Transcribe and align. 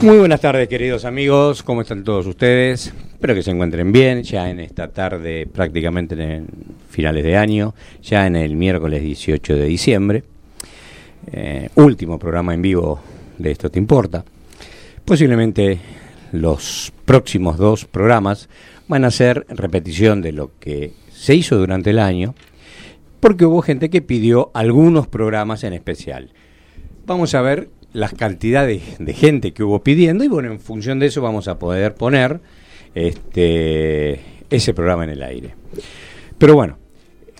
Muy 0.00 0.18
buenas 0.18 0.40
tardes 0.40 0.68
queridos 0.68 1.04
amigos, 1.04 1.64
¿cómo 1.64 1.80
están 1.80 2.04
todos 2.04 2.24
ustedes? 2.24 2.92
Espero 3.14 3.34
que 3.34 3.42
se 3.42 3.50
encuentren 3.50 3.90
bien, 3.90 4.22
ya 4.22 4.48
en 4.48 4.60
esta 4.60 4.86
tarde 4.92 5.48
prácticamente 5.52 6.14
en 6.14 6.46
finales 6.88 7.24
de 7.24 7.36
año, 7.36 7.74
ya 8.00 8.24
en 8.24 8.36
el 8.36 8.54
miércoles 8.54 9.02
18 9.02 9.56
de 9.56 9.64
diciembre, 9.64 10.22
eh, 11.32 11.68
último 11.74 12.16
programa 12.16 12.54
en 12.54 12.62
vivo 12.62 13.00
de 13.38 13.50
Esto 13.50 13.70
Te 13.70 13.80
Importa. 13.80 14.24
Posiblemente 15.04 15.80
los 16.30 16.92
próximos 17.04 17.56
dos 17.56 17.84
programas 17.84 18.48
van 18.86 19.04
a 19.04 19.10
ser 19.10 19.46
repetición 19.48 20.22
de 20.22 20.30
lo 20.30 20.52
que 20.60 20.92
se 21.10 21.34
hizo 21.34 21.56
durante 21.56 21.90
el 21.90 21.98
año, 21.98 22.36
porque 23.18 23.46
hubo 23.46 23.62
gente 23.62 23.90
que 23.90 24.00
pidió 24.00 24.52
algunos 24.54 25.08
programas 25.08 25.64
en 25.64 25.72
especial. 25.72 26.30
Vamos 27.04 27.34
a 27.34 27.42
ver 27.42 27.70
las 27.98 28.14
cantidades 28.14 28.82
de 28.98 29.12
gente 29.12 29.52
que 29.52 29.64
hubo 29.64 29.82
pidiendo 29.82 30.24
y 30.24 30.28
bueno, 30.28 30.50
en 30.50 30.60
función 30.60 30.98
de 30.98 31.06
eso 31.06 31.20
vamos 31.20 31.48
a 31.48 31.58
poder 31.58 31.94
poner 31.94 32.40
este, 32.94 34.20
ese 34.48 34.72
programa 34.72 35.04
en 35.04 35.10
el 35.10 35.22
aire. 35.22 35.54
Pero 36.38 36.54
bueno, 36.54 36.78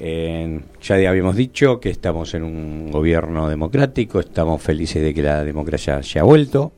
ya 0.01 0.95
habíamos 1.09 1.37
dicho 1.37 1.81
que 1.81 1.91
estamos 1.91 2.35
en 2.35 2.43
un 2.43 2.91
gobierno 2.91 3.49
democrático, 3.49 4.21
estamos 4.21 4.61
felices 4.61 5.03
de 5.03 5.15
que 5.15 5.23
la 5.23 5.45
democracia 5.45 5.97
haya 5.97 6.23
vuelto, 6.25 6.73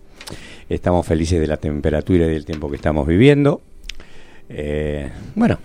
estamos 0.68 1.06
felices 1.06 1.40
de 1.40 1.46
la 1.46 1.56
temperatura 1.56 2.26
y 2.26 2.30
del 2.30 2.44
tiempo 2.44 2.68
que 2.70 2.76
estamos 2.76 3.06
viviendo. 3.06 3.62
Eh, 4.48 5.10
bueno, 5.34 5.58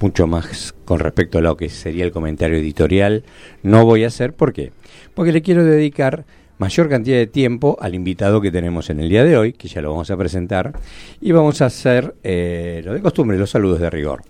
mucho 0.00 0.26
más 0.26 0.74
con 0.84 1.00
respecto 1.00 1.38
a 1.38 1.40
lo 1.42 1.56
que 1.56 1.68
sería 1.68 2.04
el 2.04 2.12
comentario 2.12 2.56
editorial 2.56 3.24
no 3.62 3.84
voy 3.84 4.04
a 4.04 4.08
hacer. 4.08 4.32
¿Por 4.32 4.52
qué? 4.52 4.72
Porque 5.14 5.32
le 5.32 5.42
quiero 5.42 5.64
dedicar 5.64 6.24
mayor 6.58 6.88
cantidad 6.88 7.16
de 7.16 7.26
tiempo 7.26 7.78
al 7.80 7.94
invitado 7.94 8.40
que 8.40 8.50
tenemos 8.50 8.90
en 8.90 9.00
el 9.00 9.08
día 9.08 9.24
de 9.24 9.36
hoy, 9.36 9.52
que 9.52 9.68
ya 9.68 9.80
lo 9.80 9.90
vamos 9.90 10.10
a 10.10 10.16
presentar, 10.16 10.72
y 11.20 11.32
vamos 11.32 11.62
a 11.62 11.66
hacer 11.66 12.14
eh, 12.22 12.82
lo 12.84 12.92
de 12.92 13.00
costumbre, 13.00 13.38
los 13.38 13.50
saludos 13.50 13.80
de 13.80 13.90
rigor. 13.90 14.22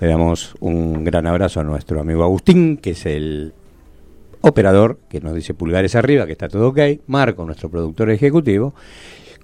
Le 0.00 0.08
damos 0.08 0.54
un 0.60 1.04
gran 1.04 1.26
abrazo 1.26 1.60
a 1.60 1.64
nuestro 1.64 2.00
amigo 2.00 2.24
Agustín, 2.24 2.76
que 2.76 2.90
es 2.90 3.06
el 3.06 3.52
operador 4.40 4.98
que 5.08 5.20
nos 5.20 5.34
dice 5.34 5.54
pulgares 5.54 5.94
arriba, 5.94 6.26
que 6.26 6.32
está 6.32 6.48
todo 6.48 6.68
ok, 6.68 6.78
Marco, 7.06 7.44
nuestro 7.44 7.70
productor 7.70 8.10
ejecutivo. 8.10 8.74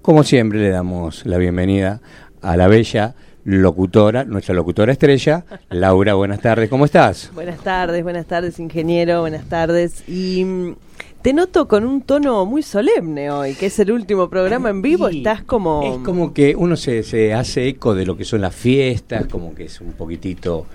Como 0.00 0.24
siempre, 0.24 0.60
le 0.60 0.70
damos 0.70 1.24
la 1.26 1.38
bienvenida 1.38 2.00
a 2.40 2.56
la 2.56 2.66
bella 2.66 3.14
locutora, 3.44 4.24
nuestra 4.24 4.54
locutora 4.54 4.92
estrella, 4.92 5.44
Laura, 5.70 6.14
buenas 6.14 6.40
tardes, 6.40 6.68
¿cómo 6.68 6.84
estás? 6.84 7.30
Buenas 7.34 7.60
tardes, 7.60 8.02
buenas 8.02 8.26
tardes, 8.26 8.58
ingeniero, 8.60 9.20
buenas 9.20 9.44
tardes. 9.48 10.08
Y 10.08 10.44
mm, 10.44 10.74
te 11.23 11.33
noto 11.33 11.69
con 11.69 11.84
un 11.84 12.03
tono 12.03 12.44
muy 12.47 12.62
solemne 12.62 13.31
hoy, 13.31 13.55
que 13.55 13.66
es 13.66 13.78
el 13.78 13.93
último 13.93 14.28
programa 14.28 14.71
en 14.71 14.83
vivo, 14.83 15.09
estás 15.09 15.43
como... 15.43 15.83
Es 15.84 16.05
como 16.05 16.34
que 16.34 16.56
uno 16.56 16.77
se, 16.77 17.05
se, 17.05 17.33
hace 17.33 17.69
eco 17.69 17.94
de 17.94 18.05
lo 18.05 18.16
que 18.16 18.25
son 18.25 18.41
las 18.41 18.55
fiestas, 18.55 19.27
como 19.28 19.55
que 19.55 19.65
es 19.65 19.81
un 19.81 19.93
poquitito, 19.93 20.66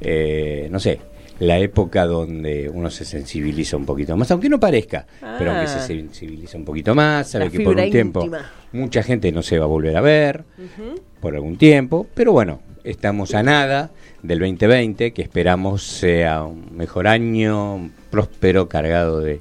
eh, 0.00 0.68
no 0.70 0.78
sé, 0.78 1.00
la 1.40 1.58
época 1.58 2.06
donde 2.06 2.68
uno 2.68 2.88
se 2.88 3.04
sensibiliza 3.04 3.76
un 3.76 3.84
poquito 3.84 4.16
más, 4.16 4.30
aunque 4.30 4.48
no 4.48 4.60
parezca, 4.60 5.06
pero 5.38 5.50
aunque 5.50 5.66
se 5.66 5.78
ah. 5.78 5.86
sensibiliza 5.86 6.56
un 6.56 6.64
poquito 6.64 6.94
más, 6.94 7.28
sabe 7.30 7.50
que 7.50 7.60
por 7.60 7.76
un 7.76 7.90
tiempo 7.90 8.30
mucha 8.72 9.02
gente 9.02 9.32
no 9.32 9.42
se 9.42 9.58
va 9.58 9.64
a 9.64 9.68
volver 9.68 9.96
a 9.96 10.00
ver 10.00 10.44
por 11.20 11.34
algún 11.34 11.56
tiempo, 11.56 12.06
pero 12.14 12.30
bueno, 12.30 12.60
estamos 12.84 13.34
a 13.34 13.42
nada 13.42 13.90
del 14.22 14.38
2020, 14.38 15.12
que 15.12 15.22
esperamos 15.22 15.82
sea 15.82 16.44
un 16.44 16.76
mejor 16.76 17.08
año, 17.08 17.90
próspero, 18.10 18.68
cargado 18.68 19.20
de 19.20 19.40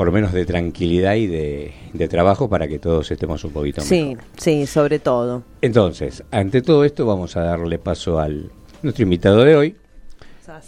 por 0.00 0.06
lo 0.06 0.14
menos 0.14 0.32
de 0.32 0.46
tranquilidad 0.46 1.16
y 1.16 1.26
de, 1.26 2.08
trabajo 2.08 2.48
para 2.48 2.66
que 2.66 2.78
todos 2.78 3.10
estemos 3.10 3.44
un 3.44 3.52
poquito 3.52 3.82
mejor. 3.82 3.86
Sí, 3.90 4.16
sí, 4.38 4.66
sobre 4.66 4.98
todo. 4.98 5.42
Entonces, 5.60 6.24
ante 6.30 6.62
todo 6.62 6.86
esto 6.86 7.04
vamos 7.04 7.36
a 7.36 7.42
darle 7.42 7.78
paso 7.78 8.18
al 8.18 8.50
nuestro 8.82 9.02
invitado 9.02 9.44
de 9.44 9.56
hoy, 9.56 9.76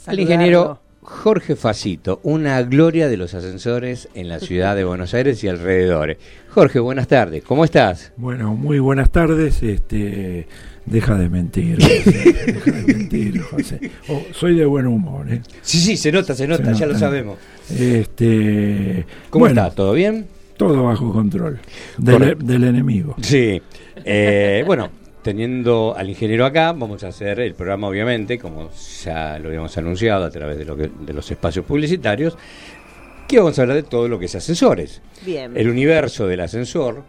al 0.05 0.21
ingeniero 0.21 0.81
Jorge 1.01 1.57
Facito, 1.57 2.21
una 2.25 2.61
gloria 2.61 3.09
de 3.09 3.17
los 3.17 3.33
ascensores 3.33 4.11
en 4.13 4.29
la 4.29 4.39
ciudad 4.39 4.77
de 4.77 4.85
Buenos 4.85 5.15
Aires 5.15 5.43
y 5.43 5.49
alrededores. 5.49 6.19
Jorge, 6.51 6.79
buenas 6.79 7.09
tardes, 7.09 7.43
¿cómo 7.43 7.65
estás? 7.65 8.13
Bueno, 8.19 8.53
muy 8.55 8.81
buenas 8.81 9.09
tardes. 9.09 9.63
Este, 9.63 10.47
deja 10.87 11.17
de 11.17 11.29
mentir, 11.29 11.79
deja 12.05 12.71
de 12.71 12.95
mentir, 12.95 13.41
José. 13.41 13.91
Oh, 14.09 14.23
soy 14.33 14.55
de 14.57 14.65
buen 14.65 14.87
humor, 14.87 15.33
¿eh? 15.33 15.43
Sí, 15.63 15.79
sí, 15.79 15.97
se 15.97 16.13
nota, 16.13 16.35
se 16.35 16.47
nota, 16.47 16.73
ya 16.73 16.87
lo 16.87 16.99
sabemos. 16.99 17.39
Este, 17.71 19.07
¿Cómo 19.31 19.47
está? 19.47 19.71
¿Todo 19.71 19.93
bien? 19.93 20.27
Todo 20.57 20.85
bajo 20.85 21.13
control 21.13 21.59
del, 21.99 22.65
enemigo. 22.65 23.17
Sí. 23.21 23.61
Eh, 24.05 24.63
bueno, 24.67 24.91
teniendo 25.23 25.95
al 25.97 26.09
ingeniero 26.09 26.45
acá, 26.45 26.73
vamos 26.73 27.03
a 27.05 27.09
hacer 27.09 27.41
el 27.41 27.55
programa, 27.55 27.89
obviamente, 27.89 28.39
como 28.39 28.71
ya 29.03 29.39
lo 29.39 29.49
habíamos 29.49 29.77
anunciado 29.79 30.25
a 30.25 30.31
través 30.31 30.59
de, 30.59 30.65
lo 30.65 30.77
que, 30.77 30.91
de 31.01 31.13
los 31.13 31.31
espacios 31.31 31.65
publicitarios, 31.65 32.37
que 33.27 33.39
vamos 33.39 33.59
a 33.59 33.63
hablar 33.63 33.77
de 33.77 33.85
todo 33.85 34.09
lo 34.09 34.19
que 34.19 34.27
es 34.27 34.35
ascensores. 34.35 35.01
Bien. 35.25 35.57
El 35.57 35.69
universo 35.69 36.27
del 36.27 36.41
ascensor, 36.41 37.05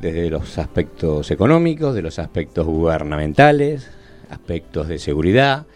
desde 0.00 0.30
los 0.30 0.58
aspectos 0.58 1.30
económicos, 1.30 1.94
de 1.94 2.02
los 2.02 2.18
aspectos 2.18 2.66
gubernamentales, 2.66 3.88
aspectos 4.30 4.88
de 4.88 4.98
seguridad 4.98 5.66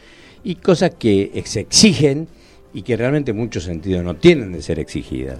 y 0.44 0.56
cosas 0.56 0.92
que 0.98 1.42
se 1.44 1.60
exigen 1.60 2.28
y 2.72 2.82
que 2.82 2.96
realmente 2.96 3.30
en 3.30 3.36
muchos 3.36 3.64
sentidos 3.64 4.04
no 4.04 4.16
tienen 4.16 4.52
de 4.52 4.62
ser 4.62 4.78
exigidas. 4.78 5.38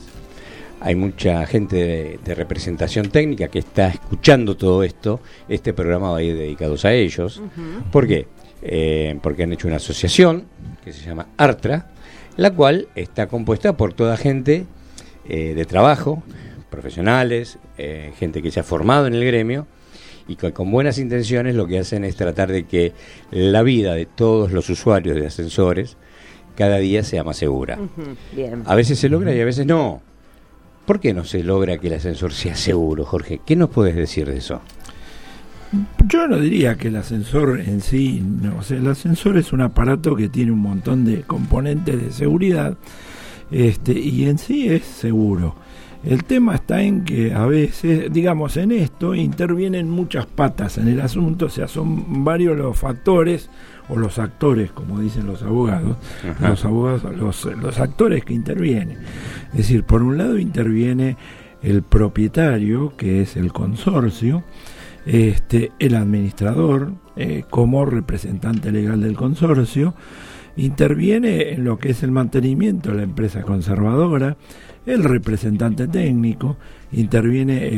Hay 0.81 0.95
mucha 0.95 1.45
gente 1.47 2.19
de, 2.25 2.35
representación 2.35 3.11
técnica 3.11 3.49
que 3.49 3.59
está 3.59 3.89
escuchando 3.89 4.57
todo 4.57 4.85
esto. 4.85 5.21
Este 5.49 5.73
programa 5.73 6.13
va 6.13 6.19
a 6.19 6.23
ir 6.23 6.37
dedicado 6.37 6.77
a 6.83 6.93
ellos. 6.93 7.43
¿Por 7.91 8.07
qué? 8.07 8.29
Eh, 8.63 9.19
porque 9.23 9.43
han 9.43 9.53
hecho 9.53 9.67
una 9.67 9.77
asociación 9.77 10.45
que 10.85 10.93
se 10.93 11.05
llama 11.05 11.29
ARTRA, 11.37 11.91
la 12.37 12.53
cual 12.53 12.89
está 12.95 13.27
compuesta 13.27 13.77
por 13.77 13.93
toda 13.93 14.17
gente 14.17 14.67
eh, 15.29 15.55
de 15.55 15.65
trabajo, 15.65 16.23
profesionales, 16.79 17.59
eh, 17.77 18.13
gente 18.17 18.41
que 18.41 18.53
se 18.53 18.61
ha 18.61 18.63
formado 18.63 19.09
en 19.09 19.15
el 19.15 19.25
gremio 19.25 19.67
y 20.29 20.37
que 20.37 20.53
con 20.53 20.71
buenas 20.71 20.99
intenciones 20.99 21.57
lo 21.57 21.67
que 21.67 21.81
hacen 21.81 22.05
es 22.05 22.15
tratar 22.15 22.53
de 22.53 22.67
que 22.67 22.93
la 23.33 23.65
vida 23.65 23.95
de 23.95 24.07
todos 24.07 24.53
los 24.53 24.71
usuarios 24.71 25.17
de 25.17 25.27
ascensores 25.27 25.97
cada 26.57 26.79
día 26.79 27.03
sea 27.03 27.25
más 27.25 27.37
segura. 27.37 27.79
A 28.65 28.75
veces 28.77 28.99
se 29.01 29.09
logra 29.09 29.35
y 29.35 29.41
a 29.41 29.45
veces 29.45 29.67
no. 29.67 30.03
¿Por 30.87 31.01
qué 31.01 31.13
no 31.13 31.25
se 31.25 31.43
logra 31.43 31.79
que 31.79 31.89
el 31.89 31.95
ascensor 31.95 32.33
sea 32.33 32.55
seguro, 32.55 33.05
Jorge? 33.05 33.41
¿Qué 33.45 33.57
nos 33.57 33.71
puedes 33.71 33.97
decir 33.97 34.29
de 34.29 34.39
eso? 34.39 34.61
Yo 36.07 36.29
no 36.29 36.39
diría 36.39 36.77
que 36.77 36.89
el 36.89 36.97
ascensor 36.97 37.61
en 37.61 37.81
sí, 37.81 38.23
no, 38.23 38.59
o 38.59 38.63
sea, 38.63 38.79
el 38.79 38.87
ascensor 38.87 39.37
es 39.37 39.53
un 39.53 39.63
aparato 39.63 40.15
que 40.15 40.29
tiene 40.29 40.53
un 40.53 40.61
montón 40.61 41.05
de 41.05 41.23
componentes 41.23 42.01
de 42.01 42.13
seguridad 42.13 42.77
este, 43.51 43.99
y 43.99 44.29
en 44.29 44.39
sí 44.39 44.69
es 44.69 44.85
seguro. 44.85 45.55
El 46.05 46.25
tema 46.25 46.55
está 46.55 46.83
en 46.83 47.05
que 47.05 47.35
a 47.35 47.47
veces, 47.47 48.13
digamos, 48.13 48.57
en 48.57 48.71
esto 48.71 49.15
intervienen 49.15 49.91
muchas 49.91 50.27
patas 50.27 50.79
en 50.79 50.89
el 50.89 51.01
asunto, 51.01 51.47
o 51.47 51.51
sea, 51.51 51.67
son 51.67 52.25
varios 52.25 52.57
los 52.57 52.79
factores 52.79 53.51
o 53.89 53.97
los 53.97 54.19
actores, 54.19 54.71
como 54.71 55.01
dicen 55.01 55.27
los 55.27 55.43
abogados, 55.43 55.97
los 56.41 56.65
abogados, 56.65 57.17
los, 57.17 57.45
los 57.57 57.81
actores 57.81 58.25
que 58.25 58.33
intervienen. 58.33 58.99
Es 59.51 59.59
decir, 59.59 59.83
por 59.85 60.03
un 60.03 60.19
lado 60.19 60.39
interviene 60.39 61.17
el 61.63 61.83
propietario, 61.83 62.93
que 62.97 63.23
es 63.23 63.37
el 63.37 63.53
consorcio, 63.53 64.45
este, 65.05 65.73
el 65.79 65.95
administrador, 65.95 66.93
eh, 67.17 67.45
como 67.51 67.85
representante 67.87 68.71
legal 68.71 69.01
del 69.01 69.17
consorcio, 69.17 69.95
interviene 70.57 71.53
en 71.53 71.65
lo 71.65 71.79
que 71.79 71.91
es 71.91 72.03
el 72.03 72.11
mantenimiento 72.11 72.91
de 72.91 72.99
la 72.99 73.03
empresa 73.05 73.43
conservadora, 73.43 74.37
el 74.89 75.05
representante 75.05 75.87
técnico, 75.87 76.57
interviene 76.93 77.69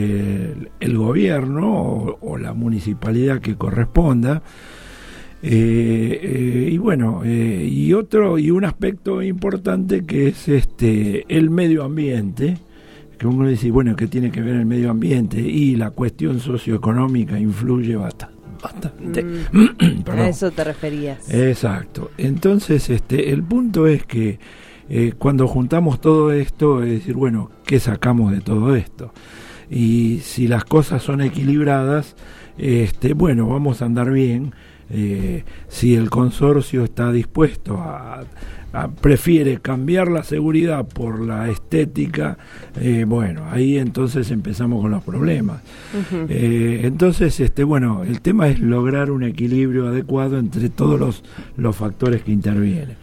el, 0.78 0.96
gobierno 0.96 2.16
o, 2.20 2.38
la 2.38 2.52
municipalidad 2.54 3.40
que 3.40 3.56
corresponda, 3.56 4.42
Eh, 5.42 6.20
eh, 6.22 6.68
y 6.70 6.76
bueno, 6.76 7.22
eh, 7.24 7.66
y 7.66 7.94
otro, 7.94 8.38
y 8.38 8.50
un 8.50 8.66
aspecto 8.66 9.22
importante 9.22 10.04
que 10.04 10.28
es 10.28 10.48
este 10.48 11.24
el 11.34 11.48
medio 11.48 11.82
ambiente, 11.82 12.58
que 13.18 13.26
uno 13.26 13.48
dice, 13.48 13.70
bueno, 13.70 13.96
¿qué 13.96 14.06
tiene 14.06 14.30
que 14.30 14.42
ver 14.42 14.56
el 14.56 14.66
medio 14.66 14.90
ambiente? 14.90 15.40
Y 15.40 15.76
la 15.76 15.92
cuestión 15.92 16.40
socioeconómica 16.40 17.38
influye 17.38 17.96
bastante. 17.96 18.36
bastante. 18.62 19.22
Mm. 19.22 20.02
A 20.10 20.28
eso 20.28 20.50
te 20.50 20.62
referías. 20.62 21.32
Exacto. 21.32 22.10
Entonces, 22.18 22.90
este, 22.90 23.30
el 23.32 23.42
punto 23.42 23.86
es 23.86 24.04
que 24.04 24.38
eh, 24.90 25.12
cuando 25.16 25.46
juntamos 25.48 26.00
todo 26.00 26.32
esto, 26.32 26.82
es 26.82 26.90
decir, 26.90 27.14
bueno, 27.14 27.50
¿qué 27.64 27.78
sacamos 27.80 28.32
de 28.32 28.40
todo 28.40 28.74
esto? 28.76 29.12
Y 29.70 30.18
si 30.22 30.48
las 30.48 30.64
cosas 30.64 31.02
son 31.02 31.20
equilibradas, 31.20 32.16
este, 32.58 33.14
bueno, 33.14 33.46
vamos 33.48 33.80
a 33.82 33.86
andar 33.86 34.10
bien. 34.10 34.52
Eh, 34.92 35.44
si 35.68 35.94
el 35.94 36.10
consorcio 36.10 36.82
está 36.82 37.12
dispuesto 37.12 37.78
a, 37.78 38.24
a- 38.72 38.88
prefiere 38.88 39.58
cambiar 39.60 40.08
la 40.10 40.24
seguridad 40.24 40.84
por 40.88 41.20
la 41.20 41.48
estética, 41.48 42.36
eh, 42.80 43.04
bueno, 43.06 43.44
ahí 43.50 43.78
entonces 43.78 44.32
empezamos 44.32 44.82
con 44.82 44.90
los 44.90 45.04
problemas. 45.04 45.62
Eh, 46.28 46.80
entonces, 46.82 47.38
este, 47.38 47.62
bueno, 47.62 48.02
el 48.02 48.20
tema 48.20 48.48
es 48.48 48.58
lograr 48.58 49.12
un 49.12 49.22
equilibrio 49.22 49.86
adecuado 49.86 50.38
entre 50.38 50.68
todos 50.70 50.98
los, 50.98 51.22
los 51.56 51.76
factores 51.76 52.22
que 52.22 52.32
intervienen. 52.32 52.96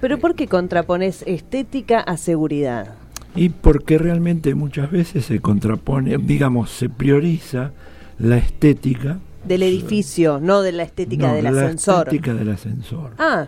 Pero 0.00 0.18
¿por 0.18 0.34
qué 0.34 0.46
contrapones 0.46 1.22
estética 1.26 2.00
a 2.00 2.16
seguridad? 2.16 2.94
Y 3.36 3.50
porque 3.50 3.98
realmente 3.98 4.54
muchas 4.54 4.90
veces 4.90 5.24
se 5.26 5.40
contrapone, 5.40 6.16
digamos, 6.18 6.70
se 6.70 6.88
prioriza 6.88 7.70
la 8.18 8.38
estética. 8.38 9.18
Del 9.44 9.62
edificio, 9.62 10.40
no 10.40 10.62
de 10.62 10.72
la 10.72 10.82
estética 10.82 11.28
no, 11.28 11.34
del 11.34 11.44
la 11.44 11.50
ascensor. 11.50 12.08
estética 12.08 12.34
del 12.34 12.50
ascensor. 12.50 13.12
Ah, 13.18 13.46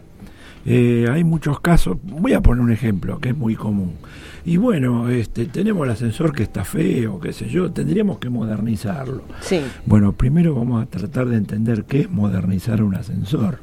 Eh, 0.64 1.06
hay 1.10 1.24
muchos 1.24 1.58
casos, 1.58 1.96
voy 2.04 2.34
a 2.34 2.40
poner 2.40 2.62
un 2.62 2.70
ejemplo 2.70 3.18
que 3.18 3.30
es 3.30 3.36
muy 3.36 3.56
común. 3.56 3.94
Y 4.44 4.56
bueno, 4.56 5.08
este, 5.08 5.46
tenemos 5.46 5.84
el 5.84 5.92
ascensor 5.92 6.34
que 6.34 6.42
está 6.42 6.64
feo, 6.64 7.20
qué 7.20 7.32
sé 7.32 7.48
yo, 7.48 7.70
tendríamos 7.70 8.18
que 8.18 8.28
modernizarlo. 8.28 9.22
sí. 9.40 9.60
Bueno, 9.86 10.12
primero 10.12 10.54
vamos 10.54 10.82
a 10.82 10.86
tratar 10.86 11.28
de 11.28 11.36
entender 11.36 11.84
qué 11.84 12.00
es 12.00 12.10
modernizar 12.10 12.82
un 12.82 12.94
ascensor. 12.94 13.58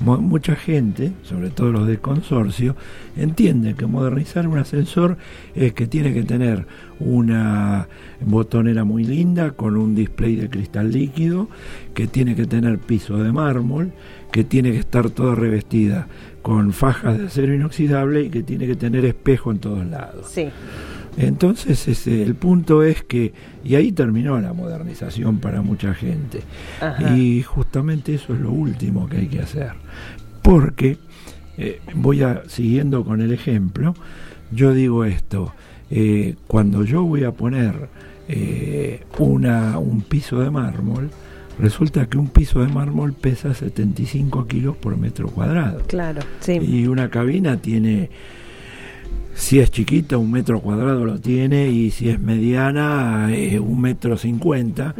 Mucha 0.00 0.56
gente, 0.56 1.12
sobre 1.22 1.50
todo 1.50 1.72
los 1.72 1.86
de 1.86 1.98
consorcio, 1.98 2.76
entiende 3.16 3.74
que 3.74 3.86
modernizar 3.86 4.48
un 4.48 4.58
ascensor 4.58 5.16
es 5.54 5.72
que 5.74 5.86
tiene 5.86 6.12
que 6.12 6.22
tener 6.22 6.66
una 6.98 7.88
botonera 8.20 8.84
muy 8.84 9.04
linda 9.04 9.52
con 9.52 9.76
un 9.76 9.94
display 9.94 10.36
de 10.36 10.48
cristal 10.48 10.90
líquido, 10.90 11.48
que 11.94 12.06
tiene 12.06 12.34
que 12.34 12.46
tener 12.46 12.78
piso 12.78 13.18
de 13.18 13.32
mármol, 13.32 13.92
que 14.32 14.44
tiene 14.44 14.72
que 14.72 14.78
estar 14.78 15.10
toda 15.10 15.34
revestida 15.34 16.08
con 16.46 16.72
fajas 16.72 17.18
de 17.18 17.26
acero 17.26 17.52
inoxidable 17.52 18.22
y 18.22 18.30
que 18.30 18.44
tiene 18.44 18.68
que 18.68 18.76
tener 18.76 19.04
espejo 19.04 19.50
en 19.50 19.58
todos 19.58 19.84
lados. 19.84 20.28
Sí. 20.30 20.48
Entonces 21.16 21.88
ese, 21.88 22.22
el 22.22 22.36
punto 22.36 22.84
es 22.84 23.02
que, 23.02 23.32
y 23.64 23.74
ahí 23.74 23.90
terminó 23.90 24.40
la 24.40 24.52
modernización 24.52 25.40
para 25.40 25.60
mucha 25.60 25.92
gente. 25.92 26.42
Ajá. 26.80 27.16
Y 27.16 27.42
justamente 27.42 28.14
eso 28.14 28.32
es 28.32 28.38
lo 28.38 28.52
último 28.52 29.08
que 29.08 29.16
hay 29.16 29.26
que 29.26 29.40
hacer. 29.40 29.72
Porque, 30.42 30.98
eh, 31.58 31.80
voy 31.96 32.22
a, 32.22 32.44
siguiendo 32.46 33.04
con 33.04 33.20
el 33.20 33.32
ejemplo, 33.32 33.96
yo 34.52 34.72
digo 34.72 35.04
esto, 35.04 35.52
eh, 35.90 36.36
cuando 36.46 36.84
yo 36.84 37.02
voy 37.02 37.24
a 37.24 37.32
poner 37.32 37.88
eh, 38.28 39.02
una, 39.18 39.80
un 39.80 40.02
piso 40.02 40.38
de 40.38 40.50
mármol, 40.50 41.10
resulta 41.58 42.06
que 42.06 42.18
un 42.18 42.28
piso 42.28 42.60
de 42.60 42.68
mármol 42.68 43.12
pesa 43.12 43.54
75 43.54 44.46
kilos 44.46 44.76
por 44.76 44.96
metro 44.96 45.28
cuadrado. 45.28 45.82
Claro, 45.86 46.20
sí. 46.40 46.52
Y 46.54 46.86
una 46.86 47.08
cabina 47.10 47.56
tiene, 47.56 48.10
si 49.34 49.60
es 49.60 49.70
chiquita, 49.70 50.16
un 50.18 50.30
metro 50.30 50.60
cuadrado 50.60 51.04
lo 51.04 51.18
tiene, 51.20 51.68
y 51.68 51.90
si 51.90 52.08
es 52.08 52.18
mediana, 52.20 53.28
eh, 53.34 53.58
un 53.58 53.80
metro 53.80 54.16
cincuenta. 54.16 54.94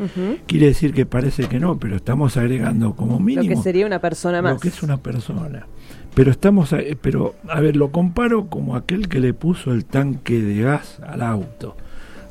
Quiere 0.47 0.67
decir 0.67 0.93
que 0.93 1.07
parece 1.07 1.49
que 1.49 1.59
no, 1.59 1.79
pero 1.79 1.97
estamos 1.97 2.37
agregando 2.37 2.95
como 2.95 3.15
Lo 3.15 3.21
mínimo 3.21 3.49
que 3.49 3.63
sería 3.63 3.87
una 3.87 3.99
persona 4.01 4.43
más. 4.43 4.55
lo 4.55 4.61
que 4.61 4.69
es 4.69 4.83
una 4.83 4.99
persona. 4.99 5.67
Pero 6.15 6.31
estamos, 6.31 6.73
a- 6.73 6.79
pero 7.03 7.35
a 7.49 7.61
ver, 7.61 7.77
lo 7.77 7.91
comparo 7.91 8.47
como 8.47 8.77
aquel 8.77 9.09
que 9.09 9.21
le 9.21 9.35
puso 9.35 9.73
el 9.73 9.85
tanque 9.85 10.41
de 10.41 10.63
gas 10.63 10.99
al 11.07 11.21
auto. 11.23 11.77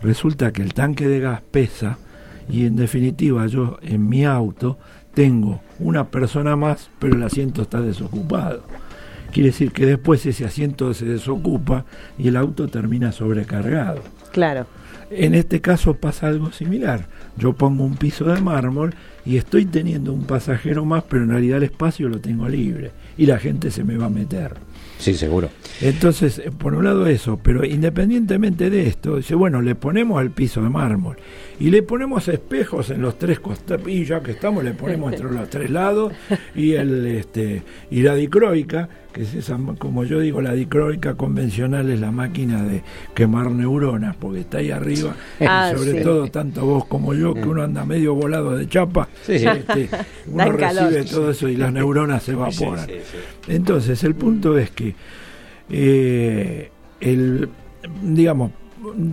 Resulta 0.01 0.51
que 0.51 0.61
el 0.63 0.73
tanque 0.73 1.07
de 1.07 1.19
gas 1.19 1.41
pesa 1.51 1.97
y 2.49 2.65
en 2.65 2.75
definitiva 2.75 3.47
yo 3.47 3.77
en 3.81 4.07
mi 4.07 4.25
auto 4.25 4.77
tengo 5.13 5.61
una 5.79 6.09
persona 6.09 6.55
más, 6.55 6.89
pero 6.99 7.15
el 7.15 7.23
asiento 7.23 7.61
está 7.61 7.81
desocupado. 7.81 8.63
Quiere 9.31 9.49
decir 9.49 9.71
que 9.71 9.85
después 9.85 10.25
ese 10.25 10.45
asiento 10.45 10.93
se 10.93 11.05
desocupa 11.05 11.85
y 12.17 12.27
el 12.27 12.37
auto 12.37 12.67
termina 12.67 13.11
sobrecargado. 13.11 14.01
Claro. 14.31 14.65
En 15.09 15.35
este 15.35 15.61
caso 15.61 15.95
pasa 15.95 16.27
algo 16.27 16.51
similar. 16.51 17.07
Yo 17.37 17.53
pongo 17.53 17.83
un 17.83 17.95
piso 17.95 18.25
de 18.25 18.41
mármol 18.41 18.93
y 19.25 19.37
estoy 19.37 19.65
teniendo 19.65 20.13
un 20.13 20.23
pasajero 20.23 20.85
más, 20.85 21.03
pero 21.03 21.23
en 21.23 21.29
realidad 21.29 21.57
el 21.57 21.65
espacio 21.65 22.09
lo 22.09 22.19
tengo 22.19 22.47
libre 22.47 22.91
y 23.17 23.25
la 23.25 23.37
gente 23.37 23.71
se 23.71 23.83
me 23.83 23.97
va 23.97 24.05
a 24.05 24.09
meter. 24.09 24.53
Sí, 24.97 25.13
seguro. 25.13 25.49
Entonces, 25.81 26.39
eh, 26.39 26.51
por 26.57 26.73
un 26.73 26.85
lado 26.85 27.05
eso, 27.07 27.37
pero 27.41 27.65
independientemente 27.65 28.69
de 28.69 28.87
esto, 28.87 29.17
dice, 29.17 29.35
bueno, 29.35 29.61
le 29.61 29.75
ponemos 29.75 30.19
al 30.19 30.31
piso 30.31 30.61
de 30.61 30.69
mármol 30.69 31.17
y 31.59 31.69
le 31.69 31.81
ponemos 31.83 32.27
espejos 32.27 32.89
en 32.89 33.01
los 33.01 33.17
tres 33.17 33.39
costados, 33.39 33.87
y 33.87 34.05
ya 34.05 34.21
que 34.21 34.31
estamos, 34.31 34.63
le 34.63 34.73
ponemos 34.73 35.13
entre 35.13 35.31
los 35.31 35.49
tres 35.49 35.69
lados 35.69 36.13
y 36.55 36.73
el 36.73 37.05
este 37.05 37.61
y 37.89 38.01
la 38.01 38.15
dicroica, 38.15 38.89
que 39.13 39.21
es 39.21 39.33
esa, 39.33 39.57
como 39.79 40.03
yo 40.03 40.19
digo, 40.19 40.41
la 40.41 40.51
dicroica 40.53 41.13
convencional 41.15 41.89
es 41.89 41.99
la 42.01 42.11
máquina 42.11 42.63
de 42.63 42.83
quemar 43.13 43.49
neuronas, 43.51 44.15
porque 44.17 44.41
está 44.41 44.57
ahí 44.57 44.71
arriba, 44.71 45.15
Ah, 45.39 45.71
y 45.73 45.77
sobre 45.77 45.91
sí. 45.99 46.03
todo 46.03 46.27
tanto 46.29 46.65
vos 46.65 46.85
como 46.85 47.13
yo, 47.13 47.33
que 47.33 47.47
uno 47.47 47.63
anda 47.63 47.85
medio 47.85 48.13
volado 48.15 48.57
de 48.57 48.67
chapa, 48.67 49.07
Sí, 49.23 49.33
este, 49.35 49.89
uno 50.27 50.37
calor. 50.57 50.83
recibe 50.91 51.03
todo 51.05 51.31
eso 51.31 51.47
y 51.47 51.55
las 51.55 51.71
neuronas 51.71 52.23
se 52.23 52.33
evaporan. 52.33 52.85
Sí, 52.87 52.93
sí, 52.95 53.17
sí. 53.45 53.53
Entonces, 53.53 54.03
el 54.03 54.15
punto 54.15 54.57
es 54.57 54.71
que 54.71 54.93
eh, 55.69 56.69
el, 56.99 57.49
digamos, 58.03 58.51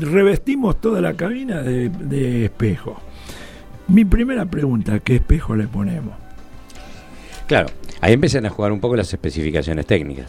revestimos 0.01 0.81
toda 0.81 1.01
la 1.01 1.15
cabina 1.15 1.63
de, 1.63 1.89
de 1.89 2.45
espejo. 2.47 3.01
Mi 3.89 4.05
primera 4.05 4.47
pregunta, 4.47 4.99
¿qué 5.01 5.17
espejo 5.17 5.55
le 5.57 5.67
ponemos? 5.67 6.15
Claro, 7.47 7.69
ahí 8.01 8.15
empiezan 8.15 8.47
a 8.47 8.51
jugar 8.51 8.73
un 8.73 8.81
poco 8.81 8.97
las 8.97 9.13
especificaciones 9.13 9.87
técnicas. 9.87 10.27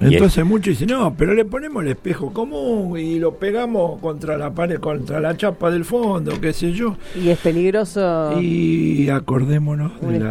Entonces 0.00 0.44
muchos 0.44 0.66
dicen, 0.78 0.88
no, 0.88 1.14
pero 1.16 1.34
le 1.34 1.44
ponemos 1.44 1.82
el 1.84 1.90
espejo 1.90 2.32
común 2.32 2.98
y 2.98 3.18
lo 3.20 3.36
pegamos 3.36 4.00
contra 4.00 4.36
la 4.36 4.52
pared, 4.52 4.78
contra 4.80 5.20
la 5.20 5.36
chapa 5.36 5.70
del 5.70 5.84
fondo, 5.84 6.40
qué 6.40 6.52
sé 6.52 6.72
yo. 6.72 6.96
Y 7.14 7.28
es 7.28 7.38
peligroso. 7.38 8.40
Y 8.40 9.08
acordémonos 9.08 9.92
de 10.00 10.18
la, 10.18 10.28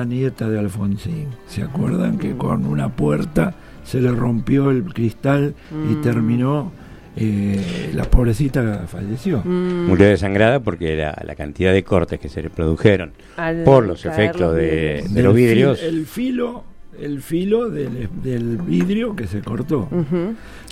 de 0.00 0.06
nieta 0.06 0.48
de 0.48 0.58
Alfonsín. 0.58 1.26
¿Se 1.46 1.62
acuerdan 1.62 2.16
que 2.18 2.36
con 2.36 2.64
una 2.64 2.88
puerta 2.88 3.54
se 3.84 4.00
le 4.00 4.10
rompió 4.12 4.70
el 4.70 4.84
cristal 4.92 5.54
y 5.70 5.94
Mm. 5.96 6.00
terminó? 6.02 6.72
Eh, 7.16 7.92
la 7.94 8.04
pobrecita 8.04 8.86
falleció. 8.86 9.42
Mm, 9.42 9.86
Murió 9.86 10.06
desangrada 10.06 10.60
porque 10.60 10.96
la, 10.96 11.18
la 11.24 11.34
cantidad 11.34 11.72
de 11.72 11.82
cortes 11.82 12.20
que 12.20 12.28
se 12.28 12.42
le 12.42 12.50
produjeron 12.50 13.12
al 13.36 13.64
por 13.64 13.86
los 13.86 14.04
efectos 14.04 14.40
los 14.42 14.54
de, 14.54 15.04
los 15.14 15.34
vidrios. 15.34 15.82
el 15.82 16.04
filo, 16.04 16.64
el 17.00 17.22
filo 17.22 17.70
del, 17.70 18.10
del 18.22 18.58
vidrio 18.58 19.16
que 19.16 19.26
se 19.26 19.40
cortó. 19.40 19.88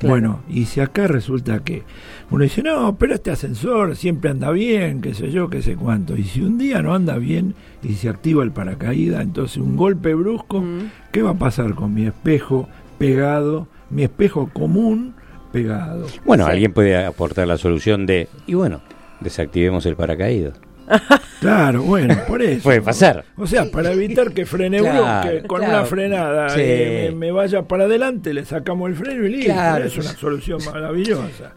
Bueno, 0.02 0.40
y 0.50 0.66
si 0.66 0.80
acá 0.80 1.06
resulta 1.06 1.60
que 1.60 1.82
uno 2.30 2.44
dice, 2.44 2.62
no, 2.62 2.96
pero 2.98 3.14
este 3.14 3.30
ascensor 3.30 3.96
siempre 3.96 4.28
anda 4.28 4.50
bien, 4.50 5.00
qué 5.00 5.14
sé 5.14 5.30
yo, 5.30 5.48
qué 5.48 5.62
sé 5.62 5.76
cuánto. 5.76 6.14
Y 6.14 6.24
si 6.24 6.42
un 6.42 6.58
día 6.58 6.82
no 6.82 6.94
anda 6.94 7.16
bien 7.16 7.54
y 7.82 7.94
se 7.94 8.10
activa 8.10 8.42
el 8.42 8.52
paracaídas, 8.52 9.22
entonces 9.22 9.56
un 9.56 9.76
golpe 9.76 10.14
brusco. 10.14 10.62
¿qué 11.10 11.22
va 11.22 11.30
a 11.30 11.38
pasar 11.38 11.74
con 11.74 11.94
mi 11.94 12.06
espejo 12.06 12.68
pegado, 12.98 13.66
mi 13.88 14.02
espejo 14.02 14.50
común 14.52 15.14
pegado? 15.54 16.06
Bueno, 16.24 16.44
Sí. 16.46 16.50
alguien 16.52 16.72
puede 16.72 17.04
aportar 17.04 17.46
la 17.48 17.56
solución 17.56 18.04
de, 18.06 18.28
y 18.46 18.54
bueno, 18.54 18.80
desactivemos 19.20 19.86
el 19.86 19.96
paracaídas. 19.96 20.54
Claro, 21.40 21.82
bueno, 21.82 22.16
por 22.26 22.40
eso. 22.42 22.62
Puede 22.62 22.80
pasar. 22.80 23.22
O 23.36 23.46
sea, 23.46 23.70
para 23.70 23.92
evitar 23.92 24.32
que 24.32 24.46
frene 24.46 24.78
Claro, 24.78 25.02
uno, 25.04 25.20
que 25.22 25.46
con 25.46 25.58
claro. 25.58 25.74
una 25.74 25.84
frenada 25.84 26.48
Sí. 26.50 26.60
eh, 26.62 27.08
me, 27.12 27.26
me 27.26 27.32
vaya 27.32 27.62
para 27.62 27.84
adelante, 27.84 28.32
le 28.32 28.46
sacamos 28.46 28.88
el 28.88 28.96
freno 28.96 29.26
y 29.26 29.30
listo. 29.30 29.52
Claro. 29.52 29.84
Es 29.84 29.94
una 29.98 30.08
solución 30.16 30.58
maravillosa. 30.72 31.52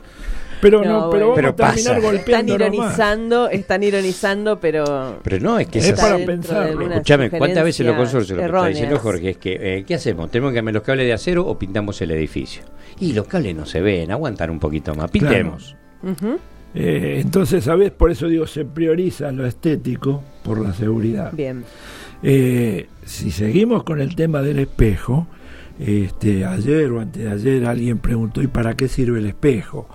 Pero 0.62 0.84
no, 0.84 1.02
No, 1.02 1.10
pero 1.10 1.30
bueno. 1.32 1.34
vamos 1.34 1.36
Pero 1.36 1.50
a 1.50 1.56
terminar 1.56 2.02
pasa. 2.02 2.16
Están 2.18 2.46
nomás. 2.48 2.62
ironizando, 2.62 3.50
están 3.50 3.84
ironizando, 3.84 4.60
pero. 4.60 5.20
Pero 5.24 5.40
no, 5.40 5.60
es 5.60 5.68
que 5.68 5.80
Es 5.80 5.94
para 5.94 6.18
pensarlo. 6.18 6.64
algunas 6.70 6.92
Escuchame, 6.98 7.30
¿cuántas 7.30 7.64
veces 7.64 7.86
los 7.86 7.96
consorcios 7.96 8.38
lo 8.38 8.42
que 8.44 8.46
está 8.48 8.68
diciendo. 8.68 9.00
Jorge 9.00 9.30
es 9.32 9.38
que, 9.38 9.58
eh, 9.60 9.84
¿qué 9.88 9.96
hacemos? 9.96 10.32
¿Tenemos 10.32 10.52
que 10.52 10.56
cambiar 10.58 10.74
los 10.76 10.84
cables 10.84 11.06
de 11.06 11.14
acero 11.14 11.46
o 11.46 11.58
pintamos 11.60 12.02
el 12.02 12.12
edificio? 12.12 12.64
Y 13.00 13.14
los 13.14 13.28
cables 13.28 13.56
no 13.56 13.66
se 13.66 13.82
ven, 13.82 14.12
aguantan 14.12 14.50
un 14.50 14.60
poquito 14.60 14.96
más, 14.96 15.12
pintemos. 15.12 15.76
Ujú, 16.04 16.40
Eh, 16.76 17.20
entonces, 17.22 17.64
¿sabes? 17.64 17.92
Por 17.92 18.12
eso 18.12 18.28
digo, 18.28 18.46
se 18.48 18.66
prioriza 18.66 19.32
lo 19.32 19.46
estético 19.46 20.24
por 20.44 20.60
la 20.62 20.74
seguridad. 20.74 21.32
Bien. 21.34 21.64
Eh, 22.24 22.88
si 23.06 23.32
seguimos 23.32 23.84
con 23.84 24.02
el 24.02 24.16
tema 24.16 24.42
del 24.42 24.60
espejo, 24.60 25.28
este, 25.80 26.46
ayer 26.46 26.92
o 26.92 27.00
antes 27.00 27.24
de 27.24 27.30
ayer 27.30 27.66
alguien 27.66 28.00
preguntó, 28.00 28.42
¿y 28.42 28.48
para 28.48 28.76
qué 28.76 28.88
sirve 28.88 29.20
el 29.20 29.28
espejo? 29.28 29.88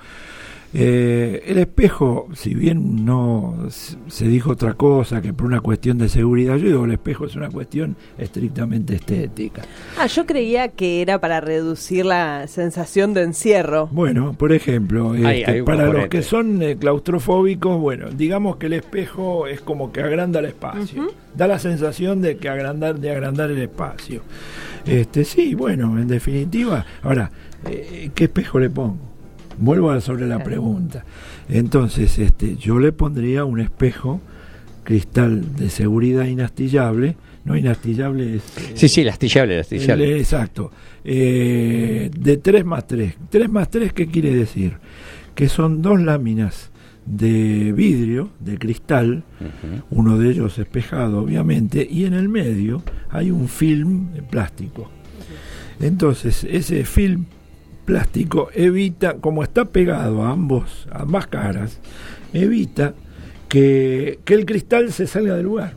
Eh, 0.74 1.42
el 1.46 1.58
espejo, 1.58 2.28
si 2.34 2.54
bien 2.54 3.04
no 3.04 3.68
se 3.68 4.26
dijo 4.26 4.52
otra 4.52 4.72
cosa 4.72 5.20
que 5.20 5.34
por 5.34 5.46
una 5.46 5.60
cuestión 5.60 5.98
de 5.98 6.08
seguridad, 6.08 6.56
yo 6.56 6.66
digo 6.66 6.84
el 6.86 6.92
espejo 6.92 7.26
es 7.26 7.36
una 7.36 7.50
cuestión 7.50 7.94
estrictamente 8.16 8.94
estética. 8.94 9.62
Ah, 9.98 10.06
yo 10.06 10.24
creía 10.24 10.68
que 10.68 11.02
era 11.02 11.20
para 11.20 11.42
reducir 11.42 12.06
la 12.06 12.46
sensación 12.46 13.12
de 13.12 13.22
encierro. 13.22 13.88
Bueno, 13.92 14.32
por 14.32 14.52
ejemplo, 14.52 15.14
este, 15.14 15.62
para 15.62 15.92
los 15.92 16.08
que 16.08 16.22
son 16.22 16.62
eh, 16.62 16.76
claustrofóbicos, 16.78 17.78
bueno, 17.78 18.08
digamos 18.10 18.56
que 18.56 18.66
el 18.66 18.72
espejo 18.72 19.46
es 19.46 19.60
como 19.60 19.92
que 19.92 20.00
agranda 20.00 20.40
el 20.40 20.46
espacio, 20.46 21.12
da 21.36 21.46
la 21.46 21.58
sensación 21.58 22.22
de 22.22 22.38
que 22.38 22.48
agrandar, 22.48 22.98
de 22.98 23.10
agrandar 23.10 23.50
el 23.50 23.60
espacio. 23.60 24.22
Este, 24.86 25.24
sí, 25.24 25.54
bueno, 25.54 25.98
en 25.98 26.08
definitiva, 26.08 26.84
ahora, 27.02 27.30
eh, 27.68 28.10
¿qué 28.14 28.24
espejo 28.24 28.58
le 28.58 28.70
pongo? 28.70 29.11
Vuelvo 29.62 30.00
sobre 30.00 30.26
la 30.26 30.42
pregunta. 30.42 31.04
Entonces, 31.48 32.18
este, 32.18 32.56
yo 32.56 32.80
le 32.80 32.90
pondría 32.90 33.44
un 33.44 33.60
espejo 33.60 34.20
cristal 34.82 35.54
de 35.54 35.70
seguridad 35.70 36.24
inastillable. 36.24 37.16
No 37.44 37.56
inastillable 37.56 38.36
es. 38.36 38.42
sí, 38.74 38.88
sí, 38.88 39.06
astillable, 39.06 39.60
astillable. 39.60 40.18
exacto. 40.18 40.72
Eh, 41.04 42.10
de 42.12 42.36
3 42.38 42.64
más 42.64 42.88
3. 42.88 43.14
3 43.30 43.50
más 43.50 43.70
3, 43.70 43.92
¿qué 43.92 44.08
quiere 44.08 44.34
decir? 44.34 44.78
Que 45.36 45.48
son 45.48 45.80
dos 45.80 46.00
láminas 46.00 46.72
de 47.06 47.72
vidrio, 47.72 48.30
de 48.40 48.58
cristal, 48.58 49.22
uno 49.90 50.18
de 50.18 50.30
ellos 50.30 50.58
espejado, 50.58 51.20
obviamente, 51.20 51.86
y 51.88 52.04
en 52.04 52.14
el 52.14 52.28
medio 52.28 52.82
hay 53.10 53.30
un 53.30 53.48
film 53.48 54.12
de 54.12 54.22
plástico. 54.22 54.90
Entonces, 55.80 56.44
ese 56.44 56.84
film 56.84 57.26
plástico 57.84 58.48
evita, 58.54 59.14
como 59.14 59.42
está 59.42 59.64
pegado 59.66 60.22
a 60.22 60.30
ambos, 60.30 60.86
a 60.90 61.02
ambas 61.02 61.26
caras, 61.26 61.78
evita 62.32 62.94
que, 63.48 64.18
el 64.26 64.46
cristal 64.46 64.92
se 64.92 65.06
salga 65.06 65.34
del 65.36 65.44
lugar. 65.44 65.74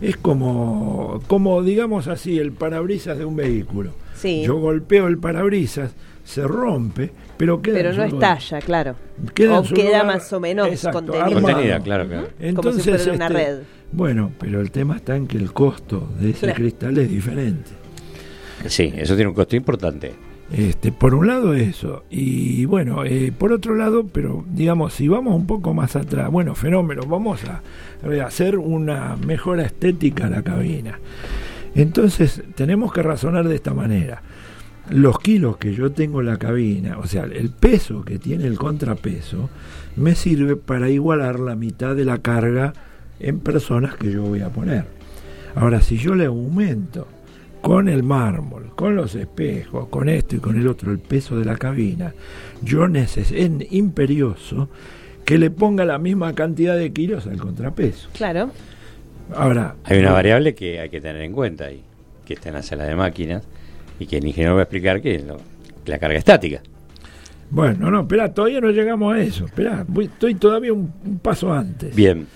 Es 0.00 0.16
como, 0.16 1.20
como 1.26 1.62
digamos 1.62 2.06
así, 2.06 2.38
el 2.38 2.52
parabrisas 2.52 3.18
de 3.18 3.24
un 3.24 3.36
vehículo. 3.36 3.92
Yo 4.22 4.56
golpeo 4.56 5.06
el 5.06 5.18
parabrisas, 5.18 5.92
se 6.24 6.42
rompe, 6.46 7.10
pero 7.36 7.62
queda 7.62 7.76
Pero 7.76 7.92
no 7.92 8.04
estalla, 8.04 8.60
claro. 8.60 8.96
Queda 9.34 9.60
o 9.60 9.62
queda 9.62 10.04
más 10.04 10.32
o 10.32 10.40
menos 10.40 10.68
contenida. 10.92 11.80
claro, 11.80 12.06
claro. 12.08 12.28
Entonces, 12.40 12.84
como 12.84 12.98
si 12.98 13.10
una 13.10 13.26
este, 13.26 13.38
red. 13.38 13.58
Bueno, 13.92 14.32
pero 14.38 14.60
el 14.60 14.70
tema 14.70 14.96
está 14.96 15.16
en 15.16 15.26
que 15.26 15.38
el 15.38 15.52
costo 15.52 16.08
de 16.20 16.30
ese 16.30 16.52
cristal 16.52 16.98
es 16.98 17.10
diferente. 17.10 17.70
Sí, 18.66 18.92
eso 18.96 19.14
tiene 19.14 19.28
un 19.28 19.34
costo 19.34 19.56
importante. 19.56 20.27
Este, 20.52 20.92
por 20.92 21.14
un 21.14 21.26
lado 21.26 21.52
eso, 21.52 22.04
y 22.08 22.64
bueno, 22.64 23.04
eh, 23.04 23.32
por 23.36 23.52
otro 23.52 23.74
lado, 23.74 24.06
pero 24.06 24.46
digamos, 24.50 24.94
si 24.94 25.06
vamos 25.06 25.34
un 25.34 25.46
poco 25.46 25.74
más 25.74 25.94
atrás, 25.94 26.30
bueno, 26.30 26.54
fenómeno, 26.54 27.02
vamos 27.06 27.42
a, 27.44 27.62
hacer 28.24 28.56
una 28.56 29.16
mejora 29.16 29.64
estética 29.64 30.26
a 30.26 30.30
la 30.30 30.42
cabina. 30.42 30.98
Entonces, 31.74 32.42
tenemos 32.54 32.92
que 32.92 33.02
razonar 33.02 33.46
de 33.46 33.56
esta 33.56 33.74
manera. 33.74 34.22
Los 34.88 35.18
kilos 35.18 35.58
que 35.58 35.74
yo 35.74 35.92
tengo 35.92 36.20
en 36.20 36.26
la 36.26 36.38
cabina, 36.38 36.98
o 36.98 37.06
sea, 37.06 37.24
el 37.24 37.50
peso 37.50 38.02
que 38.02 38.18
tiene 38.18 38.46
el 38.46 38.56
contrapeso, 38.56 39.50
me 39.96 40.14
sirve 40.14 40.56
para 40.56 40.88
igualar 40.88 41.40
la 41.40 41.56
mitad 41.56 41.94
de 41.94 42.06
la 42.06 42.18
carga 42.18 42.72
en 43.20 43.40
personas 43.40 43.96
que 43.96 44.10
yo 44.10 44.22
voy 44.22 44.40
a 44.40 44.48
poner. 44.48 44.86
Ahora, 45.54 45.82
si 45.82 45.98
yo 45.98 46.14
le 46.14 46.24
aumento 46.24 47.06
con 47.60 47.88
el 47.88 48.02
mármol, 48.02 48.72
con 48.74 48.96
los 48.96 49.14
espejos, 49.14 49.88
con 49.88 50.08
esto 50.08 50.36
y 50.36 50.38
con 50.38 50.58
el 50.58 50.68
otro, 50.68 50.92
el 50.92 50.98
peso 50.98 51.38
de 51.38 51.44
la 51.44 51.56
cabina, 51.56 52.14
yo 52.62 52.88
necesito, 52.88 53.38
es 53.38 53.72
imperioso 53.72 54.68
que 55.24 55.38
le 55.38 55.50
ponga 55.50 55.84
la 55.84 55.98
misma 55.98 56.34
cantidad 56.34 56.76
de 56.76 56.92
kilos 56.92 57.26
al 57.26 57.38
contrapeso. 57.38 58.08
Claro. 58.14 58.50
Ahora. 59.34 59.76
Hay 59.84 59.98
una 59.98 60.12
variable 60.12 60.54
que 60.54 60.80
hay 60.80 60.88
que 60.88 61.00
tener 61.00 61.22
en 61.22 61.32
cuenta 61.32 61.66
ahí, 61.66 61.82
que 62.24 62.34
está 62.34 62.48
en 62.48 62.54
la 62.54 62.62
sala 62.62 62.84
de 62.84 62.96
máquinas 62.96 63.44
y 64.00 64.06
que 64.06 64.18
el 64.18 64.26
ingeniero 64.26 64.54
va 64.54 64.60
a 64.60 64.64
explicar 64.64 65.02
que 65.02 65.16
es 65.16 65.24
la 65.86 65.98
carga 65.98 66.18
estática. 66.18 66.62
Bueno, 67.50 67.90
no, 67.90 68.02
espera, 68.02 68.32
todavía 68.32 68.60
no 68.60 68.70
llegamos 68.70 69.14
a 69.14 69.20
eso. 69.20 69.46
Espera, 69.46 69.84
estoy 70.00 70.34
todavía 70.34 70.72
un, 70.72 70.92
un 71.04 71.18
paso 71.18 71.52
antes. 71.52 71.94
Bien. 71.94 72.26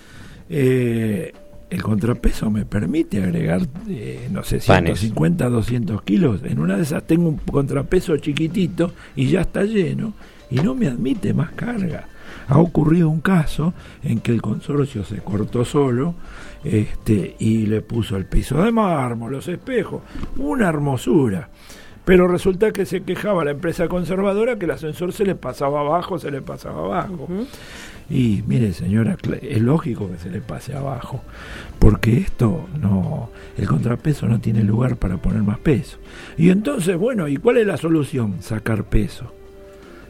Eh, 0.49 1.33
el 1.73 1.81
contrapeso 1.81 2.51
me 2.51 2.65
permite 2.65 3.23
agregar, 3.23 3.61
eh, 3.89 4.29
no 4.31 4.43
sé, 4.43 4.59
150, 4.59 5.49
200 5.49 6.03
kilos. 6.03 6.41
En 6.43 6.59
una 6.59 6.77
de 6.77 6.83
esas 6.83 7.07
tengo 7.07 7.29
un 7.29 7.37
contrapeso 7.37 8.15
chiquitito 8.17 8.93
y 9.15 9.27
ya 9.29 9.41
está 9.41 9.63
lleno 9.63 10.13
y 10.51 10.57
no 10.57 10.75
me 10.75 10.87
admite 10.87 11.33
más 11.33 11.51
carga. 11.53 12.07
Ha 12.47 12.59
ocurrido 12.59 13.09
un 13.09 13.21
caso 13.21 13.73
en 14.03 14.19
que 14.19 14.31
el 14.31 14.41
consorcio 14.41 15.03
se 15.03 15.17
cortó 15.17 15.65
solo 15.65 16.13
este, 16.63 17.35
y 17.39 17.65
le 17.65 17.81
puso 17.81 18.17
el 18.17 18.27
piso 18.27 18.61
de 18.61 18.71
mármol, 18.71 19.31
los 19.31 19.47
espejos, 19.47 20.03
una 20.37 20.69
hermosura. 20.69 21.49
Pero 22.05 22.27
resulta 22.27 22.71
que 22.71 22.85
se 22.85 23.03
quejaba 23.03 23.45
la 23.45 23.51
empresa 23.51 23.87
conservadora 23.87 24.57
que 24.57 24.65
el 24.65 24.71
ascensor 24.71 25.13
se 25.13 25.25
le 25.25 25.35
pasaba 25.35 25.79
abajo, 25.79 26.19
se 26.19 26.31
le 26.31 26.41
pasaba 26.41 26.79
abajo. 26.79 27.27
Y 28.09 28.43
mire, 28.45 28.73
señora, 28.73 29.17
es 29.41 29.61
lógico 29.61 30.11
que 30.11 30.17
se 30.17 30.29
le 30.29 30.41
pase 30.41 30.75
abajo, 30.75 31.21
porque 31.79 32.17
esto 32.17 32.67
no, 32.79 33.29
el 33.57 33.67
contrapeso 33.67 34.27
no 34.27 34.39
tiene 34.39 34.63
lugar 34.63 34.97
para 34.97 35.17
poner 35.17 35.41
más 35.43 35.59
peso. 35.59 35.97
Y 36.37 36.49
entonces, 36.49 36.97
bueno, 36.97 37.27
¿y 37.29 37.37
cuál 37.37 37.57
es 37.57 37.67
la 37.67 37.77
solución? 37.77 38.41
Sacar 38.41 38.83
peso. 38.83 39.33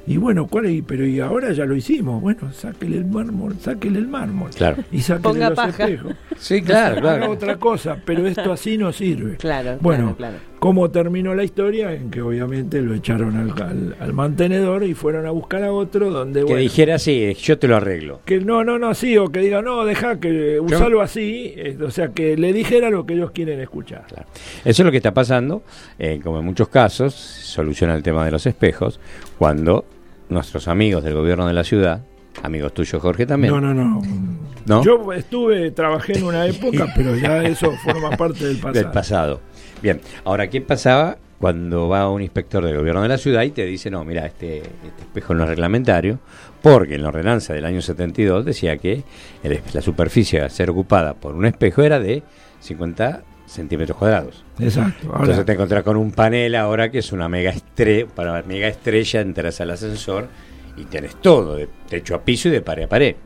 Y 0.05 0.17
bueno, 0.17 0.47
¿cuál 0.47 0.65
es? 0.65 0.83
Pero 0.85 1.05
y 1.05 1.21
ahora 1.21 1.53
ya 1.53 1.65
lo 1.65 1.75
hicimos. 1.75 2.21
Bueno, 2.21 2.51
sáquele 2.51 2.97
el 2.97 3.05
mármol, 3.05 3.55
sáquele 3.59 3.99
el 3.99 4.07
mármol. 4.07 4.49
Claro. 4.49 4.83
Y 4.91 4.99
sáquele 4.99 5.49
los 5.49 5.57
espejos. 5.57 6.13
Sí, 6.37 6.61
claro, 6.61 6.99
claro. 6.99 7.31
otra 7.31 7.57
cosa, 7.57 7.97
pero 8.03 8.27
esto 8.27 8.51
así 8.51 8.77
no 8.77 8.91
sirve. 8.91 9.37
Claro, 9.37 9.77
bueno, 9.79 10.15
claro, 10.17 10.37
¿cómo 10.63 10.89
terminó 10.91 11.35
la 11.35 11.43
historia? 11.43 11.91
En 11.91 12.09
que 12.09 12.21
obviamente 12.21 12.81
lo 12.81 12.93
echaron 12.93 13.35
al, 13.35 13.97
al, 13.99 14.13
mantenedor 14.13 14.85
y 14.85 14.93
fueron 14.93 15.25
a 15.25 15.31
buscar 15.31 15.61
a 15.61 15.73
otro 15.73 16.09
donde... 16.09 16.45
Que 16.45 16.55
dijera 16.55 16.97
sí, 16.99 17.33
yo 17.33 17.59
te 17.59 17.67
lo 17.67 17.75
arreglo. 17.75 18.21
Que 18.23 18.39
no, 18.39 18.63
no, 18.63 18.79
no, 18.79 18.93
sí, 18.93 19.17
o 19.17 19.29
que 19.29 19.41
diga, 19.41 19.61
no, 19.61 19.83
deja 19.83 20.21
que 20.21 20.61
usarlo 20.61 21.01
así, 21.01 21.53
eh, 21.57 21.77
o 21.85 21.91
sea, 21.91 22.13
que 22.13 22.37
le 22.37 22.53
dijera 22.53 22.89
lo 22.89 23.05
que 23.05 23.15
ellos 23.15 23.31
quieren 23.31 23.59
escuchar. 23.59 24.05
Claro. 24.07 24.25
Eso 24.63 24.83
es 24.83 24.85
lo 24.85 24.91
que 24.91 24.97
está 24.97 25.13
pasando, 25.13 25.63
eh, 25.99 26.21
como 26.23 26.39
en 26.39 26.45
muchos 26.45 26.69
casos, 26.69 27.13
soluciona 27.13 27.93
el 27.93 28.01
tema 28.01 28.23
de 28.23 28.31
los 28.31 28.45
espejos, 28.45 29.01
cuando 29.37 29.83
nuestros 30.29 30.69
amigos 30.69 31.03
del 31.03 31.15
gobierno 31.15 31.45
de 31.45 31.53
la 31.55 31.65
ciudad, 31.65 32.05
amigos 32.41 32.73
tuyos 32.73 33.01
Jorge 33.01 33.25
también. 33.25 33.53
No, 33.53 33.59
no, 33.59 33.73
no. 33.73 34.83
Yo 34.83 35.11
estuve, 35.11 35.71
trabajé 35.71 36.17
en 36.17 36.23
una 36.23 36.45
época, 36.45 36.87
pero 36.95 37.17
ya 37.17 37.43
eso 37.43 37.71
forma 37.83 38.11
parte 38.11 38.45
del 38.45 38.57
pasado. 38.57 38.73
Del 38.73 38.91
pasado. 38.91 39.41
Bien, 39.83 39.99
ahora, 40.23 40.49
¿qué 40.49 40.61
pasaba 40.61 41.17
cuando 41.39 41.89
va 41.89 42.09
un 42.09 42.21
inspector 42.21 42.63
del 42.63 42.77
gobierno 42.77 43.01
de 43.01 43.09
la 43.09 43.17
ciudad 43.17 43.41
y 43.43 43.51
te 43.51 43.65
dice, 43.65 43.91
no, 43.91 44.05
mira, 44.05 44.25
este, 44.25 44.59
este 44.59 45.01
espejo 45.01 45.33
no 45.33 45.43
es 45.43 45.49
reglamentario, 45.49 46.19
porque 46.61 46.95
en 46.95 47.01
la 47.01 47.09
ordenanza 47.09 47.53
del 47.53 47.65
año 47.65 47.81
72 47.81 48.45
decía 48.45 48.77
que 48.77 49.03
la 49.73 49.81
superficie 49.81 50.39
a 50.39 50.47
ser 50.47 50.69
ocupada 50.69 51.15
por 51.15 51.35
un 51.35 51.45
espejo 51.45 51.81
era 51.81 51.99
de 51.99 52.23
50 52.61 53.23
centímetros 53.45 53.97
cuadrados. 53.97 54.45
Exacto. 54.57 55.13
Entonces 55.19 55.45
te 55.45 55.51
encontrás 55.51 55.83
con 55.83 55.97
un 55.97 56.13
panel 56.13 56.55
ahora 56.55 56.89
que 56.89 56.99
es 56.99 57.11
una 57.11 57.27
mega 57.27 57.51
estrella, 57.51 58.07
para 58.07 58.41
mega 58.43 58.69
estrella 58.69 59.19
entras 59.19 59.59
al 59.59 59.71
ascensor 59.71 60.29
y 60.77 60.85
tienes 60.85 61.17
todo, 61.17 61.57
de 61.57 61.67
techo 61.89 62.15
a 62.15 62.21
piso 62.21 62.47
y 62.47 62.51
de 62.51 62.61
pared 62.61 62.83
a 62.85 62.87
pared. 62.87 63.17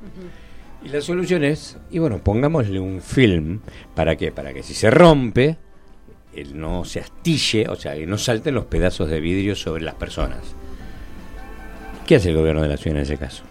Y 0.83 0.89
la 0.89 1.01
solución 1.01 1.43
es, 1.43 1.77
y 1.91 1.99
bueno, 1.99 2.17
pongámosle 2.17 2.79
un 2.79 2.99
film, 2.99 3.59
¿para 3.93 4.15
qué? 4.15 4.31
Para 4.31 4.53
que 4.53 4.63
si 4.63 4.73
se 4.73 4.89
rompe, 4.89 5.57
él 6.41 6.59
no 6.59 6.85
se 6.85 6.99
astille, 6.99 7.67
o 7.67 7.75
sea, 7.75 7.95
que 7.95 8.05
no 8.05 8.17
salten 8.17 8.53
los 8.55 8.65
pedazos 8.65 9.09
de 9.09 9.19
vidrio 9.19 9.55
sobre 9.55 9.83
las 9.83 9.95
personas. 9.95 10.39
¿Qué 12.05 12.15
hace 12.15 12.29
el 12.29 12.35
gobierno 12.35 12.61
de 12.61 12.69
la 12.69 12.77
ciudad 12.77 12.97
en 12.97 13.03
ese 13.03 13.17
caso? 13.17 13.43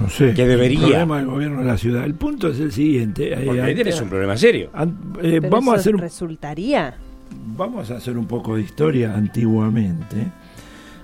No 0.00 0.08
sé. 0.08 0.34
Que 0.34 0.46
debería. 0.46 0.80
El 0.80 0.86
problema 0.86 1.16
del 1.18 1.26
gobierno 1.26 1.60
de 1.60 1.66
la 1.66 1.78
ciudad. 1.78 2.04
El 2.04 2.14
punto 2.14 2.48
es 2.48 2.58
el 2.58 2.72
siguiente. 2.72 3.38
Porque 3.44 3.60
ahí 3.60 3.74
tienes 3.74 4.00
un 4.00 4.08
problema 4.08 4.36
serio. 4.36 4.70
Eh, 5.22 5.40
vamos 5.40 5.74
a 5.74 5.76
hacer 5.78 5.94
resultaría. 5.94 6.94
Vamos 7.56 7.90
a 7.90 7.96
hacer 7.96 8.16
un 8.16 8.26
poco 8.26 8.56
de 8.56 8.62
historia 8.62 9.14
antiguamente. 9.14 10.26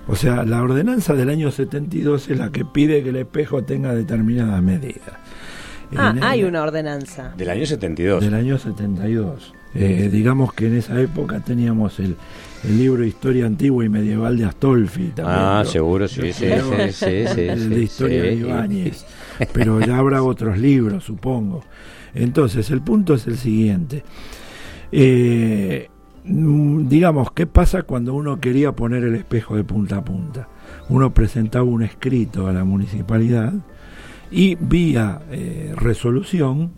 O 0.07 0.15
sea, 0.15 0.43
la 0.43 0.61
ordenanza 0.61 1.13
del 1.13 1.29
año 1.29 1.51
72 1.51 2.29
es 2.29 2.37
la 2.37 2.51
que 2.51 2.65
pide 2.65 3.03
que 3.03 3.09
el 3.09 3.17
espejo 3.17 3.63
tenga 3.63 3.93
determinadas 3.93 4.61
medidas. 4.63 5.13
Ah, 5.95 6.13
hay 6.21 6.43
una 6.43 6.63
ordenanza. 6.63 7.33
Del 7.37 7.49
año 7.49 7.65
72. 7.65 8.23
Del 8.23 8.33
año 8.33 8.57
72. 8.57 9.53
Eh, 9.79 10.09
digamos 10.11 10.53
que 10.53 10.65
en 10.67 10.77
esa 10.77 10.99
época 10.99 11.39
teníamos 11.39 11.99
el, 11.99 12.15
el 12.63 12.77
libro 12.77 13.05
Historia 13.05 13.45
Antigua 13.45 13.85
y 13.85 13.89
Medieval 13.89 14.35
de 14.35 14.45
Astolfi. 14.45 15.13
ah, 15.23 15.63
seguro, 15.65 16.07
sí, 16.07 16.33
sí, 16.33 16.45
sí, 16.91 17.05
El 17.05 17.69
de 17.69 17.81
Historia 17.83 18.23
de 18.23 18.33
Ibáñez. 18.33 19.05
Pero 19.53 19.79
ya 19.79 19.97
habrá 19.97 20.23
otros 20.23 20.57
libros, 20.57 21.03
supongo. 21.03 21.63
Entonces, 22.15 22.71
el 22.71 22.81
punto 22.81 23.13
es 23.13 23.27
el 23.27 23.37
siguiente. 23.37 24.03
Eh, 24.91 25.89
digamos, 26.23 27.31
¿qué 27.31 27.45
pasa 27.45 27.83
cuando 27.83 28.15
uno 28.15 28.39
quería 28.39 28.71
poner 28.71 29.03
el 29.03 29.13
espejo 29.13 29.55
de 29.55 29.63
punta 29.63 29.97
a 29.97 30.03
punta? 30.03 30.49
Uno 30.89 31.13
presentaba 31.13 31.65
un 31.65 31.83
escrito 31.83 32.47
a 32.47 32.53
la 32.53 32.63
municipalidad 32.63 33.53
y 34.31 34.55
vía 34.55 35.21
eh, 35.31 35.73
resolución, 35.75 36.71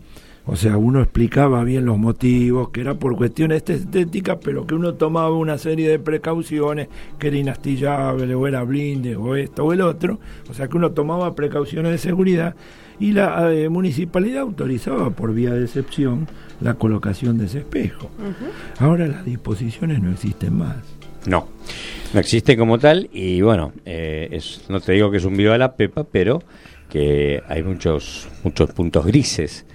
o 0.46 0.56
sea, 0.56 0.78
uno 0.78 1.02
explicaba 1.02 1.64
bien 1.64 1.86
los 1.86 1.98
motivos, 1.98 2.70
que 2.70 2.82
era 2.82 2.96
por 2.96 3.16
cuestiones 3.16 3.64
estéticas, 3.70 4.38
pero 4.44 4.66
que 4.66 4.76
uno 4.76 4.96
tomaba 4.96 5.32
una 5.32 5.58
serie 5.58 5.90
de 5.90 6.00
precauciones, 6.00 6.88
que 7.20 7.28
era 7.28 7.38
inastillable, 7.38 8.34
o 8.34 8.48
era 8.48 8.64
blinde, 8.64 9.16
o 9.16 9.36
esto 9.36 9.66
o 9.66 9.74
el 9.74 9.82
otro, 9.82 10.20
o 10.50 10.54
sea, 10.54 10.68
que 10.68 10.78
uno 10.78 10.92
tomaba 10.92 11.36
precauciones 11.36 11.92
de 11.92 11.98
seguridad 11.98 12.56
y 13.00 13.14
la 13.14 13.54
eh, 13.54 13.70
municipalidad 13.70 14.42
autorizaba 14.42 15.10
por 15.12 15.34
vía 15.34 15.54
de 15.54 15.64
excepción 15.64 16.28
la 16.62 16.74
colocación 16.74 17.38
de 17.38 17.46
ese 17.46 17.60
espejo. 17.60 18.10
Ahora 18.80 19.08
las 19.08 19.26
disposiciones 19.26 20.02
no 20.02 20.12
existen 20.12 20.58
más. 20.58 20.78
No, 21.26 21.48
no 22.14 22.20
existe 22.20 22.58
como 22.58 22.80
tal 22.80 23.10
y 23.14 23.42
bueno, 23.42 23.72
eh, 23.86 24.30
es, 24.32 24.66
no 24.70 24.80
te 24.82 24.94
digo 24.94 25.12
que 25.12 25.18
es 25.18 25.26
un 25.26 25.38
viva 25.38 25.58
la 25.58 25.76
pepa, 25.76 26.04
pero 26.04 26.42
que 26.90 27.42
hay 27.48 27.62
muchos 27.64 28.28
muchos 28.44 28.72
puntos 28.72 29.06
grises 29.06 29.66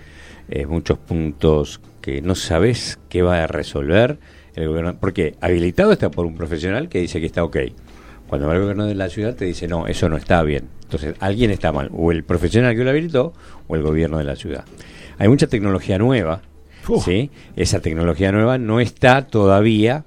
eh, 0.49 0.67
muchos 0.67 0.99
puntos 0.99 1.81
que 2.01 2.21
no 2.21 2.35
sabes 2.35 2.99
qué 3.09 3.23
va 3.23 3.43
a 3.43 3.47
resolver 3.47 4.19
el 4.55 4.69
gobierno, 4.69 4.97
porque 4.99 5.35
habilitado 5.41 5.93
está 5.93 6.11
por 6.11 6.27
un 6.27 6.35
profesional 6.35 6.89
que 6.89 7.01
dice 7.01 7.21
que 7.21 7.27
está 7.27 7.43
ok. 7.45 7.57
Cuando 8.29 8.47
va 8.47 8.55
el 8.55 8.61
gobierno 8.61 8.87
de 8.87 8.95
la 8.95 9.09
ciudad 9.09 9.35
te 9.35 9.45
dice, 9.45 9.69
no, 9.69 9.87
eso 9.87 10.09
no 10.09 10.17
está 10.17 10.43
bien. 10.43 10.69
Entonces, 10.83 11.15
alguien 11.21 11.51
está 11.51 11.73
mal, 11.73 11.91
o 11.93 12.13
el 12.13 12.25
profesional 12.25 12.77
que 12.77 12.85
lo 12.85 12.91
habilitó, 12.91 13.33
o 13.69 13.77
el 13.77 13.83
gobierno 13.83 14.19
de 14.19 14.25
la 14.25 14.37
ciudad. 14.37 14.65
Hay 15.19 15.29
mucha 15.29 15.47
tecnología 15.47 15.99
nueva, 15.99 16.43
¿sí? 17.05 17.31
Esa 17.57 17.81
tecnología 17.81 18.33
nueva 18.33 18.59
no 18.59 18.81
está 18.81 19.27
todavía, 19.27 20.05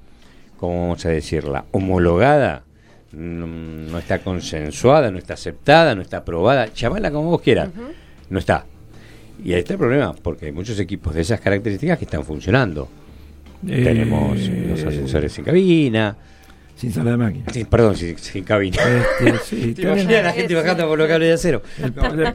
¿cómo 0.58 0.82
vamos 0.82 1.06
a 1.06 1.10
decirla? 1.10 1.65
Homologada, 1.72 2.63
no, 3.12 3.98
está 3.98 4.20
consensuada, 4.20 5.12
no 5.12 5.17
está 5.17 5.34
aceptada, 5.34 5.96
no 5.96 6.01
está 6.01 6.17
aprobada, 6.17 6.67
llamala 6.74 7.12
como 7.12 7.32
vos 7.32 7.41
quieras, 7.41 7.70
no 8.29 8.39
está. 8.39 8.65
Y 9.44 9.53
ahí 9.53 9.60
está 9.60 9.74
el 9.74 9.79
problema, 9.79 10.13
porque 10.13 10.48
hay 10.48 10.51
muchos 10.51 10.79
equipos 10.79 11.13
de 11.13 11.22
esas 11.22 11.39
características 11.39 11.98
que 12.00 12.06
están 12.06 12.24
funcionando. 12.24 12.89
Eh, 13.67 13.84
Tenemos 13.84 14.38
los 14.48 14.84
ascensores 14.84 15.38
en 15.38 15.46
cabina. 15.46 16.17
Sin 16.75 16.94
sala 16.94 17.10
de 17.10 17.17
máquina. 17.17 17.46
perdón, 17.72 17.96
sin, 17.96 18.44
cabina. 18.44 18.77
Este, 19.20 19.74
Te 19.74 19.82
imaginas 19.82 20.24
la 20.25 20.32
gente 20.32 20.53
bajando 20.53 20.88
por 20.88 21.00
los 21.00 21.08
cables 21.08 21.29
de 21.29 21.34
acero. 21.34 21.63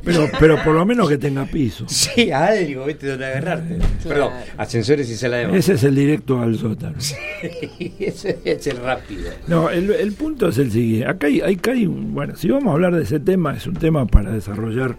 pero, 0.03 0.29
pero 0.41 0.65
por 0.65 0.75
lo 0.75 0.85
menos 0.85 1.09
que 1.09 1.17
tenga 1.17 1.45
piso. 1.47 1.85
Sí, 1.89 2.33
algo, 2.33 2.87
¿viste? 2.87 3.07
Donde 3.07 3.27
agarrarte. 3.27 3.79
Perdón, 4.03 4.33
ascensores 4.57 5.09
y 5.11 5.15
sala 5.15 5.37
de 5.37 5.43
máquina. 5.45 5.61
Ese 5.61 5.75
es 5.75 5.85
el 5.85 5.95
directo 5.95 6.43
al 6.43 6.59
sótano. 6.59 6.97
Sí, 6.99 7.15
ese 8.01 8.41
es 8.45 8.67
el 8.67 8.79
rápido. 8.79 9.31
No, 9.47 9.71
el, 9.71 9.93
el 9.93 10.13
punto 10.13 10.49
es 10.49 10.59
el 10.59 10.73
siguiente. 10.73 11.07
Acá 11.07 11.29
hay, 11.29 11.41
acá 11.41 11.71
hay, 11.71 11.87
bueno, 11.87 12.35
si 12.35 12.49
vamos 12.49 12.67
a 12.67 12.73
hablar 12.73 12.97
de 12.97 13.05
ese 13.05 13.21
tema, 13.21 13.57
es 13.57 13.69
un 13.69 13.75
tema 13.75 14.07
para 14.09 14.33
desarrollar 14.33 14.97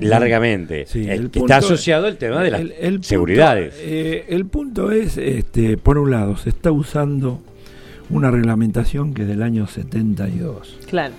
largamente. 0.00 0.86
el, 0.94 1.30
está 1.32 1.58
asociado 1.58 2.06
al 2.06 2.16
tema 2.16 2.42
de 2.42 2.50
las 2.50 3.06
seguridades. 3.06 3.74
Eh, 3.78 4.26
el 4.28 4.46
punto 4.46 4.90
es, 4.90 5.16
este, 5.16 5.76
por 5.76 5.98
un 5.98 6.10
lado, 6.10 6.36
se 6.36 6.50
está 6.50 6.72
usando 6.72 7.42
una 8.10 8.30
reglamentación 8.30 9.14
que 9.14 9.22
es 9.22 9.28
del 9.28 9.42
año 9.42 9.66
72. 9.66 10.78
Claro. 10.88 11.14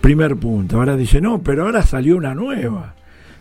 Primer 0.00 0.36
punto. 0.36 0.78
Ahora 0.78 0.96
dice, 0.96 1.20
no, 1.20 1.42
pero 1.42 1.64
ahora 1.64 1.82
salió 1.82 2.16
una 2.16 2.34
nueva. 2.34 2.94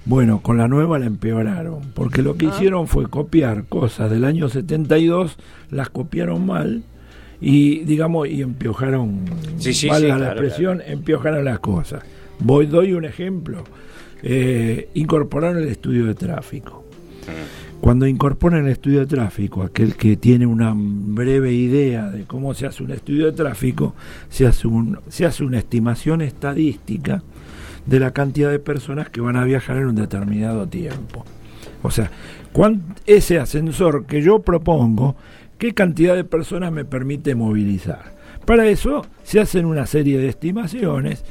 Bueno, 0.05 0.41
con 0.41 0.57
la 0.57 0.67
nueva 0.67 1.00
la 1.00 1.05
empeoraron, 1.05 1.81
porque 1.93 2.22
lo 2.22 2.36
que 2.36 2.48
ah. 2.48 2.50
hicieron 2.53 2.88
fue 2.88 3.10
copiar 3.10 3.65
cosas 3.65 4.12
del 4.12 4.25
año 4.25 4.50
72, 4.50 5.38
las 5.69 5.89
copiaron 5.89 6.45
mal 6.45 6.83
y, 7.39 7.79
digamos, 7.79 8.27
y 8.27 8.41
empiojaron, 8.41 9.22
sí, 9.57 9.74
sí, 9.74 9.88
valga 9.88 10.17
la 10.17 10.27
expresión, 10.31 10.81
empiojaron 10.85 11.46
las 11.46 11.59
cosas. 11.59 12.03
Voy, 12.39 12.66
doy 12.66 12.92
un 12.94 13.05
ejemplo 13.05 13.63
eh, 14.24 14.90
incorporaron 14.94 15.62
el 15.62 15.70
estudio 15.70 16.05
de 16.05 16.16
tráfico. 16.16 16.83
Cuando 17.81 18.07
incorporan 18.07 18.66
el 18.66 18.72
estudio 18.72 19.01
de 19.01 19.07
tráfico, 19.07 19.62
aquel 19.62 19.96
que 19.96 20.16
tiene 20.16 20.46
una 20.46 20.74
breve 20.75 21.51
idea 21.51 22.09
de 22.09 22.24
cómo 22.24 22.53
se 22.53 22.66
hace 22.66 22.81
un 22.81 22.92
estudio 22.92 23.25
de 23.25 23.33
tráfico, 23.33 23.94
se 24.29 24.48
hace, 24.48 24.70
se 25.09 25.25
hace 25.25 25.44
una 25.44 25.57
estimación 25.57 26.22
estadística 26.22 27.22
de 27.86 28.00
la 28.00 28.12
cantidad 28.12 28.50
de 28.50 28.59
personas 28.59 29.09
que 29.09 29.20
van 29.20 29.36
a 29.36 29.44
viajar 29.44 29.77
en 29.77 29.88
un 29.88 29.96
determinado 29.96 30.66
tiempo. 30.66 31.25
O 31.81 31.92
sea, 31.92 32.09
ese 33.05 33.40
ascensor 33.40 34.05
que 34.05 34.22
yo 34.22 34.40
propongo, 34.40 35.18
¿qué 35.57 35.74
cantidad 35.74 36.16
de 36.16 36.24
personas 36.24 36.72
me 36.72 36.86
permite 36.86 37.36
movilizar? 37.36 38.14
Para 38.46 38.68
eso 38.68 39.05
se 39.24 39.42
hacen 39.42 39.66
una 39.66 39.86
serie 39.86 40.18
de 40.18 40.29
estimaciones 40.29 41.25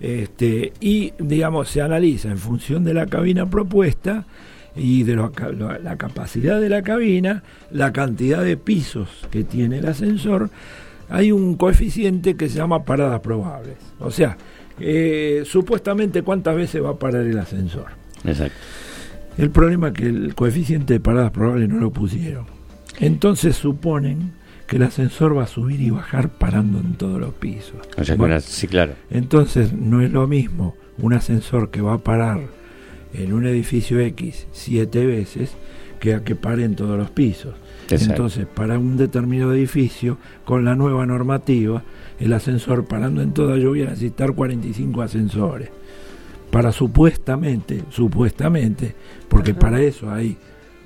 este, 0.00 0.72
y, 0.80 1.12
digamos, 1.18 1.68
se 1.68 1.82
analiza 1.82 2.30
en 2.30 2.38
función 2.38 2.84
de 2.84 2.94
la 2.94 3.06
cabina 3.06 3.48
propuesta 3.48 4.26
y 4.74 5.04
de 5.04 5.16
la 5.16 5.96
capacidad 5.96 6.60
de 6.60 6.68
la 6.68 6.82
cabina, 6.82 7.42
la 7.70 7.92
cantidad 7.92 8.44
de 8.44 8.56
pisos 8.56 9.08
que 9.30 9.42
tiene 9.42 9.78
el 9.78 9.86
ascensor, 9.86 10.50
hay 11.08 11.32
un 11.32 11.56
coeficiente 11.56 12.36
que 12.36 12.48
se 12.48 12.58
llama 12.58 12.84
paradas 12.84 13.20
probables. 13.20 13.76
O 14.00 14.10
sea, 14.10 14.36
eh, 14.78 15.44
supuestamente 15.46 16.22
cuántas 16.22 16.56
veces 16.56 16.82
va 16.82 16.90
a 16.90 16.98
parar 16.98 17.26
el 17.26 17.38
ascensor. 17.38 17.86
Exacto. 18.24 18.58
El 19.38 19.50
problema 19.50 19.88
es 19.88 19.94
que 19.94 20.06
el 20.06 20.34
coeficiente 20.34 20.94
de 20.94 21.00
paradas 21.00 21.30
probables 21.30 21.68
no 21.68 21.78
lo 21.78 21.90
pusieron. 21.90 22.46
Entonces 22.98 23.56
suponen 23.56 24.32
que 24.66 24.76
el 24.76 24.82
ascensor 24.82 25.36
va 25.36 25.44
a 25.44 25.46
subir 25.46 25.80
y 25.80 25.90
bajar 25.90 26.28
parando 26.28 26.80
en 26.80 26.94
todos 26.94 27.20
los 27.20 27.34
pisos. 27.34 27.76
sí, 28.40 28.66
claro. 28.66 28.94
Entonces 29.10 29.72
no 29.72 30.00
es 30.00 30.10
lo 30.10 30.26
mismo 30.26 30.74
un 30.98 31.14
ascensor 31.14 31.70
que 31.70 31.80
va 31.80 31.94
a 31.94 31.98
parar 31.98 32.40
en 33.12 33.32
un 33.32 33.46
edificio 33.46 34.00
X 34.00 34.46
siete 34.52 35.06
veces 35.06 35.52
que 36.00 36.14
a 36.14 36.24
que 36.24 36.34
pare 36.34 36.64
en 36.64 36.76
todos 36.76 36.98
los 36.98 37.10
pisos. 37.10 37.54
Entonces, 37.88 38.46
para 38.46 38.78
un 38.78 38.96
determinado 38.96 39.54
edificio, 39.54 40.18
con 40.44 40.64
la 40.64 40.74
nueva 40.74 41.06
normativa, 41.06 41.84
el 42.18 42.32
ascensor 42.32 42.86
parando 42.86 43.22
en 43.22 43.32
toda 43.32 43.56
yo 43.58 43.70
voy 43.70 43.82
a 43.82 43.90
necesitar 43.90 44.32
45 44.32 45.02
ascensores. 45.02 45.70
Para 46.50 46.72
supuestamente, 46.72 47.84
supuestamente, 47.90 48.94
porque 49.28 49.54
para 49.54 49.80
eso 49.80 50.10
hay 50.10 50.36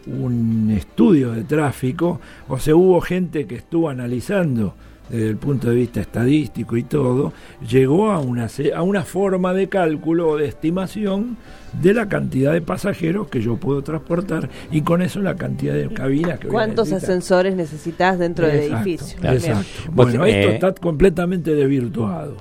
un 0.06 0.70
estudio 0.70 1.32
de 1.32 1.44
tráfico, 1.44 2.20
o 2.48 2.58
sea, 2.58 2.74
hubo 2.74 3.00
gente 3.00 3.46
que 3.46 3.56
estuvo 3.56 3.88
analizando 3.88 4.74
desde 5.10 5.28
el 5.28 5.36
punto 5.36 5.68
de 5.68 5.74
vista 5.74 6.00
estadístico 6.00 6.76
y 6.76 6.84
todo, 6.84 7.32
llegó 7.68 8.12
a 8.12 8.20
una, 8.20 8.48
a 8.74 8.82
una 8.82 9.02
forma 9.02 9.52
de 9.52 9.68
cálculo 9.68 10.28
o 10.28 10.36
de 10.36 10.46
estimación 10.46 11.36
de 11.72 11.94
la 11.94 12.08
cantidad 12.08 12.52
de 12.52 12.60
pasajeros 12.60 13.28
que 13.28 13.40
yo 13.40 13.56
puedo 13.56 13.82
transportar 13.82 14.48
y 14.70 14.82
con 14.82 15.02
eso 15.02 15.20
la 15.20 15.34
cantidad 15.34 15.74
de 15.74 15.88
cabinas 15.88 16.38
que 16.38 16.48
¿Cuántos 16.48 16.92
ascensores 16.92 17.56
necesitas 17.56 18.18
dentro 18.18 18.46
del 18.46 18.72
edificio? 18.72 19.18
Exacto. 19.22 19.90
Bueno, 19.92 20.24
esto 20.24 20.48
eh, 20.48 20.54
está 20.54 20.74
completamente 20.74 21.54
desvirtuado. 21.54 22.36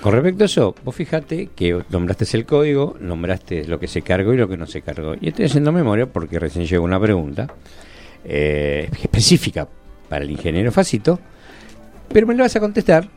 Con 0.00 0.12
respecto 0.12 0.44
a 0.44 0.46
eso, 0.46 0.74
vos 0.84 0.94
fíjate 0.94 1.48
que 1.56 1.82
nombraste 1.90 2.24
el 2.36 2.44
código, 2.44 2.96
nombraste 3.00 3.66
lo 3.66 3.80
que 3.80 3.88
se 3.88 4.02
cargó 4.02 4.32
y 4.34 4.36
lo 4.36 4.48
que 4.48 4.56
no 4.56 4.66
se 4.66 4.82
cargó. 4.82 5.14
Y 5.20 5.28
estoy 5.28 5.46
haciendo 5.46 5.72
memoria 5.72 6.06
porque 6.06 6.38
recién 6.38 6.66
llegó 6.66 6.84
una 6.84 7.00
pregunta 7.00 7.48
eh, 8.24 8.88
específica 9.02 9.66
para 10.08 10.24
el 10.24 10.30
ingeniero 10.30 10.70
Facito, 10.70 11.18
pero 12.12 12.26
me 12.26 12.34
lo 12.34 12.44
vas 12.44 12.54
a 12.54 12.60
contestar 12.60 13.08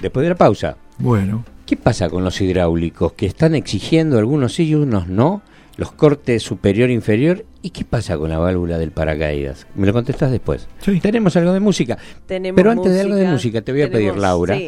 después 0.00 0.22
de 0.22 0.30
la 0.30 0.36
pausa. 0.36 0.76
Bueno. 0.98 1.44
¿Qué 1.66 1.76
pasa 1.76 2.08
con 2.08 2.24
los 2.24 2.40
hidráulicos 2.40 3.12
que 3.12 3.26
están 3.26 3.54
exigiendo 3.54 4.18
algunos 4.18 4.54
sí 4.54 4.68
y 4.68 4.74
unos 4.74 5.08
no? 5.08 5.42
Los 5.76 5.92
cortes 5.92 6.42
superior 6.42 6.90
e 6.90 6.92
inferior. 6.92 7.44
¿Y 7.62 7.70
qué 7.70 7.84
pasa 7.84 8.16
con 8.18 8.30
la 8.30 8.38
válvula 8.38 8.78
del 8.78 8.90
paracaídas? 8.90 9.66
Me 9.74 9.86
lo 9.86 9.92
contestas 9.92 10.30
después. 10.30 10.68
Tenemos 11.02 11.36
algo 11.36 11.52
de 11.52 11.60
música. 11.60 11.96
Pero 12.26 12.70
antes 12.70 12.92
de 12.92 13.00
algo 13.00 13.14
de 13.14 13.26
música, 13.26 13.62
te 13.62 13.72
voy 13.72 13.82
a 13.82 13.90
pedir, 13.90 14.16
Laura 14.16 14.58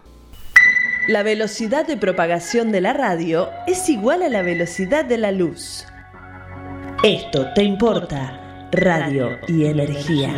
La 1.08 1.24
velocidad 1.24 1.88
de 1.88 1.96
propagación 1.96 2.74
de 2.74 2.82
la 2.82 2.92
radio 2.92 3.50
es 3.66 3.88
igual 3.88 4.24
a 4.24 4.30
la 4.30 4.42
velocidad 4.42 5.06
de 5.06 5.18
la 5.18 5.32
luz. 5.32 5.86
Esto 7.02 7.48
te 7.56 7.64
importa, 7.64 8.68
radio 8.74 9.38
y 9.48 9.68
energía. 9.68 10.34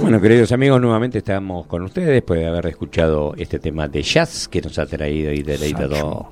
Bueno, 0.00 0.20
queridos 0.20 0.52
amigos, 0.52 0.80
nuevamente 0.80 1.18
estamos 1.18 1.66
con 1.66 1.82
ustedes 1.82 2.10
después 2.10 2.38
de 2.38 2.46
haber 2.46 2.66
escuchado 2.66 3.34
este 3.36 3.58
tema 3.58 3.88
de 3.88 4.02
jazz 4.02 4.46
que 4.46 4.62
nos 4.62 4.78
ha 4.78 4.86
traído 4.86 5.32
y 5.32 5.42
deleitado 5.42 6.30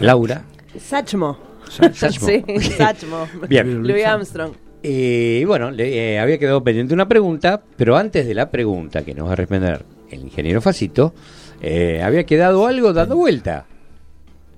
Laura. 0.00 0.44
Sachmo. 0.78 1.38
Sachmo. 1.70 2.26
Sí, 2.26 2.44
Sachmo. 2.76 3.26
Bien. 3.48 3.82
Louis 3.82 4.04
Armstrong. 4.04 4.63
Y 4.86 5.42
bueno, 5.46 5.70
le, 5.70 6.12
eh, 6.14 6.18
había 6.18 6.36
quedado 6.36 6.62
pendiente 6.62 6.92
una 6.92 7.08
pregunta, 7.08 7.62
pero 7.74 7.96
antes 7.96 8.26
de 8.26 8.34
la 8.34 8.50
pregunta 8.50 9.02
que 9.02 9.14
nos 9.14 9.28
va 9.28 9.32
a 9.32 9.36
responder 9.36 9.82
el 10.10 10.20
ingeniero 10.20 10.60
Facito, 10.60 11.14
eh, 11.62 12.02
había 12.02 12.24
quedado 12.24 12.66
algo 12.66 12.92
dando 12.92 13.16
vuelta. 13.16 13.64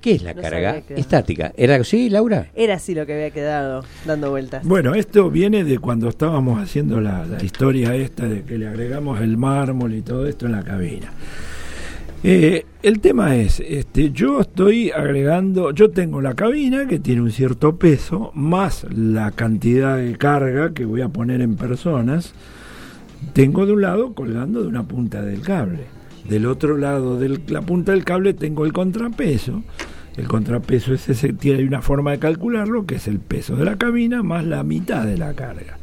¿Qué 0.00 0.16
es 0.16 0.22
la 0.24 0.34
No 0.34 0.42
carga 0.42 0.82
estática? 0.88 1.52
¿Era 1.56 1.76
así, 1.76 2.10
Laura? 2.10 2.48
Era 2.56 2.74
así 2.74 2.92
lo 2.92 3.06
que 3.06 3.12
había 3.14 3.30
quedado 3.30 3.84
dando 4.04 4.30
vueltas. 4.30 4.64
Bueno, 4.66 4.96
esto 4.96 5.30
viene 5.30 5.62
de 5.62 5.78
cuando 5.78 6.08
estábamos 6.08 6.60
haciendo 6.60 7.00
la, 7.00 7.24
la 7.24 7.44
historia 7.44 7.94
esta 7.94 8.26
de 8.26 8.42
que 8.42 8.58
le 8.58 8.66
agregamos 8.66 9.20
el 9.20 9.36
mármol 9.36 9.94
y 9.94 10.02
todo 10.02 10.26
esto 10.26 10.46
en 10.46 10.52
la 10.52 10.64
cabina. 10.64 11.12
Eh, 12.22 12.64
el 12.83 13.00
tema 13.00 13.37
es, 13.37 13.61
este, 13.61 14.11
yo 14.11 14.40
estoy 14.40 14.90
agregando, 14.90 15.70
yo 15.70 15.90
tengo 15.90 16.20
la 16.20 16.35
cabina 16.35 16.87
que 16.87 16.98
tiene 16.98 17.22
un 17.22 17.31
cierto 17.31 17.76
peso, 17.76 18.33
más 18.35 18.87
la 18.90 19.31
cantidad 19.31 19.98
de 19.98 20.16
carga 20.16 20.72
que 20.72 20.85
voy 20.85 21.02
a 21.02 21.09
poner 21.09 21.40
en 21.40 21.57
personas, 21.57 22.35
tengo 23.33 23.66
de 23.66 23.72
un 23.74 23.83
lado 23.83 24.14
colgando 24.14 24.62
de 24.62 24.68
una 24.68 24.83
punta 24.85 25.22
del 25.22 25.40
cable. 25.42 25.85
Del 26.29 26.46
otro 26.46 26.76
lado 26.76 27.18
de 27.18 27.40
la 27.48 27.62
punta 27.62 27.92
del 27.92 28.05
cable 28.05 28.35
tengo 28.35 28.64
el 28.64 28.72
contrapeso. 28.72 29.62
El 30.16 30.26
contrapeso 30.26 30.94
es 30.94 31.09
ese, 31.09 31.33
tiene 31.35 31.64
una 31.64 31.83
forma 31.83 32.12
de 32.12 32.18
calcularlo, 32.18 32.87
que 32.87 32.96
es 32.96 33.07
el 33.07 33.20
peso 33.20 33.55
de 33.55 33.66
la 33.66 33.76
cabina 33.76 34.22
más 34.22 34.44
la 34.44 34.64
mitad 34.64 35.05
de 35.05 35.18
la 35.18 35.35
carga. 35.35 35.75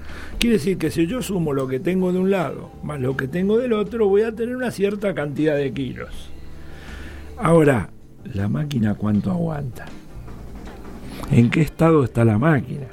Quiere 0.43 0.58
decir 0.58 0.77
que 0.77 0.91
si 0.91 1.08
yo 1.08 1.21
sumo 1.21 1.53
lo 1.53 1.69
que 1.69 1.79
tengo 1.79 2.12
de 2.12 2.19
un 2.19 2.29
lado 2.29 2.69
más 2.84 2.99
lo 2.99 3.15
que 3.15 3.29
tengo 3.29 3.58
del 3.58 3.71
otro, 3.71 4.10
voy 4.10 4.23
a 4.23 4.36
tener 4.36 4.58
una 4.58 4.71
cierta 4.71 5.13
cantidad 5.13 5.56
de 5.56 5.71
kilos. 5.71 6.29
Ahora, 7.38 7.91
¿la 8.25 8.49
máquina 8.49 8.95
cuánto 8.95 9.32
aguanta? 9.32 9.86
¿En 11.32 11.49
qué 11.49 11.62
estado 11.62 12.03
está 12.03 12.25
la 12.25 12.38
máquina? 12.38 12.88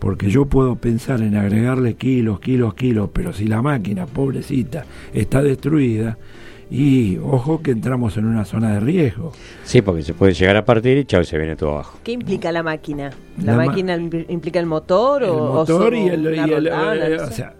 Porque 0.00 0.30
yo 0.30 0.46
puedo 0.46 0.74
pensar 0.74 1.20
en 1.20 1.36
agregarle 1.36 1.94
kilos, 1.94 2.40
kilos, 2.40 2.74
kilos, 2.74 3.10
pero 3.12 3.32
si 3.32 3.46
la 3.46 3.62
máquina, 3.62 4.06
pobrecita, 4.06 4.84
está 5.14 5.44
destruida, 5.44 6.18
y 6.70 7.18
ojo 7.18 7.62
que 7.62 7.70
entramos 7.70 8.16
en 8.16 8.24
una 8.26 8.44
zona 8.44 8.72
de 8.74 8.80
riesgo. 8.80 9.32
Sí, 9.64 9.82
porque 9.82 10.02
se 10.02 10.14
puede 10.14 10.32
llegar 10.34 10.56
a 10.56 10.64
partir 10.64 10.98
y 10.98 11.04
chao, 11.04 11.22
se 11.24 11.38
viene 11.38 11.54
todo 11.56 11.70
abajo. 11.74 11.98
¿Qué 12.02 12.12
implica 12.12 12.50
la 12.52 12.62
máquina? 12.62 13.10
¿La, 13.42 13.54
máquina 13.56 13.96
impl- 13.96 14.26
implica 14.28 14.58
el 14.58 14.66
motor 14.66 15.22
o 15.24 15.26
el 15.48 15.52
motor 15.54 15.94
y 15.94 16.08
el, 16.08 16.26
una 16.26 16.46
y 16.46 16.52
el- 16.52 16.64
rotana, 16.64 17.06
eh, 17.06 17.16
no 17.18 17.24
o 17.24 17.30
sea 17.30 17.54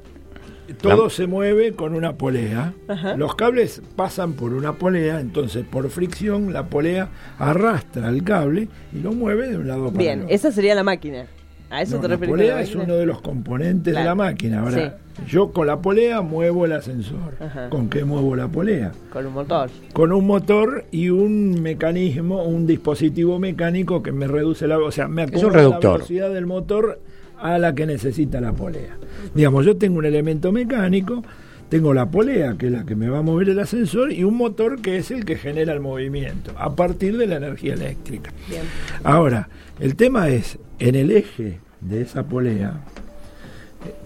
todo 0.83 1.05
La- 1.05 1.11
se 1.11 1.29
mueve 1.29 1.75
con 1.75 1.95
una 1.95 2.15
polea 2.17 2.73
Ajá. 2.89 3.17
los 3.17 3.37
cables 3.37 3.81
pasan 3.95 4.33
por 4.33 4.53
una 4.53 4.73
polea 4.73 5.21
entonces 5.21 5.65
por 5.65 5.89
fricción 5.91 6.53
la 6.53 6.67
polea 6.67 7.09
arrastra 7.39 8.09
el 8.09 8.25
cable 8.25 8.67
y 8.93 8.99
lo 8.99 9.13
mueve 9.13 9.47
de 9.49 9.59
un 9.59 9.69
lado 9.69 9.85
para 9.85 9.93
el 9.93 9.99
Bien, 9.99 10.21
otro. 10.23 10.35
esa 10.35 10.51
sería 10.51 10.75
la 10.75 10.83
máquina. 10.83 11.27
¿A 11.71 11.83
eso 11.83 11.97
No, 11.97 12.03
te 12.03 12.09
la 12.09 12.19
polea 12.19 12.61
es 12.61 12.75
uno 12.75 12.95
de 12.95 13.07
los 13.07 13.21
componentes 13.21 13.93
Claro. 13.93 14.05
de 14.05 14.09
la 14.11 14.15
máquina 14.15 14.61
ahora 14.61 14.99
yo 15.27 15.51
con 15.51 15.67
la 15.67 15.81
polea 15.81 16.21
muevo 16.21 16.65
el 16.67 16.73
ascensor 16.73 17.35
Ajá. 17.41 17.71
con 17.71 17.89
qué 17.89 18.05
muevo 18.05 18.37
la 18.37 18.49
polea 18.49 18.93
Con 19.13 19.27
un 19.27 19.33
motor. 19.33 19.71
con 19.93 20.13
un 20.13 20.27
motor 20.27 20.85
y 20.93 21.09
un 21.09 21.63
mecanismo, 21.63 22.45
un 22.45 22.67
dispositivo 22.67 23.39
mecánico 23.39 24.03
que 24.03 24.13
me 24.13 24.27
reduce 24.29 24.67
la, 24.69 24.79
o 24.79 24.91
sea, 24.93 25.09
me 25.09 25.25
un 25.25 25.29
acomoda 25.31 25.69
la 25.69 25.79
velocidad 25.79 26.31
del 26.33 26.47
motor 26.47 27.01
a 27.39 27.59
la 27.59 27.75
que 27.75 27.85
necesita 27.87 28.41
la 28.41 28.53
polea. 28.53 28.97
Digamos, 29.35 29.65
yo 29.67 29.77
tengo 29.77 29.99
un 29.99 30.05
elemento 30.07 30.53
mecánico, 30.53 31.23
tengo 31.69 31.93
la 31.95 32.11
polea 32.11 32.55
que 32.59 32.67
es 32.67 32.73
la 32.73 32.85
que 32.85 32.95
me 32.95 33.09
va 33.09 33.19
a 33.19 33.23
mover 33.23 33.49
el 33.51 33.59
ascensor 33.59 34.13
y 34.13 34.23
un 34.25 34.37
motor 34.37 34.81
que 34.81 34.99
es 34.99 35.11
el 35.11 35.25
que 35.25 35.37
genera 35.37 35.73
el 35.73 35.81
movimiento 35.81 36.53
a 36.59 36.75
partir 36.77 37.17
de 37.19 37.27
la 37.27 37.37
energía 37.37 37.75
eléctrica. 37.75 38.33
Bien. 38.49 38.63
Ahora, 39.03 39.49
el 39.81 39.97
tema 39.97 40.29
es 40.29 40.59
en 40.79 40.95
el 40.95 41.11
eje 41.11 41.61
de 41.81 42.03
esa 42.03 42.25
polea 42.25 42.81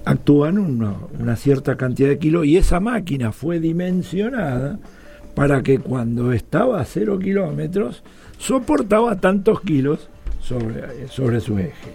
actúan 0.04 0.58
una, 0.58 0.94
una 1.18 1.36
cierta 1.36 1.76
cantidad 1.76 2.08
de 2.08 2.18
kilos 2.18 2.46
y 2.46 2.56
esa 2.56 2.80
máquina 2.80 3.32
fue 3.32 3.60
dimensionada 3.60 4.78
para 5.34 5.62
que 5.62 5.78
cuando 5.78 6.32
estaba 6.32 6.80
a 6.80 6.84
cero 6.84 7.18
kilómetros 7.18 8.02
soportaba 8.38 9.16
tantos 9.20 9.60
kilos 9.60 10.08
sobre, 10.42 11.08
sobre 11.08 11.40
su 11.40 11.58
eje. 11.58 11.94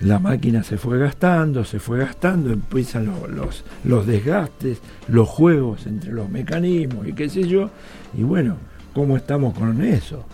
La 0.00 0.18
máquina 0.18 0.62
se 0.62 0.76
fue 0.76 0.98
gastando, 0.98 1.64
se 1.64 1.80
fue 1.80 1.98
gastando, 1.98 2.52
empiezan 2.52 3.06
lo- 3.06 3.26
los, 3.28 3.64
los 3.84 4.06
desgastes, 4.06 4.78
los 5.08 5.28
juegos 5.28 5.86
entre 5.86 6.12
los 6.12 6.28
mecanismos 6.28 7.08
y 7.08 7.14
qué 7.14 7.28
sé 7.30 7.48
yo. 7.48 7.70
Y 8.16 8.22
bueno, 8.22 8.56
¿cómo 8.94 9.16
estamos 9.16 9.54
con 9.58 9.82
eso? 9.82 10.24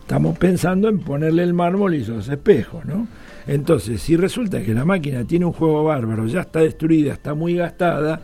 Estamos 0.00 0.36
pensando 0.38 0.88
en 0.88 0.98
ponerle 0.98 1.42
el 1.42 1.54
mármol 1.54 1.94
y 1.94 2.02
esos 2.02 2.28
espejos, 2.28 2.84
¿no? 2.84 3.06
Entonces, 3.46 4.00
si 4.02 4.16
resulta 4.16 4.60
que 4.62 4.74
la 4.74 4.84
máquina 4.84 5.24
tiene 5.24 5.44
un 5.44 5.52
juego 5.52 5.84
bárbaro, 5.84 6.26
ya 6.26 6.40
está 6.40 6.60
destruida, 6.60 7.12
está 7.12 7.34
muy 7.34 7.54
gastada, 7.54 8.20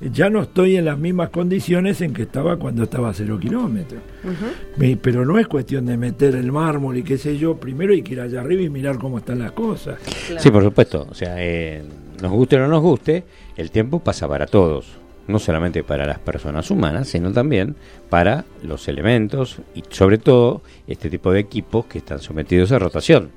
ya 0.00 0.30
no 0.30 0.42
estoy 0.42 0.76
en 0.76 0.86
las 0.86 0.98
mismas 0.98 1.28
condiciones 1.28 2.00
en 2.00 2.14
que 2.14 2.22
estaba 2.22 2.56
cuando 2.56 2.84
estaba 2.84 3.10
a 3.10 3.14
cero 3.14 3.38
kilómetros. 3.38 4.00
Me- 4.76 4.96
Pero 4.96 5.26
no 5.26 5.38
es 5.38 5.46
cuestión 5.46 5.84
de 5.86 5.96
meter 5.98 6.34
el 6.34 6.50
mármol 6.50 6.96
y 6.96 7.02
qué 7.02 7.18
sé 7.18 7.36
yo, 7.36 7.56
primero 7.58 7.92
hay 7.92 8.02
que 8.02 8.14
ir 8.14 8.20
allá 8.20 8.40
arriba 8.40 8.62
y 8.62 8.70
mirar 8.70 8.96
cómo 8.98 9.18
están 9.18 9.38
las 9.40 9.52
cosas. 9.52 9.98
Claro. 10.26 10.40
Sí, 10.42 10.50
por 10.50 10.62
supuesto. 10.64 11.06
O 11.10 11.14
sea, 11.14 11.34
eh, 11.38 11.82
nos 12.22 12.32
guste 12.32 12.56
o 12.56 12.60
no 12.60 12.68
nos 12.68 12.80
guste, 12.82 13.24
el 13.56 13.70
tiempo 13.70 14.00
pasa 14.00 14.26
para 14.26 14.46
todos. 14.46 14.98
No 15.28 15.38
solamente 15.38 15.84
para 15.84 16.04
las 16.06 16.18
personas 16.18 16.70
humanas, 16.70 17.08
sino 17.08 17.32
también 17.32 17.76
para 18.10 18.44
los 18.62 18.88
elementos 18.88 19.58
y 19.74 19.82
sobre 19.88 20.18
todo 20.18 20.62
este 20.86 21.08
tipo 21.10 21.32
de 21.32 21.40
equipos 21.40 21.86
que 21.86 21.98
están 21.98 22.18
sometidos 22.18 22.72
a 22.72 22.78
rotación. 22.78 23.30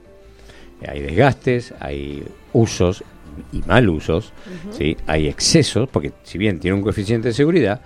Eh, 0.81 0.87
Hay 0.89 1.01
desgastes, 1.01 1.73
hay 1.79 2.23
usos 2.53 3.03
y 3.51 3.59
mal 3.67 3.87
usos, 3.89 4.31
¿sí? 4.71 4.97
hay 5.07 5.27
excesos, 5.27 5.87
porque 5.89 6.13
si 6.23 6.37
bien 6.37 6.59
tiene 6.59 6.75
un 6.75 6.81
coeficiente 6.83 7.27
de 7.29 7.33
seguridad, 7.33 7.81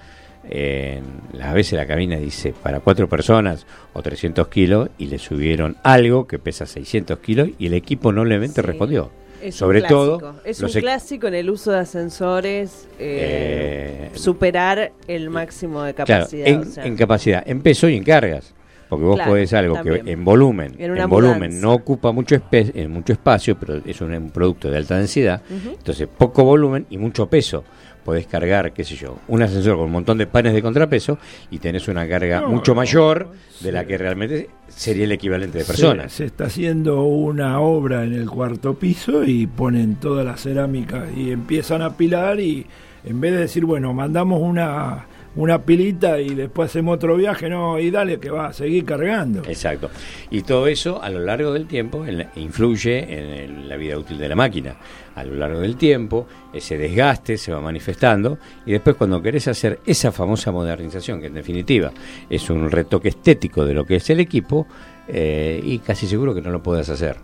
eh, 0.51 1.01
a 1.41 1.53
veces 1.53 1.73
la 1.73 1.85
cabina 1.85 2.15
dice 2.17 2.53
para 2.53 2.79
cuatro 2.79 3.09
personas 3.09 3.65
o 3.93 4.01
300 4.01 4.47
kilos 4.47 4.89
y 4.97 5.07
le 5.07 5.19
subieron 5.19 5.75
algo 5.83 6.25
que 6.25 6.39
pesa 6.39 6.65
600 6.65 7.19
kilos 7.19 7.49
y 7.59 7.67
el 7.67 7.73
equipo 7.73 8.11
noblemente 8.11 8.61
Sí. 8.61 8.67
respondió. 8.67 9.11
Es 9.41 9.55
un 9.55 9.59
Sobre 9.59 9.79
clásico. 9.79 10.17
todo, 10.19 10.35
Es 10.43 10.61
un 10.61 10.69
clásico 10.71 11.27
en 11.27 11.33
el 11.35 11.49
uso 11.49 11.71
de 11.71 11.79
ascensores 11.79 12.87
eh, 12.99 14.09
Eh, 14.13 14.17
superar 14.17 14.91
el 15.07 15.29
máximo 15.29 15.81
de 15.83 15.93
Claro, 15.93 16.07
capacidad. 16.25 16.47
en, 16.47 16.59
o 16.59 16.65
sea. 16.65 16.85
en 16.85 16.95
capacidad, 16.97 17.43
en 17.45 17.61
peso 17.61 17.87
y 17.89 17.95
en 17.95 18.03
cargas. 18.03 18.53
Porque 18.89 19.05
vos 19.05 19.15
Claro, 19.17 19.31
podés 19.31 19.53
algo 19.53 19.75
también. 19.75 20.03
que 20.05 20.11
en 20.13 20.25
volumen, 20.25 20.75
En 20.79 20.97
en, 20.97 21.09
volumen 21.09 21.61
no 21.61 21.73
ocupa 21.73 22.11
mucho, 22.11 22.35
espe- 22.35 22.71
eh, 22.73 22.87
mucho 22.87 23.13
espacio, 23.13 23.55
pero 23.59 23.79
es 23.85 24.01
un, 24.01 24.11
un 24.15 24.31
producto 24.31 24.71
de 24.71 24.77
alta 24.77 24.97
densidad. 24.97 25.43
Entonces, 25.49 26.07
poco 26.17 26.43
volumen 26.43 26.87
y 26.89 26.97
mucho 26.97 27.27
peso. 27.27 27.63
Podés 28.03 28.27
cargar, 28.27 28.71
qué 28.73 28.83
sé 28.83 28.95
yo, 28.95 29.17
un 29.27 29.41
ascensor 29.43 29.75
con 29.75 29.85
un 29.85 29.91
montón 29.91 30.17
de 30.17 30.25
panes 30.25 30.53
de 30.53 30.61
contrapeso 30.61 31.17
y 31.51 31.59
tenés 31.59 31.87
una 31.87 32.07
carga 32.07 32.41
No, 32.41 32.49
mucho 32.49 32.73
mayor 32.73 33.29
de 33.59 33.71
la 33.71 33.85
que 33.85 33.97
realmente 33.97 34.49
sería 34.67 35.03
el 35.03 35.11
equivalente 35.11 35.57
de 35.59 35.63
Se- 35.65 35.71
personas. 35.73 36.11
Se, 36.13 36.25
está 36.25 36.45
haciendo 36.45 37.03
una 37.03 37.59
obra 37.59 38.03
en 38.05 38.13
el 38.13 38.29
cuarto 38.29 38.75
piso 38.75 39.23
y 39.23 39.45
ponen 39.47 39.95
toda 39.95 40.23
la 40.23 40.37
cerámica 40.37 41.05
y 41.15 41.31
empiezan 41.31 41.81
a 41.81 41.95
pilar 41.97 42.39
y 42.39 42.65
en 43.03 43.21
vez 43.21 43.33
de 43.33 43.39
decir, 43.39 43.65
bueno, 43.65 43.93
mandamos 43.93 44.41
una, 44.41 45.05
una 45.39 45.61
pilita 45.61 46.19
y 46.19 46.35
después 46.35 46.69
hacemos 46.69 46.95
otro 46.95 47.15
viaje, 47.15 47.49
no, 47.49 47.79
y 47.79 47.89
dale 47.89 48.19
que 48.19 48.29
va 48.29 48.47
a 48.47 48.53
seguir 48.53 48.83
cargando. 48.83 49.41
Exacto. 49.47 49.89
Y 50.29 50.41
todo 50.41 50.67
eso 50.67 51.01
a 51.01 51.09
lo 51.09 51.19
largo 51.19 51.53
del 51.53 51.65
tiempo 51.65 52.05
influye 52.35 53.45
en 53.45 53.69
la 53.69 53.77
vida 53.77 53.97
útil 53.97 54.17
de 54.17 54.27
la 54.27 54.35
máquina. 54.35 54.75
A 55.15 55.23
lo 55.23 55.35
largo 55.35 55.61
del 55.61 55.77
tiempo, 55.77 56.27
ese 56.53 56.77
desgaste 56.77 57.37
se 57.37 57.53
va 57.53 57.61
manifestando 57.61 58.37
y 58.65 58.73
después 58.73 58.97
cuando 58.97 59.21
querés 59.21 59.47
hacer 59.47 59.79
esa 59.85 60.11
famosa 60.11 60.51
modernización, 60.51 61.21
que 61.21 61.27
en 61.27 61.35
definitiva 61.35 61.91
es 62.29 62.49
un 62.49 62.69
retoque 62.69 63.07
estético 63.07 63.65
de 63.65 63.73
lo 63.73 63.85
que 63.85 63.95
es 63.95 64.09
el 64.09 64.19
equipo, 64.19 64.67
eh, 65.11 65.59
y 65.63 65.79
casi 65.79 66.05
seguro 66.05 66.35
que 66.35 66.41
no 66.41 66.51
lo 66.51 66.61
puedas 66.61 66.87
hacer. 66.89 67.17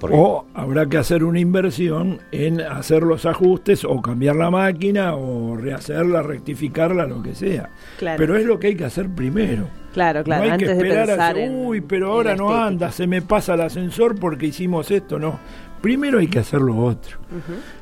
O 0.00 0.46
habrá 0.54 0.86
que 0.86 0.98
hacer 0.98 1.22
una 1.22 1.38
inversión 1.38 2.20
en 2.32 2.60
hacer 2.60 3.04
los 3.04 3.26
ajustes 3.26 3.84
o 3.84 4.02
cambiar 4.02 4.34
la 4.34 4.50
máquina 4.50 5.14
o 5.14 5.56
rehacerla, 5.56 6.22
rectificarla, 6.22 7.06
lo 7.06 7.22
que 7.22 7.36
sea. 7.36 7.70
Pero 7.98 8.36
es 8.36 8.44
lo 8.44 8.58
que 8.58 8.68
hay 8.68 8.74
que 8.74 8.86
hacer 8.86 9.08
primero. 9.08 9.68
Claro, 9.92 10.24
claro. 10.24 10.46
No 10.46 10.52
hay 10.52 10.58
que 10.58 10.64
esperar 10.64 11.10
a 11.10 11.34
uy, 11.48 11.80
pero 11.80 12.12
ahora 12.12 12.34
no 12.34 12.54
anda, 12.54 12.90
se 12.90 13.06
me 13.06 13.22
pasa 13.22 13.54
el 13.54 13.60
ascensor 13.60 14.18
porque 14.18 14.46
hicimos 14.46 14.90
esto. 14.90 15.20
No, 15.20 15.38
primero 15.80 16.18
hay 16.18 16.26
que 16.26 16.40
hacer 16.40 16.60
lo 16.60 16.76
otro. 16.76 17.18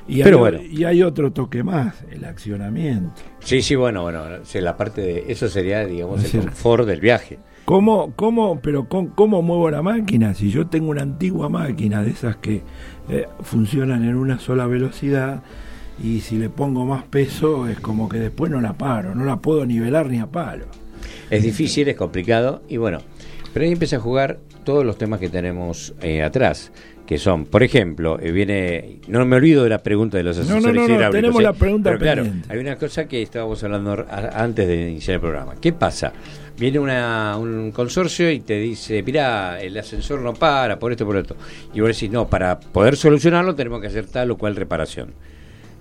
y, 0.07 0.21
hay, 0.21 0.69
y 0.71 0.85
hay 0.85 1.03
otro 1.03 1.33
toque 1.33 1.63
más, 1.63 2.05
el 2.11 2.25
accionamiento. 2.27 3.23
Sí, 3.41 3.63
sí, 3.63 3.75
bueno, 3.75 4.03
bueno, 4.03 4.23
la 4.53 4.77
parte 4.77 5.01
de 5.01 5.25
eso 5.29 5.49
sería, 5.49 5.87
digamos, 5.87 6.35
el 6.35 6.43
confort 6.43 6.87
del 6.87 7.01
viaje. 7.01 7.39
¿Cómo, 7.67 8.13
cómo, 8.15 8.61
pero 8.61 8.87
cómo 8.89 9.43
muevo 9.43 9.69
la 9.73 9.83
máquina? 9.83 10.35
Si 10.35 10.51
yo 10.51 10.69
tengo 10.69 10.89
una 10.89 11.03
antigua 11.03 11.49
máquina 11.49 12.01
de 12.01 12.13
esas 12.13 12.37
que 12.37 12.63
eh, 13.09 13.27
funcionan 13.43 14.05
en 14.05 14.15
una 14.15 14.39
sola 14.39 14.69
velocidad 14.69 15.43
y 16.01 16.21
si 16.21 16.39
le 16.39 16.49
pongo 16.49 16.87
más 16.87 17.03
peso 17.03 17.67
es 17.67 17.81
como 17.81 18.09
que 18.09 18.21
después 18.21 18.53
no 18.53 18.61
la 18.61 18.75
paro, 18.75 19.17
no 19.17 19.25
la 19.25 19.39
puedo 19.39 19.67
nivelar 19.67 20.09
ni 20.09 20.21
a 20.21 20.29
palo. 20.29 20.67
Es 21.29 21.43
difícil, 21.43 21.89
es 21.89 21.97
complicado 21.97 22.63
y 22.69 22.77
bueno, 22.77 23.01
pero 23.53 23.65
ahí 23.65 23.73
empieza 23.73 23.97
a 23.97 24.01
jugar 24.01 24.39
todos 24.63 24.87
los 24.87 24.97
temas 24.97 25.19
que 25.19 25.29
tenemos 25.29 25.93
eh, 26.03 26.23
atrás 26.23 26.71
que 27.05 27.19
son, 27.19 27.47
por 27.47 27.63
ejemplo, 27.63 28.19
eh, 28.21 28.33
viene, 28.33 29.01
no 29.09 29.25
me 29.25 29.37
olvido 29.37 29.65
de 29.65 29.71
la 29.71 29.79
pregunta 29.79 30.17
de 30.17 30.25
los 30.25 30.39
asesores 30.39 30.63
no, 30.63 30.73
no, 30.73 31.01
no, 31.01 31.11
tenemos 31.11 31.43
la 31.43 31.53
pregunta 31.53 31.91
pero 31.91 32.01
claro, 32.01 32.27
hay 32.49 32.59
una 32.59 32.77
cosa 32.77 33.07
que 33.07 33.23
estábamos 33.23 33.63
hablando 33.65 34.07
antes 34.11 34.67
de 34.69 34.91
iniciar 34.91 35.17
el 35.17 35.21
programa. 35.21 35.55
¿Qué 35.61 35.73
pasa? 35.73 36.13
Viene 36.59 36.79
una, 36.79 37.37
un 37.39 37.71
consorcio 37.71 38.31
y 38.31 38.41
te 38.41 38.59
dice, 38.59 39.03
mira, 39.03 39.61
el 39.61 39.77
ascensor 39.77 40.21
no 40.21 40.35
para, 40.35 40.79
por 40.79 40.93
esto, 40.93 41.05
por 41.05 41.17
esto. 41.17 41.37
Y 41.75 41.81
vos 41.81 41.89
decís, 41.89 42.11
no, 42.11 42.29
para 42.29 42.59
poder 42.59 42.97
solucionarlo 42.97 43.55
tenemos 43.55 43.81
que 43.81 43.89
hacer 43.89 44.07
tal 44.07 44.31
o 44.31 44.39
cual 44.39 44.57
reparación. 44.57 45.13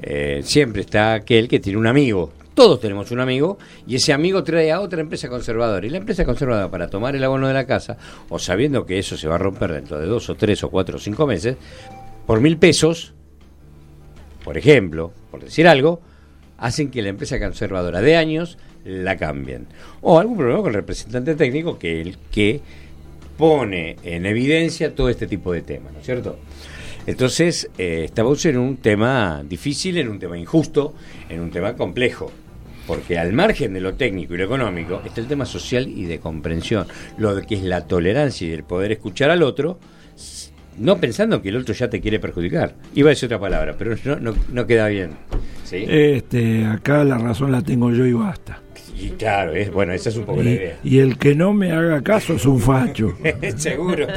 Eh, 0.02 0.42
siempre 0.44 0.82
está 0.82 1.14
aquel 1.14 1.48
que 1.48 1.60
tiene 1.60 1.80
un 1.80 1.88
amigo 1.88 2.32
todos 2.56 2.80
tenemos 2.80 3.12
un 3.12 3.20
amigo 3.20 3.60
y 3.86 3.96
ese 3.96 4.14
amigo 4.14 4.44
trae 4.44 4.72
a 4.72 4.80
otra 4.80 5.02
empresa 5.02 5.28
conservadora. 5.28 5.86
Y 5.86 5.90
la 5.90 5.98
empresa 5.98 6.26
conservadora, 6.26 6.72
para 6.72 6.88
tomar 6.88 7.16
el 7.16 7.24
abono 7.24 7.48
de 7.48 7.54
la 7.54 7.68
casa, 7.68 7.98
o 8.30 8.40
sabiendo 8.40 8.86
que 8.86 8.98
eso 8.98 9.18
se 9.18 9.28
va 9.28 9.36
a 9.36 9.38
romper 9.38 9.74
dentro 9.74 10.00
de 10.00 10.08
dos 10.08 10.30
o 10.30 10.36
tres 10.36 10.64
o 10.64 10.70
cuatro 10.70 10.96
o 10.96 11.00
cinco 11.00 11.28
meses, 11.28 11.58
por 12.26 12.40
mil 12.40 12.58
pesos, 12.58 13.14
por 14.44 14.58
ejemplo, 14.58 15.12
por 15.30 15.44
decir 15.44 15.68
algo, 15.68 16.02
hacen 16.58 16.90
que 16.90 17.02
la 17.02 17.10
empresa 17.10 17.40
conservadora 17.40 18.02
de 18.02 18.16
años 18.16 18.58
la 18.86 19.18
cambien. 19.18 19.68
O 20.02 20.20
algún 20.20 20.38
problema 20.38 20.62
con 20.62 20.70
el 20.70 20.76
representante 20.76 21.36
técnico 21.36 21.78
que 21.78 22.02
el 22.02 22.18
que 22.32 22.62
pone 23.38 23.98
en 24.04 24.26
evidencia 24.26 24.96
todo 24.96 25.10
este 25.10 25.28
tipo 25.28 25.52
de 25.52 25.62
temas, 25.62 25.94
¿no 25.94 26.00
es 26.00 26.06
cierto? 26.06 26.38
Entonces, 27.08 27.70
eh, 27.78 28.04
estamos 28.06 28.44
en 28.46 28.58
un 28.58 28.78
tema 28.78 29.44
difícil, 29.48 29.98
en 29.98 30.10
un 30.10 30.20
tema 30.20 30.38
injusto, 30.38 30.94
en 31.30 31.40
un 31.40 31.52
tema 31.52 31.76
complejo. 31.76 32.32
Porque 32.88 33.18
al 33.18 33.34
margen 33.34 33.74
de 33.74 33.82
lo 33.82 33.96
técnico 33.96 34.36
y 34.36 34.38
lo 34.38 34.46
económico 34.46 35.02
está 35.04 35.20
el 35.20 35.28
tema 35.28 35.46
social 35.46 35.88
y 35.88 36.06
de 36.06 36.20
comprensión, 36.20 36.86
lo 37.18 37.40
que 37.42 37.56
es 37.56 37.64
la 37.64 37.88
tolerancia 37.88 38.48
y 38.48 38.52
el 38.52 38.64
poder 38.64 38.92
escuchar 38.92 39.32
al 39.32 39.42
otro, 39.42 39.80
no 40.78 40.98
pensando 40.98 41.42
que 41.42 41.50
el 41.50 41.58
otro 41.58 41.74
ya 41.74 41.90
te 41.90 42.00
quiere 42.00 42.20
perjudicar. 42.20 42.76
Iba 42.94 43.10
a 43.10 43.12
decir 43.12 43.28
otra 43.28 43.40
palabra, 43.40 43.76
pero 43.78 43.96
no, 44.20 44.36
no, 44.52 44.68
queda 44.68 44.88
bien. 44.88 45.12
Este, 45.72 46.66
acá 46.66 47.04
la 47.04 47.18
razón 47.18 47.52
la 47.52 47.62
tengo 47.62 47.92
yo 47.92 48.06
y 48.06 48.14
basta. 48.14 48.62
Y 48.98 49.10
claro, 49.12 49.54
es, 49.54 49.72
bueno, 49.72 49.94
esa 49.94 50.10
es 50.10 50.16
un 50.16 50.26
poco 50.26 50.42
la 50.42 50.52
idea. 50.52 50.80
Y 50.84 51.00
el 51.00 51.18
que 51.18 51.36
no 51.36 51.54
me 51.54 51.72
haga 51.72 52.02
caso 52.02 52.34
es 52.34 52.46
un 52.46 52.60
facho. 52.60 53.14
Seguro. 53.58 54.08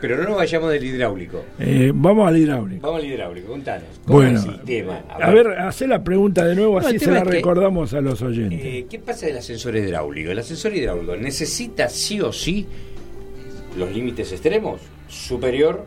Pero 0.00 0.16
no 0.18 0.24
nos 0.24 0.36
vayamos 0.36 0.70
del 0.72 0.84
hidráulico. 0.84 1.44
Eh, 1.58 1.92
vamos 1.94 2.28
al 2.28 2.36
hidráulico. 2.36 2.86
Vamos 2.86 3.02
al 3.02 3.08
hidráulico, 3.08 3.48
contanos. 3.48 3.88
bueno, 4.04 4.42
A 5.08 5.30
ver, 5.30 5.48
hace 5.58 5.86
la 5.86 6.02
pregunta 6.04 6.44
de 6.44 6.54
nuevo, 6.54 6.78
así 6.78 6.98
se 6.98 7.10
la 7.10 7.24
recordamos 7.24 7.94
a 7.94 8.00
los 8.00 8.20
oyentes. 8.22 8.60
Eh, 8.62 8.86
¿Qué 8.90 8.98
pasa 8.98 9.26
del 9.26 9.38
ascensor 9.38 9.76
hidráulico? 9.76 10.30
¿El 10.32 10.38
ascensor 10.38 10.74
hidráulico 10.74 11.16
necesita 11.16 11.88
sí 11.88 12.20
o 12.20 12.32
sí 12.32 12.66
los 13.78 13.90
límites 13.92 14.32
extremos? 14.32 14.80
¿Superior? 15.08 15.86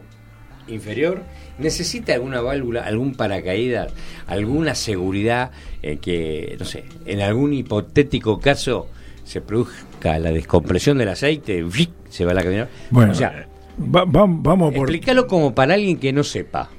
¿Inferior? 0.68 1.22
¿Necesita 1.60 2.14
alguna 2.14 2.42
válvula, 2.42 2.84
algún 2.86 3.16
paracaídas, 3.16 3.92
alguna 4.28 4.76
seguridad 4.76 5.52
eh, 5.82 5.98
que, 5.98 6.56
no 6.58 6.66
sé, 6.66 6.86
en 7.06 7.22
algún 7.22 7.54
hipotético 7.54 8.40
caso 8.40 8.88
se 9.24 9.42
produzca 9.42 10.18
la 10.20 10.32
descompresión 10.32 10.98
del 10.98 11.10
aceite, 11.10 11.66
se 12.10 12.26
va 12.26 12.34
la 12.34 12.44
camioneta? 12.44 12.72
Bueno, 12.90 13.12
o 13.12 13.16
sea, 13.16 13.48
vamos 13.78 14.74
por... 14.74 14.90
Explícalo 14.90 15.28
como 15.28 15.54
para 15.54 15.74
alguien 15.74 15.98
que 15.98 16.14
no 16.14 16.24
sepa. 16.24 16.70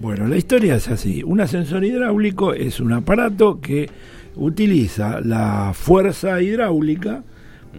Bueno, 0.00 0.28
la 0.28 0.36
historia 0.36 0.76
es 0.76 0.88
así. 0.88 1.24
Un 1.24 1.40
ascensor 1.40 1.84
hidráulico 1.84 2.54
es 2.54 2.78
un 2.78 2.92
aparato 2.92 3.60
que 3.60 3.90
utiliza 4.36 5.20
la 5.20 5.72
fuerza 5.74 6.40
hidráulica 6.40 7.24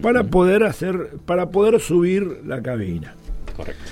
para 0.02 0.24
poder 0.24 0.64
hacer, 0.64 1.16
para 1.24 1.50
poder 1.50 1.80
subir 1.80 2.42
la 2.46 2.62
cabina. 2.62 3.14
Correcto. 3.56 3.82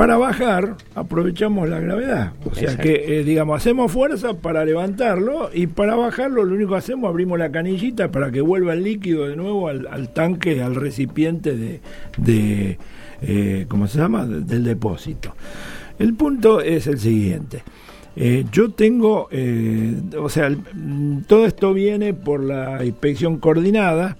Para 0.00 0.16
bajar, 0.16 0.76
aprovechamos 0.94 1.68
la 1.68 1.78
gravedad. 1.78 2.32
O 2.50 2.54
sea 2.54 2.78
que, 2.78 3.20
eh, 3.20 3.22
digamos, 3.22 3.60
hacemos 3.60 3.92
fuerza 3.92 4.32
para 4.32 4.64
levantarlo 4.64 5.50
y 5.52 5.66
para 5.66 5.94
bajarlo 5.94 6.42
lo 6.42 6.54
único 6.54 6.70
que 6.70 6.78
hacemos, 6.78 7.10
abrimos 7.10 7.38
la 7.38 7.52
canillita 7.52 8.10
para 8.10 8.30
que 8.30 8.40
vuelva 8.40 8.72
el 8.72 8.82
líquido 8.82 9.28
de 9.28 9.36
nuevo 9.36 9.68
al, 9.68 10.08
tanque, 10.14 10.62
al 10.62 10.74
recipiente 10.74 11.54
de 12.16 12.78
eh, 13.22 13.66
¿cómo 13.68 13.86
se 13.88 13.98
llama?, 13.98 14.24
del 14.24 14.64
depósito. 14.64 15.34
El 15.98 16.14
punto 16.14 16.62
es 16.62 16.86
el 16.86 16.98
siguiente. 16.98 17.62
Eh, 18.16 18.46
yo 18.50 18.70
tengo, 18.70 19.28
eh, 19.30 20.00
o 20.18 20.30
sea, 20.30 20.50
todo 21.26 21.44
esto 21.44 21.74
viene 21.74 22.14
por 22.14 22.42
la 22.42 22.82
inspección 22.86 23.36
coordinada, 23.36 24.16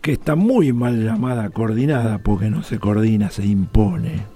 que 0.00 0.12
está 0.12 0.36
muy 0.36 0.72
mal 0.72 1.04
llamada 1.04 1.50
coordinada, 1.50 2.18
porque 2.18 2.50
no 2.50 2.62
se 2.62 2.78
coordina, 2.78 3.30
se 3.30 3.44
impone. 3.44 4.33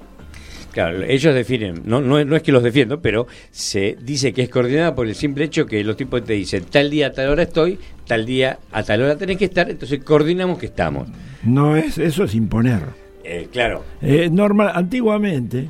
Claro, 0.78 1.02
ellos 1.02 1.34
definen, 1.34 1.82
no, 1.86 2.00
no, 2.00 2.24
no, 2.24 2.36
es 2.36 2.42
que 2.44 2.52
los 2.52 2.62
defiendo, 2.62 3.02
pero 3.02 3.26
se 3.50 3.96
dice 4.00 4.32
que 4.32 4.42
es 4.42 4.48
coordinada 4.48 4.94
por 4.94 5.08
el 5.08 5.16
simple 5.16 5.42
hecho 5.42 5.66
que 5.66 5.82
los 5.82 5.96
tipos 5.96 6.22
te 6.22 6.34
dicen, 6.34 6.66
tal 6.70 6.88
día 6.88 7.08
a 7.08 7.12
tal 7.12 7.30
hora 7.30 7.42
estoy, 7.42 7.80
tal 8.06 8.24
día 8.24 8.60
a 8.70 8.84
tal 8.84 9.02
hora 9.02 9.18
tenés 9.18 9.38
que 9.38 9.46
estar, 9.46 9.68
entonces 9.68 10.04
coordinamos 10.04 10.56
que 10.56 10.66
estamos. 10.66 11.08
No 11.42 11.76
es, 11.76 11.98
eso 11.98 12.22
es 12.22 12.32
imponer. 12.36 12.82
Eh, 13.24 13.48
claro. 13.50 13.82
Eh, 14.00 14.28
normal, 14.30 14.70
antiguamente, 14.72 15.68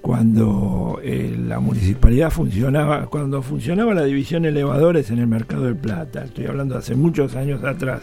cuando 0.00 0.98
eh, 1.00 1.32
la 1.46 1.60
municipalidad 1.60 2.32
funcionaba, 2.32 3.06
cuando 3.06 3.42
funcionaba 3.42 3.94
la 3.94 4.02
división 4.02 4.46
elevadores 4.46 5.12
en 5.12 5.20
el 5.20 5.28
mercado 5.28 5.66
del 5.66 5.76
Plata, 5.76 6.24
estoy 6.24 6.46
hablando 6.46 6.76
hace 6.76 6.96
muchos 6.96 7.36
años 7.36 7.62
atrás, 7.62 8.02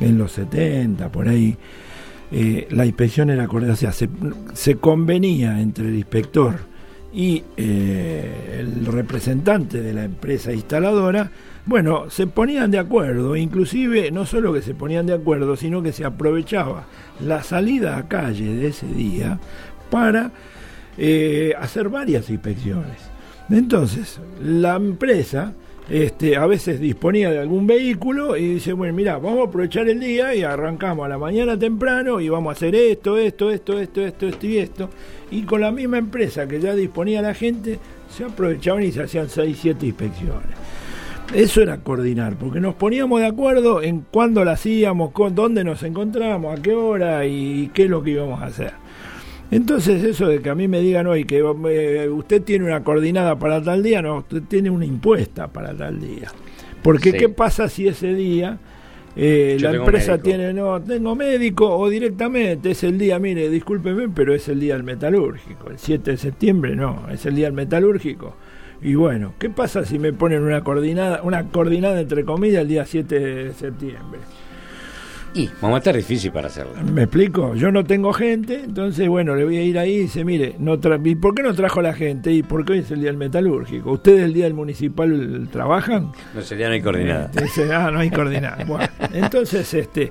en 0.00 0.18
los 0.18 0.32
70, 0.32 1.12
por 1.12 1.28
ahí, 1.28 1.56
la 2.30 2.84
inspección 2.84 3.30
era 3.30 3.46
o 3.46 3.76
sea, 3.76 3.92
se, 3.92 4.76
convenía 4.76 5.60
entre 5.60 5.88
el 5.88 5.94
inspector 5.94 6.56
y 7.12 7.44
el 7.56 8.86
representante 8.86 9.80
de 9.80 9.92
la 9.92 10.04
empresa 10.04 10.52
instaladora 10.52 11.30
bueno, 11.66 12.10
se 12.10 12.28
ponían 12.28 12.70
de 12.70 12.78
acuerdo, 12.78 13.34
inclusive 13.34 14.12
no 14.12 14.24
solo 14.24 14.52
que 14.52 14.62
se 14.62 14.72
ponían 14.72 15.04
de 15.06 15.14
acuerdo, 15.14 15.56
sino 15.56 15.82
que 15.82 15.92
se 15.92 16.04
aprovechaba 16.04 16.86
la 17.20 17.42
salida 17.42 17.96
a 17.96 18.06
calle 18.06 18.54
de 18.54 18.68
ese 18.68 18.86
día 18.86 19.40
para 19.90 20.30
eh, 20.96 21.54
hacer 21.58 21.88
varias 21.88 22.30
inspecciones. 22.30 22.98
Entonces, 23.50 24.20
la 24.40 24.76
empresa 24.76 25.54
este, 25.88 26.36
a 26.36 26.46
veces 26.46 26.80
disponía 26.80 27.30
de 27.30 27.38
algún 27.38 27.66
vehículo 27.66 28.36
y 28.36 28.54
dice, 28.54 28.72
bueno, 28.72 28.92
mira, 28.94 29.18
vamos 29.18 29.46
a 29.46 29.48
aprovechar 29.48 29.88
el 29.88 30.00
día 30.00 30.34
y 30.34 30.42
arrancamos 30.42 31.06
a 31.06 31.08
la 31.08 31.18
mañana 31.18 31.56
temprano 31.58 32.20
y 32.20 32.28
vamos 32.28 32.50
a 32.50 32.56
hacer 32.56 32.74
esto, 32.74 33.16
esto, 33.16 33.50
esto, 33.50 33.78
esto, 33.78 34.04
esto, 34.04 34.26
esto 34.26 34.46
y 34.46 34.58
esto. 34.58 34.90
Y 35.30 35.42
con 35.42 35.60
la 35.60 35.70
misma 35.70 35.98
empresa 35.98 36.48
que 36.48 36.60
ya 36.60 36.74
disponía 36.74 37.22
la 37.22 37.34
gente, 37.34 37.78
se 38.10 38.24
aprovechaban 38.24 38.82
y 38.82 38.92
se 38.92 39.02
hacían 39.02 39.28
6, 39.28 39.58
7 39.60 39.86
inspecciones. 39.86 40.50
Eso 41.34 41.60
era 41.60 41.78
coordinar, 41.78 42.36
porque 42.36 42.60
nos 42.60 42.74
poníamos 42.76 43.20
de 43.20 43.26
acuerdo 43.26 43.82
en 43.82 44.04
cuándo 44.10 44.44
la 44.44 44.52
hacíamos, 44.52 45.10
con 45.10 45.34
dónde 45.34 45.64
nos 45.64 45.82
encontrábamos, 45.82 46.58
a 46.58 46.62
qué 46.62 46.72
hora 46.72 47.26
y 47.26 47.68
qué 47.74 47.84
es 47.84 47.90
lo 47.90 48.02
que 48.02 48.10
íbamos 48.10 48.40
a 48.40 48.46
hacer. 48.46 48.85
Entonces 49.50 50.02
eso 50.02 50.26
de 50.26 50.40
que 50.40 50.50
a 50.50 50.54
mí 50.54 50.66
me 50.68 50.80
digan 50.80 51.06
hoy 51.06 51.24
que 51.24 51.38
eh, 51.38 52.08
usted 52.08 52.42
tiene 52.42 52.64
una 52.64 52.82
coordinada 52.82 53.38
para 53.38 53.62
tal 53.62 53.82
día, 53.82 54.02
no, 54.02 54.18
usted 54.18 54.42
tiene 54.42 54.70
una 54.70 54.84
impuesta 54.84 55.48
para 55.48 55.74
tal 55.74 56.00
día. 56.00 56.30
Porque 56.82 57.12
¿qué 57.12 57.28
pasa 57.28 57.68
si 57.68 57.88
ese 57.88 58.14
día 58.14 58.58
eh, 59.16 59.56
la 59.60 59.72
empresa 59.72 60.18
tiene, 60.18 60.52
no, 60.52 60.80
tengo 60.82 61.14
médico 61.14 61.76
o 61.76 61.88
directamente 61.88 62.72
es 62.72 62.84
el 62.84 62.98
día, 62.98 63.18
mire, 63.18 63.48
discúlpeme, 63.48 64.08
pero 64.08 64.34
es 64.34 64.48
el 64.48 64.60
día 64.60 64.74
del 64.74 64.82
metalúrgico, 64.82 65.70
el 65.70 65.78
7 65.78 66.10
de 66.12 66.16
septiembre 66.16 66.76
no, 66.76 67.08
es 67.10 67.24
el 67.24 67.34
día 67.34 67.46
del 67.46 67.54
metalúrgico 67.54 68.36
y 68.82 68.94
bueno, 68.94 69.32
¿qué 69.38 69.48
pasa 69.48 69.84
si 69.84 69.98
me 69.98 70.12
ponen 70.12 70.42
una 70.42 70.62
coordinada, 70.62 71.22
una 71.22 71.48
coordinada 71.48 72.00
entre 72.00 72.24
comillas 72.24 72.62
el 72.62 72.68
día 72.68 72.84
7 72.84 73.18
de 73.18 73.52
septiembre? 73.54 74.20
Y 75.36 75.50
vamos 75.60 75.76
a 75.76 75.78
estar 75.78 75.94
difícil 75.94 76.32
para 76.32 76.46
hacerlo. 76.46 76.72
¿Me 76.82 77.02
explico? 77.02 77.54
Yo 77.54 77.70
no 77.70 77.84
tengo 77.84 78.14
gente, 78.14 78.62
entonces, 78.64 79.06
bueno, 79.06 79.36
le 79.36 79.44
voy 79.44 79.58
a 79.58 79.62
ir 79.62 79.78
ahí 79.78 79.92
y 79.92 79.98
dice, 79.98 80.24
mire, 80.24 80.54
no 80.58 80.78
¿y 81.04 81.14
por 81.14 81.34
qué 81.34 81.42
no 81.42 81.52
trajo 81.52 81.82
la 81.82 81.92
gente? 81.92 82.32
¿Y 82.32 82.42
por 82.42 82.64
qué 82.64 82.72
hoy 82.72 82.78
es 82.78 82.90
el 82.90 83.00
día 83.00 83.10
del 83.10 83.18
metalúrgico? 83.18 83.92
¿Ustedes 83.92 84.22
el 84.22 84.32
día 84.32 84.44
del 84.44 84.54
municipal 84.54 85.46
trabajan? 85.52 86.12
No, 86.34 86.40
sería 86.40 86.68
no 86.68 86.72
hay 86.72 86.80
coordinada. 86.80 87.28
Dice, 87.28 87.70
ah, 87.70 87.90
no 87.90 87.98
hay 88.00 88.10
coordinada. 88.10 88.56
Bueno, 88.66 88.88
entonces, 89.12 89.74
este, 89.74 90.10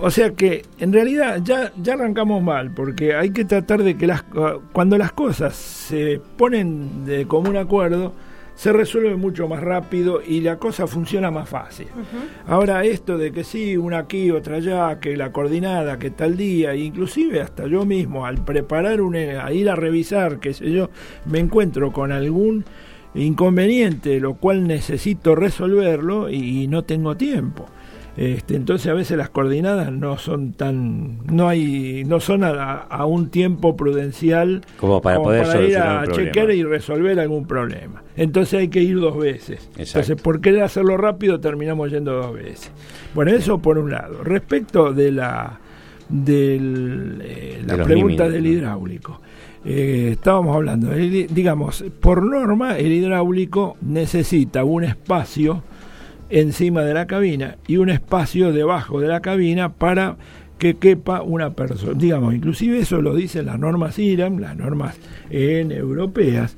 o 0.00 0.10
sea 0.10 0.30
que 0.30 0.62
en 0.78 0.94
realidad 0.94 1.40
ya, 1.44 1.70
ya 1.76 1.92
arrancamos 1.92 2.42
mal, 2.42 2.72
porque 2.72 3.14
hay 3.14 3.30
que 3.30 3.44
tratar 3.44 3.82
de 3.82 3.98
que 3.98 4.06
las, 4.06 4.24
cuando 4.72 4.96
las 4.96 5.12
cosas 5.12 5.54
se 5.54 6.22
ponen 6.38 7.04
de 7.04 7.26
común 7.26 7.58
acuerdo, 7.58 8.14
se 8.54 8.72
resuelve 8.72 9.16
mucho 9.16 9.48
más 9.48 9.62
rápido 9.62 10.20
y 10.24 10.40
la 10.40 10.58
cosa 10.58 10.86
funciona 10.86 11.30
más 11.30 11.48
fácil. 11.48 11.88
Ahora 12.46 12.84
esto 12.84 13.18
de 13.18 13.32
que 13.32 13.44
sí, 13.44 13.76
una 13.76 13.98
aquí, 13.98 14.30
otra 14.30 14.56
allá, 14.56 15.00
que 15.00 15.16
la 15.16 15.32
coordinada, 15.32 15.98
que 15.98 16.10
tal 16.10 16.36
día, 16.36 16.74
inclusive 16.74 17.40
hasta 17.40 17.66
yo 17.66 17.84
mismo 17.84 18.26
al 18.26 18.44
preparar 18.44 19.00
un, 19.00 19.16
a 19.16 19.52
ir 19.52 19.68
a 19.68 19.76
revisar, 19.76 20.38
qué 20.38 20.54
sé 20.54 20.70
yo, 20.70 20.90
me 21.26 21.40
encuentro 21.40 21.92
con 21.92 22.12
algún 22.12 22.64
inconveniente, 23.14 24.20
lo 24.20 24.34
cual 24.34 24.66
necesito 24.66 25.34
resolverlo 25.34 26.30
y 26.30 26.66
no 26.68 26.82
tengo 26.82 27.16
tiempo. 27.16 27.66
Este, 28.16 28.54
entonces 28.54 28.86
a 28.86 28.94
veces 28.94 29.18
las 29.18 29.28
coordinadas 29.28 29.90
no 29.90 30.18
son 30.18 30.52
tan, 30.52 31.18
no 31.26 31.48
hay, 31.48 32.04
no 32.06 32.20
son 32.20 32.44
a, 32.44 33.04
un 33.06 33.28
tiempo 33.28 33.76
prudencial 33.76 34.62
como 34.78 35.02
para 35.02 35.20
poder 35.20 35.68
ir 35.68 35.78
a 35.78 36.06
chequear 36.06 36.52
y 36.52 36.62
resolver 36.62 37.18
algún 37.18 37.46
problema. 37.46 38.04
Entonces 38.16 38.60
hay 38.60 38.68
que 38.68 38.82
ir 38.82 39.00
dos 39.00 39.16
veces. 39.18 39.68
Entonces 39.76 40.20
por 40.20 40.40
querer 40.40 40.62
hacerlo 40.62 40.96
rápido 40.96 41.40
terminamos 41.40 41.90
yendo 41.90 42.12
dos 42.12 42.34
veces. 42.34 42.70
Bueno, 43.14 43.32
eso 43.32 43.58
por 43.58 43.78
un 43.78 43.90
lado. 43.90 44.22
Respecto 44.22 44.92
de 44.92 45.10
la, 45.10 45.58
del, 46.08 47.20
eh, 47.24 47.62
la 47.66 47.82
pregunta 47.82 48.28
del 48.28 48.46
hidráulico. 48.46 49.20
Eh, 49.64 50.10
estábamos 50.12 50.54
hablando, 50.54 50.90
digamos, 50.90 51.84
por 51.98 52.22
norma 52.22 52.76
el 52.76 52.92
hidráulico 52.92 53.78
necesita 53.80 54.62
un 54.62 54.84
espacio 54.84 55.62
encima 56.30 56.82
de 56.82 56.94
la 56.94 57.06
cabina 57.06 57.56
y 57.66 57.76
un 57.76 57.90
espacio 57.90 58.52
debajo 58.52 59.00
de 59.00 59.08
la 59.08 59.20
cabina 59.20 59.72
para 59.72 60.16
que 60.58 60.76
quepa 60.76 61.22
una 61.22 61.50
persona. 61.50 61.98
Digamos, 61.98 62.34
inclusive 62.34 62.78
eso 62.78 63.02
lo 63.02 63.14
dicen 63.14 63.46
las 63.46 63.58
normas 63.58 63.98
IRAM, 63.98 64.38
las 64.38 64.56
normas 64.56 64.96
en 65.30 65.72
europeas, 65.72 66.56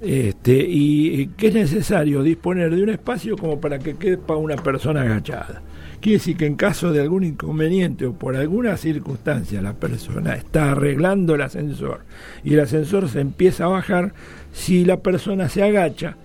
este, 0.00 0.66
y 0.68 1.28
que 1.36 1.48
es 1.48 1.54
necesario 1.54 2.22
disponer 2.22 2.74
de 2.74 2.82
un 2.82 2.88
espacio 2.90 3.36
como 3.36 3.60
para 3.60 3.78
que 3.78 3.94
quepa 3.94 4.36
una 4.36 4.56
persona 4.56 5.02
agachada. 5.02 5.62
Quiere 6.00 6.18
decir 6.18 6.36
que 6.36 6.44
en 6.44 6.56
caso 6.56 6.92
de 6.92 7.00
algún 7.00 7.24
inconveniente 7.24 8.04
o 8.04 8.12
por 8.12 8.36
alguna 8.36 8.76
circunstancia 8.76 9.62
la 9.62 9.72
persona 9.72 10.34
está 10.34 10.72
arreglando 10.72 11.34
el 11.34 11.40
ascensor 11.40 12.00
y 12.42 12.52
el 12.52 12.60
ascensor 12.60 13.08
se 13.08 13.20
empieza 13.20 13.64
a 13.64 13.68
bajar, 13.68 14.12
si 14.52 14.84
la 14.84 15.00
persona 15.00 15.48
se 15.48 15.62
agacha, 15.62 16.18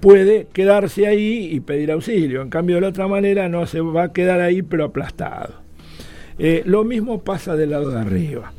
puede 0.00 0.46
quedarse 0.52 1.06
ahí 1.06 1.48
y 1.52 1.60
pedir 1.60 1.90
auxilio. 1.90 2.42
En 2.42 2.50
cambio, 2.50 2.76
de 2.76 2.82
la 2.82 2.88
otra 2.88 3.08
manera 3.08 3.48
no 3.48 3.66
se 3.66 3.80
va 3.80 4.04
a 4.04 4.12
quedar 4.12 4.40
ahí 4.40 4.62
pero 4.62 4.84
aplastado. 4.84 5.54
Eh, 6.38 6.62
lo 6.66 6.84
mismo 6.84 7.22
pasa 7.22 7.56
del 7.56 7.70
lado 7.70 7.90
de 7.90 8.00
arriba. 8.00 8.52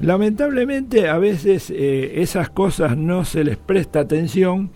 Lamentablemente 0.00 1.08
a 1.08 1.18
veces 1.18 1.70
eh, 1.70 2.22
esas 2.22 2.48
cosas 2.50 2.96
no 2.96 3.24
se 3.24 3.44
les 3.44 3.56
presta 3.56 4.00
atención, 4.00 4.70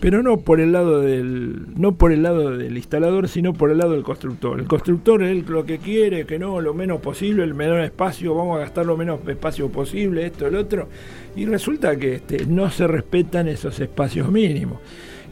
pero 0.00 0.22
no 0.22 0.38
por 0.38 0.60
el 0.60 0.72
lado 0.72 1.00
del 1.00 1.66
no 1.80 1.94
por 1.94 2.12
el 2.12 2.24
lado 2.24 2.56
del 2.56 2.76
instalador, 2.76 3.28
sino 3.28 3.54
por 3.54 3.70
el 3.70 3.78
lado 3.78 3.92
del 3.92 4.02
constructor. 4.02 4.58
El 4.58 4.66
constructor 4.66 5.22
él 5.22 5.44
lo 5.48 5.64
que 5.64 5.78
quiere 5.78 6.26
que 6.26 6.38
no 6.38 6.60
lo 6.60 6.74
menos 6.74 7.00
posible, 7.00 7.44
el 7.44 7.54
menor 7.54 7.80
espacio, 7.80 8.34
vamos 8.34 8.56
a 8.56 8.60
gastar 8.60 8.84
lo 8.84 8.96
menos 8.96 9.20
espacio 9.28 9.70
posible, 9.70 10.26
esto 10.26 10.46
el 10.46 10.56
otro, 10.56 10.88
y 11.36 11.46
resulta 11.46 11.96
que 11.96 12.16
este, 12.16 12.44
no 12.44 12.70
se 12.70 12.86
respetan 12.86 13.48
esos 13.48 13.78
espacios 13.78 14.30
mínimos 14.30 14.80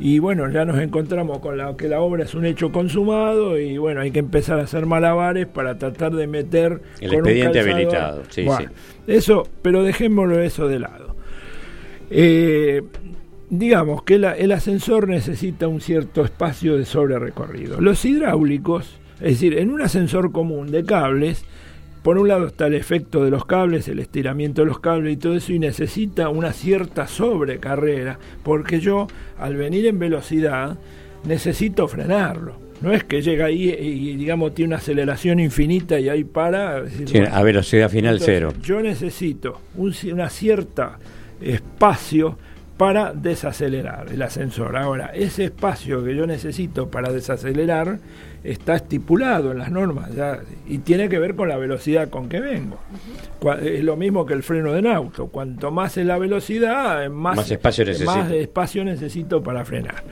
y 0.00 0.18
bueno, 0.18 0.50
ya 0.50 0.64
nos 0.64 0.78
encontramos 0.78 1.38
con 1.40 1.58
la, 1.58 1.76
que 1.76 1.88
la 1.88 2.00
obra 2.00 2.24
es 2.24 2.34
un 2.34 2.44
hecho 2.44 2.72
consumado 2.72 3.58
y 3.58 3.78
bueno, 3.78 4.00
hay 4.00 4.10
que 4.10 4.18
empezar 4.18 4.58
a 4.58 4.62
hacer 4.62 4.86
malabares 4.86 5.46
para 5.46 5.78
tratar 5.78 6.12
de 6.12 6.26
meter 6.26 6.80
el 7.00 7.14
expediente 7.14 7.60
habilitado. 7.60 8.22
Sí, 8.28 8.46
sí. 8.46 8.64
Eso, 9.06 9.46
pero 9.62 9.82
dejémoslo 9.82 10.40
eso 10.40 10.68
de 10.68 10.78
lado. 10.78 11.16
Eh, 12.10 12.82
digamos 13.50 14.02
que 14.02 14.14
el 14.14 14.52
ascensor 14.52 15.08
necesita 15.08 15.68
un 15.68 15.80
cierto 15.80 16.24
espacio 16.24 16.76
de 16.76 16.84
sobre 16.84 17.18
recorrido. 17.18 17.80
Los 17.80 18.04
hidráulicos, 18.04 18.98
es 19.16 19.32
decir, 19.32 19.58
en 19.58 19.70
un 19.70 19.82
ascensor 19.82 20.32
común 20.32 20.70
de 20.70 20.84
cables, 20.84 21.44
por 22.02 22.18
un 22.18 22.28
lado 22.28 22.46
está 22.46 22.66
el 22.66 22.74
efecto 22.74 23.24
de 23.24 23.30
los 23.30 23.44
cables, 23.44 23.88
el 23.88 23.98
estiramiento 23.98 24.62
de 24.62 24.66
los 24.66 24.80
cables 24.80 25.14
y 25.14 25.16
todo 25.16 25.34
eso, 25.34 25.52
y 25.52 25.58
necesita 25.58 26.28
una 26.28 26.52
cierta 26.52 27.06
sobrecarrera, 27.06 28.18
porque 28.42 28.80
yo, 28.80 29.06
al 29.38 29.56
venir 29.56 29.86
en 29.86 29.98
velocidad, 29.98 30.76
necesito 31.24 31.86
frenarlo. 31.88 32.56
No 32.80 32.92
es 32.92 33.04
que 33.04 33.22
llega 33.22 33.46
ahí 33.46 33.70
y, 33.70 34.16
digamos, 34.16 34.54
tiene 34.54 34.70
una 34.70 34.78
aceleración 34.78 35.38
infinita 35.38 36.00
y 36.00 36.08
ahí 36.08 36.24
para. 36.24 36.82
a 37.30 37.42
velocidad 37.42 37.88
final 37.88 38.18
cero. 38.20 38.52
Yo 38.60 38.80
necesito 38.82 39.60
un 39.76 39.94
una 40.12 40.28
cierta 40.28 40.98
espacio 41.40 42.36
para 42.76 43.12
desacelerar 43.12 44.08
el 44.12 44.20
ascensor. 44.22 44.76
Ahora, 44.76 45.12
ese 45.14 45.44
espacio 45.44 46.02
que 46.02 46.16
yo 46.16 46.26
necesito 46.26 46.90
para 46.90 47.12
desacelerar 47.12 48.00
está 48.44 48.76
estipulado 48.76 49.52
en 49.52 49.58
las 49.58 49.70
normas 49.70 50.10
y 50.66 50.78
tiene 50.78 51.08
que 51.08 51.18
ver 51.18 51.34
con 51.34 51.48
la 51.48 51.56
velocidad 51.56 52.08
con 52.10 52.28
que 52.28 52.40
vengo. 52.40 52.78
Es 53.62 53.84
lo 53.84 53.96
mismo 53.96 54.26
que 54.26 54.34
el 54.34 54.42
freno 54.42 54.72
de 54.72 54.88
auto. 54.88 55.28
Cuanto 55.28 55.70
más 55.70 55.96
es 55.96 56.06
la 56.06 56.18
velocidad, 56.18 57.08
más, 57.08 57.50
espacio, 57.50 57.84
necesito. 57.84 58.10
más 58.10 58.30
espacio 58.30 58.84
necesito 58.84 59.42
para 59.42 59.64
frenar. 59.64 60.02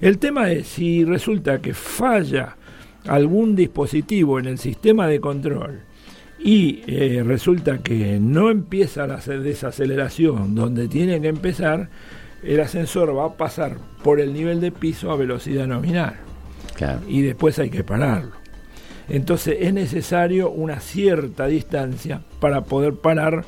El 0.00 0.18
tema 0.18 0.50
es 0.50 0.66
si 0.66 1.04
resulta 1.04 1.60
que 1.60 1.74
falla 1.74 2.56
algún 3.06 3.54
dispositivo 3.54 4.38
en 4.38 4.46
el 4.46 4.58
sistema 4.58 5.06
de 5.06 5.20
control 5.20 5.80
y 6.38 6.82
eh, 6.86 7.22
resulta 7.24 7.78
que 7.78 8.18
no 8.20 8.50
empieza 8.50 9.06
la 9.06 9.16
desaceleración 9.16 10.54
donde 10.54 10.88
tiene 10.88 11.20
que 11.20 11.28
empezar, 11.28 11.88
el 12.42 12.60
ascensor 12.60 13.16
va 13.16 13.26
a 13.26 13.36
pasar 13.36 13.76
por 14.04 14.20
el 14.20 14.32
nivel 14.32 14.60
de 14.60 14.70
piso 14.70 15.10
a 15.10 15.16
velocidad 15.16 15.66
nominal. 15.66 16.27
Y 17.08 17.22
después 17.22 17.58
hay 17.58 17.70
que 17.70 17.84
pararlo. 17.84 18.32
Entonces 19.08 19.56
es 19.60 19.72
necesario 19.72 20.50
una 20.50 20.80
cierta 20.80 21.46
distancia 21.46 22.20
para 22.40 22.62
poder 22.64 22.94
parar 22.94 23.44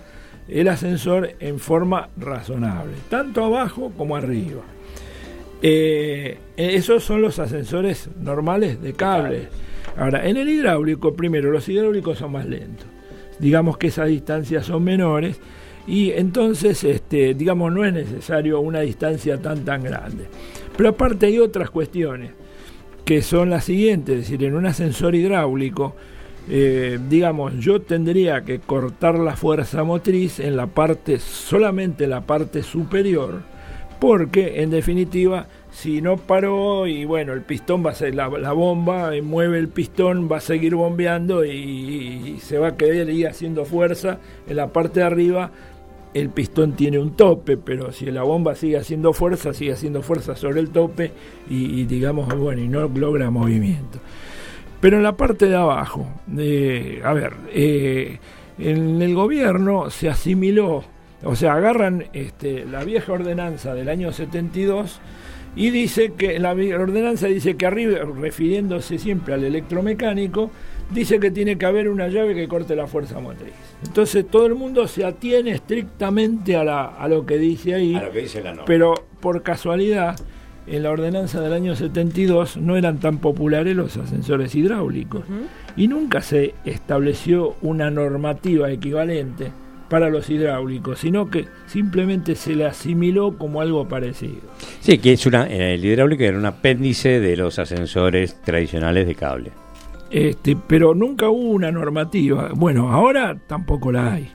el 0.48 0.68
ascensor 0.68 1.32
en 1.38 1.58
forma 1.58 2.08
razonable, 2.16 2.94
tanto 3.08 3.44
abajo 3.44 3.92
como 3.96 4.16
arriba. 4.16 4.62
Eh, 5.62 6.38
esos 6.56 7.04
son 7.04 7.20
los 7.20 7.38
ascensores 7.38 8.08
normales 8.18 8.80
de 8.80 8.94
cable. 8.94 9.48
Ahora, 9.96 10.26
en 10.26 10.38
el 10.38 10.48
hidráulico, 10.48 11.14
primero, 11.14 11.50
los 11.50 11.68
hidráulicos 11.68 12.18
son 12.18 12.32
más 12.32 12.46
lentos. 12.46 12.86
Digamos 13.38 13.76
que 13.76 13.88
esas 13.88 14.08
distancias 14.08 14.66
son 14.66 14.82
menores 14.82 15.38
y 15.86 16.10
entonces, 16.12 16.82
este, 16.84 17.34
digamos, 17.34 17.72
no 17.72 17.84
es 17.84 17.92
necesario 17.92 18.60
una 18.60 18.80
distancia 18.80 19.38
tan 19.38 19.64
tan 19.64 19.82
grande. 19.82 20.24
Pero 20.76 20.90
aparte 20.90 21.26
hay 21.26 21.38
otras 21.38 21.70
cuestiones 21.70 22.32
que 23.04 23.22
son 23.22 23.50
las 23.50 23.64
siguientes, 23.64 24.14
es 24.14 24.20
decir, 24.22 24.44
en 24.44 24.54
un 24.54 24.66
ascensor 24.66 25.14
hidráulico, 25.14 25.94
eh, 26.48 26.98
digamos, 27.08 27.54
yo 27.58 27.80
tendría 27.80 28.42
que 28.42 28.58
cortar 28.60 29.18
la 29.18 29.36
fuerza 29.36 29.84
motriz 29.84 30.40
en 30.40 30.56
la 30.56 30.66
parte, 30.66 31.18
solamente 31.18 32.04
en 32.04 32.10
la 32.10 32.22
parte 32.22 32.62
superior, 32.62 33.42
porque 34.00 34.62
en 34.62 34.70
definitiva, 34.70 35.46
si 35.70 36.00
no 36.00 36.16
paró 36.16 36.86
y 36.86 37.04
bueno, 37.04 37.34
el 37.34 37.42
pistón 37.42 37.84
va 37.84 37.90
a 37.90 37.94
ser 37.94 38.14
la, 38.14 38.26
bomba, 38.26 39.16
y 39.16 39.22
mueve 39.22 39.58
el 39.58 39.68
pistón, 39.68 40.28
va 40.30 40.38
a 40.38 40.40
seguir 40.40 40.74
bombeando 40.74 41.44
y, 41.44 41.50
y 41.50 42.38
se 42.40 42.58
va 42.58 42.68
a 42.68 42.76
quedar 42.76 43.08
ahí 43.08 43.24
haciendo 43.24 43.64
fuerza 43.64 44.18
en 44.48 44.56
la 44.56 44.68
parte 44.68 45.00
de 45.00 45.06
arriba 45.06 45.52
el 46.12 46.31
pistón 46.31 46.73
tiene 46.73 46.99
un 46.99 47.12
tope, 47.12 47.57
pero 47.57 47.92
si 47.92 48.07
la 48.07 48.23
bomba 48.23 48.55
sigue 48.55 48.77
haciendo 48.77 49.12
fuerza, 49.12 49.55
sigue 49.55 49.73
haciendo 49.73 50.03
fuerza 50.03 50.35
sobre 50.35 50.61
el 50.61 50.70
tope 50.70 51.12
y, 51.49 51.85
digamos, 51.85 52.35
bueno, 52.37 52.62
y 52.62 52.68
no 52.68 52.88
logra 52.88 53.31
movimiento. 53.31 53.98
Pero 54.81 54.96
en 54.96 55.02
la 55.02 55.17
parte 55.17 55.46
de 55.46 55.56
abajo, 55.56 56.06
a 56.29 57.13
ver, 57.13 57.33
eh, 57.52 58.19
en 58.58 59.02
el 59.02 59.15
gobierno 59.15 59.90
se 59.90 60.08
asimiló, 60.08 60.85
o 61.23 61.37
sea, 61.37 61.54
agarran 61.54 62.06
este, 62.13 62.65
la 62.65 62.83
vieja 62.85 63.13
ordenanza 63.13 63.75
del 63.75 63.88
año 63.88 64.13
72 64.13 65.00
y 65.54 65.71
dice 65.71 66.13
que 66.17 66.38
la 66.38 66.52
ordenanza 66.52 67.27
dice 67.27 67.56
que 67.56 67.67
arriba, 67.67 67.98
refiriéndose 68.04 68.98
siempre 68.98 69.35
al 69.35 69.44
electromecánico, 69.44 70.50
dice 70.90 71.20
que 71.20 71.30
tiene 71.30 71.56
que 71.56 71.66
haber 71.66 71.88
una 71.88 72.08
llave 72.08 72.34
que 72.34 72.48
corte 72.48 72.74
la 72.76 72.86
fuerza 72.86 73.20
motriz. 73.20 73.52
Entonces 73.84 74.26
todo 74.26 74.46
el 74.46 74.54
mundo 74.54 74.86
se 74.88 75.04
atiene 75.04 75.52
estrictamente 75.52 76.56
a, 76.56 76.64
la, 76.64 76.84
a 76.86 77.08
lo 77.08 77.24
que 77.24 77.38
dice 77.38 77.74
ahí, 77.74 77.94
a 77.94 78.02
lo 78.02 78.12
que 78.12 78.20
dice 78.20 78.42
la 78.42 78.50
norma. 78.50 78.64
pero 78.66 78.94
por 79.20 79.42
casualidad 79.42 80.16
en 80.66 80.82
la 80.82 80.90
ordenanza 80.90 81.40
del 81.40 81.52
año 81.52 81.74
72 81.74 82.56
no 82.58 82.76
eran 82.76 82.98
tan 83.00 83.18
populares 83.18 83.74
los 83.74 83.96
ascensores 83.96 84.54
hidráulicos 84.54 85.24
y 85.76 85.88
nunca 85.88 86.20
se 86.20 86.54
estableció 86.64 87.56
una 87.62 87.90
normativa 87.90 88.70
equivalente 88.70 89.50
para 89.88 90.08
los 90.08 90.30
hidráulicos, 90.30 91.00
sino 91.00 91.28
que 91.30 91.46
simplemente 91.66 92.36
se 92.36 92.54
le 92.54 92.64
asimiló 92.66 93.36
como 93.36 93.60
algo 93.60 93.88
parecido. 93.88 94.36
Sí, 94.80 94.98
que 94.98 95.12
es 95.14 95.26
una, 95.26 95.48
el 95.48 95.84
hidráulico 95.84 96.22
era 96.22 96.38
un 96.38 96.46
apéndice 96.46 97.18
de 97.18 97.36
los 97.36 97.58
ascensores 97.58 98.40
tradicionales 98.42 99.08
de 99.08 99.14
cable. 99.16 99.50
Este, 100.11 100.56
pero 100.56 100.94
nunca 100.94 101.29
hubo 101.29 101.50
una 101.50 101.71
normativa. 101.71 102.50
Bueno, 102.54 102.92
ahora 102.92 103.37
tampoco 103.46 103.92
la 103.92 104.15
hay. 104.15 104.33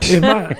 Es 0.00 0.20
más, 0.22 0.56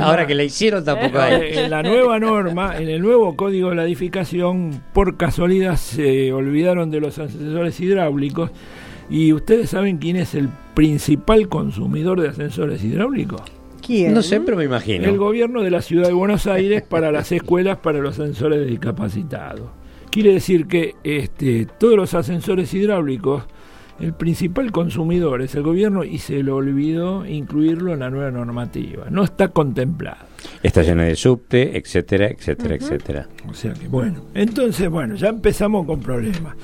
ahora 0.00 0.26
que 0.26 0.34
la 0.34 0.44
hicieron 0.44 0.84
tampoco 0.84 1.18
hay. 1.18 1.58
En 1.58 1.70
la 1.70 1.82
nueva 1.82 2.18
norma, 2.18 2.76
en 2.76 2.88
el 2.88 3.00
nuevo 3.02 3.34
código 3.36 3.70
de 3.70 3.76
la 3.76 3.84
edificación, 3.84 4.82
por 4.92 5.16
casualidad 5.16 5.76
se 5.76 6.32
olvidaron 6.32 6.90
de 6.90 7.00
los 7.00 7.18
ascensores 7.18 7.80
hidráulicos. 7.80 8.50
¿Y 9.08 9.32
ustedes 9.32 9.70
saben 9.70 9.98
quién 9.98 10.16
es 10.16 10.34
el 10.34 10.48
principal 10.74 11.48
consumidor 11.48 12.20
de 12.20 12.28
ascensores 12.28 12.84
hidráulicos? 12.84 13.42
No 13.88 14.22
sé, 14.22 14.40
pero 14.40 14.56
me 14.56 14.64
imagino. 14.64 15.04
El 15.04 15.16
gobierno 15.16 15.62
de 15.62 15.70
la 15.70 15.80
ciudad 15.80 16.08
de 16.08 16.12
Buenos 16.12 16.46
Aires 16.46 16.82
para 16.82 17.12
las 17.12 17.30
escuelas 17.30 17.78
para 17.78 18.00
los 18.00 18.18
ascensores 18.18 18.66
discapacitados. 18.66 19.70
Quiere 20.10 20.32
decir 20.32 20.66
que 20.66 20.94
este, 21.04 21.66
todos 21.78 21.94
los 21.94 22.14
ascensores 22.14 22.72
hidráulicos, 22.74 23.44
el 24.00 24.12
principal 24.12 24.72
consumidor 24.72 25.42
es 25.42 25.54
el 25.54 25.62
gobierno 25.62 26.04
y 26.04 26.18
se 26.18 26.42
le 26.42 26.50
olvidó 26.50 27.26
incluirlo 27.26 27.92
en 27.92 28.00
la 28.00 28.10
nueva 28.10 28.30
normativa. 28.30 29.06
No 29.10 29.24
está 29.24 29.48
contemplado. 29.48 30.26
Estaciones 30.62 31.08
de 31.08 31.16
subte, 31.16 31.78
etcétera, 31.78 32.28
etcétera, 32.28 32.74
etcétera. 32.74 33.28
O 33.48 33.54
sea 33.54 33.72
que 33.72 33.88
bueno, 33.88 34.22
entonces 34.34 34.88
bueno, 34.90 35.14
ya 35.14 35.28
empezamos 35.28 35.86
con 35.86 36.00
problemas. 36.00 36.56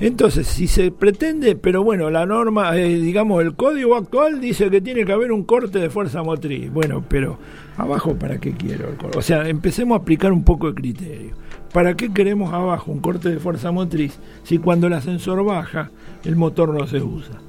Entonces, 0.00 0.48
si 0.48 0.66
se 0.66 0.90
pretende, 0.90 1.54
pero 1.54 1.84
bueno, 1.84 2.10
la 2.10 2.26
norma, 2.26 2.76
eh, 2.76 2.88
digamos, 2.98 3.40
el 3.40 3.54
código 3.54 3.94
actual 3.94 4.40
dice 4.40 4.68
que 4.68 4.80
tiene 4.80 5.04
que 5.04 5.12
haber 5.12 5.30
un 5.30 5.44
corte 5.44 5.78
de 5.78 5.90
fuerza 5.90 6.24
motriz. 6.24 6.72
Bueno, 6.72 7.04
pero 7.08 7.38
abajo, 7.76 8.16
¿para 8.16 8.38
qué 8.38 8.52
quiero 8.52 8.88
el 8.88 8.96
corte? 8.96 9.16
O 9.16 9.22
sea, 9.22 9.48
empecemos 9.48 9.96
a 9.96 10.02
aplicar 10.02 10.32
un 10.32 10.42
poco 10.42 10.66
de 10.66 10.74
criterio. 10.74 11.36
¿Para 11.72 11.94
qué 11.94 12.12
queremos 12.12 12.52
abajo 12.52 12.90
un 12.90 12.98
corte 12.98 13.28
de 13.28 13.38
fuerza 13.38 13.70
motriz 13.70 14.18
si 14.42 14.58
cuando 14.58 14.88
el 14.88 14.92
ascensor 14.94 15.44
baja, 15.44 15.92
el 16.24 16.36
motor 16.36 16.74
no 16.74 16.86
se 16.86 17.02
usa? 17.02 17.40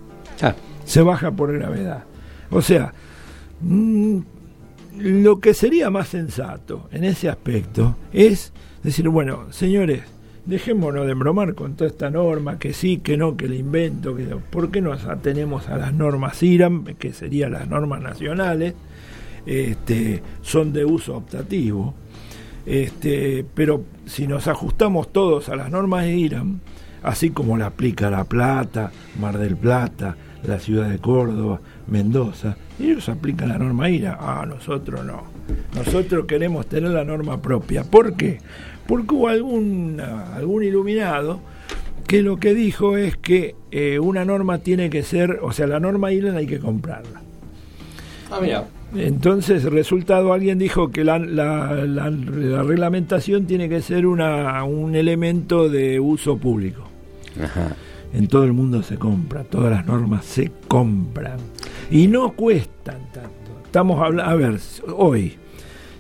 Ah. 0.42 0.56
Se 0.86 1.02
baja 1.02 1.32
por 1.32 1.54
gravedad. 1.54 2.04
O 2.50 2.62
sea, 2.62 2.94
mm, 3.62 4.20
lo 5.00 5.40
que 5.40 5.54
sería 5.54 5.90
más 5.90 6.10
sensato 6.10 6.88
en 6.92 7.04
ese 7.04 7.30
aspecto 7.30 7.96
es 8.12 8.54
decir, 8.84 9.10
bueno, 9.10 9.48
señores, 9.52 10.04
dejémonos 10.46 11.08
de 11.08 11.14
bromar 11.14 11.56
con 11.56 11.76
toda 11.76 11.90
esta 11.90 12.10
norma, 12.10 12.60
que 12.60 12.74
sí, 12.74 12.98
que 12.98 13.18
no, 13.18 13.38
que 13.38 13.48
le 13.48 13.56
invento, 13.56 14.16
que 14.16 14.26
¿por 14.26 14.72
qué 14.72 14.82
nos 14.82 15.06
atenemos 15.06 15.70
a 15.70 15.78
las 15.78 15.94
normas 15.94 16.44
IRAM, 16.44 16.84
que 16.96 17.14
serían 17.14 17.54
las 17.54 17.68
normas 17.68 18.02
nacionales? 18.02 18.74
Este, 19.46 20.22
son 20.42 20.74
de 20.74 20.86
uso 20.86 21.16
optativo. 21.16 21.94
Este, 22.66 23.46
pero 23.54 23.84
si 24.06 24.28
nos 24.28 24.48
ajustamos 24.48 25.12
todos 25.12 25.50
a 25.50 25.56
las 25.56 25.70
normas 25.70 26.06
de 26.06 26.16
IRAM, 26.16 26.60
así 27.04 27.30
como 27.30 27.58
la 27.58 27.68
aplica 27.68 28.10
La 28.10 28.24
Plata, 28.24 28.92
Mar 29.20 29.38
del 29.38 29.56
Plata, 29.56 30.16
la 30.46 30.60
ciudad 30.60 30.90
de 30.90 31.00
Córdoba, 31.00 31.60
Mendoza, 31.88 32.58
ellos 32.80 33.08
aplican 33.10 33.50
la 33.50 33.58
norma 33.58 33.90
IRAM, 33.90 34.18
ah, 34.20 34.46
nosotros 34.48 35.06
no. 35.06 35.24
Nosotros 35.76 36.26
queremos 36.26 36.68
tener 36.68 36.92
la 36.92 37.04
norma 37.04 37.42
propia. 37.42 37.84
¿Por 37.84 38.16
qué? 38.16 38.40
porque 38.88 39.16
hubo 39.16 39.28
algún, 39.28 40.00
algún 40.00 40.64
iluminado 40.64 41.40
que 42.08 42.22
lo 42.22 42.38
que 42.38 42.54
dijo 42.54 42.98
es 42.98 43.16
que 43.18 43.56
eh, 43.72 44.00
una 44.00 44.26
norma 44.26 44.60
tiene 44.60 44.90
que 44.90 45.04
ser, 45.04 45.40
o 45.42 45.52
sea, 45.52 45.68
la 45.68 45.80
norma 45.80 46.12
ILAN 46.12 46.36
hay 46.36 46.48
que 46.48 46.60
comprarla. 46.60 47.22
Ah, 48.30 48.40
mira. 48.42 48.66
Entonces, 48.96 49.64
resultado, 49.64 50.34
alguien 50.34 50.60
dijo 50.60 50.92
que 50.92 51.04
la, 51.04 51.18
la, 51.18 51.74
la, 51.74 52.64
reglamentación 52.64 53.48
tiene 53.48 53.68
que 53.68 53.82
ser 53.82 54.06
una, 54.06 54.64
un 54.66 54.96
elemento 54.96 55.68
de 55.68 56.00
uso 56.00 56.38
público. 56.38 56.93
Ajá. 57.42 57.76
En 58.14 58.28
todo 58.28 58.44
el 58.44 58.54
mundo 58.54 58.84
se 58.84 58.98
compra, 58.98 59.44
todas 59.44 59.72
las 59.72 59.86
normas 59.86 60.26
se 60.26 60.52
compran. 60.68 61.38
Y 61.90 62.08
no 62.08 62.34
cuestan 62.34 63.12
tanto. 63.12 63.62
Estamos 63.66 64.02
hablando, 64.02 64.32
a 64.32 64.36
ver, 64.36 64.60
hoy, 64.96 65.38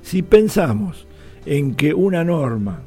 si 0.03 0.21
pensamos 0.21 1.07
en 1.45 1.73
que 1.73 1.93
una 1.93 2.23
norma 2.23 2.81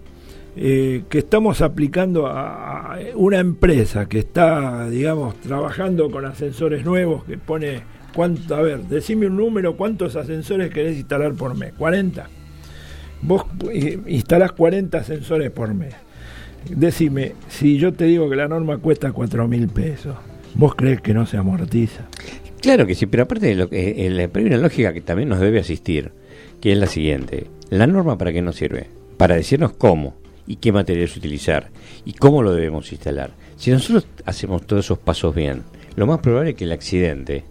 eh, 0.59 1.03
que 1.11 1.19
estamos 1.19 1.61
aplicando 1.61 2.29
a, 2.29 2.99
una 3.15 3.41
empresa 3.41 4.09
que 4.09 4.21
está, 4.21 4.89
digamos, 4.89 5.35
trabajando 5.41 6.11
con 6.11 6.25
ascensores 6.25 6.83
nuevos, 6.83 7.25
que 7.25 7.37
pone, 7.37 7.83
cuánto, 8.15 8.55
a 8.55 8.63
ver, 8.63 8.85
decime 8.85 9.27
un 9.27 9.37
número, 9.37 9.77
¿cuántos 9.77 10.17
ascensores 10.17 10.73
querés 10.73 10.97
instalar 10.97 11.35
por 11.35 11.55
mes? 11.57 11.75
40. 11.75 12.29
Vos 13.21 13.45
eh, 13.71 13.99
instalás 14.07 14.53
40 14.53 14.97
ascensores 14.97 15.51
por 15.51 15.75
mes. 15.75 15.95
Decime, 16.71 17.35
si 17.49 17.79
yo 17.79 17.93
te 17.93 18.05
digo 18.05 18.29
que 18.29 18.37
la 18.37 18.49
norma 18.49 18.79
cuesta 18.79 19.13
4 19.13 19.49
mil 19.49 19.69
pesos, 19.69 20.17
¿vos 20.55 20.75
crees 20.75 21.01
que 21.01 21.15
no 21.15 21.27
se 21.27 21.37
amortiza? 21.37 22.07
Claro 22.61 22.87
que 22.87 22.95
sí, 22.95 23.07
pero 23.07 23.25
aparte 23.25 23.47
de 23.47 23.55
lo 23.55 23.69
que, 23.69 24.07
eh, 24.07 24.31
hay 24.35 24.45
una 24.45 24.57
lógica 24.57 24.93
que 24.93 25.01
también 25.01 25.29
nos 25.29 25.41
debe 25.41 25.61
asistir, 25.61 26.13
que 26.61 26.73
es 26.73 26.79
la 26.79 26.87
siguiente. 26.87 27.47
¿La 27.71 27.87
norma 27.87 28.19
para 28.19 28.33
qué 28.33 28.43
nos 28.43 28.57
sirve? 28.57 28.89
Para 29.17 29.37
decirnos 29.37 29.73
cómo 29.73 30.15
y 30.47 30.57
qué 30.57 30.73
materiales 30.73 31.17
utilizar 31.17 31.71
y 32.05 32.13
cómo 32.15 32.43
lo 32.43 32.53
debemos 32.53 32.91
instalar. 32.93 33.31
Si 33.57 33.71
nosotros 33.71 34.07
hacemos 34.25 34.67
todos 34.67 34.85
esos 34.85 34.99
pasos 34.99 35.35
bien, 35.35 35.63
lo 35.97 36.07
más 36.07 36.19
probable 36.19 36.51
es 36.51 36.57
que 36.57 36.65
el 36.65 36.73
accidente 36.73 37.45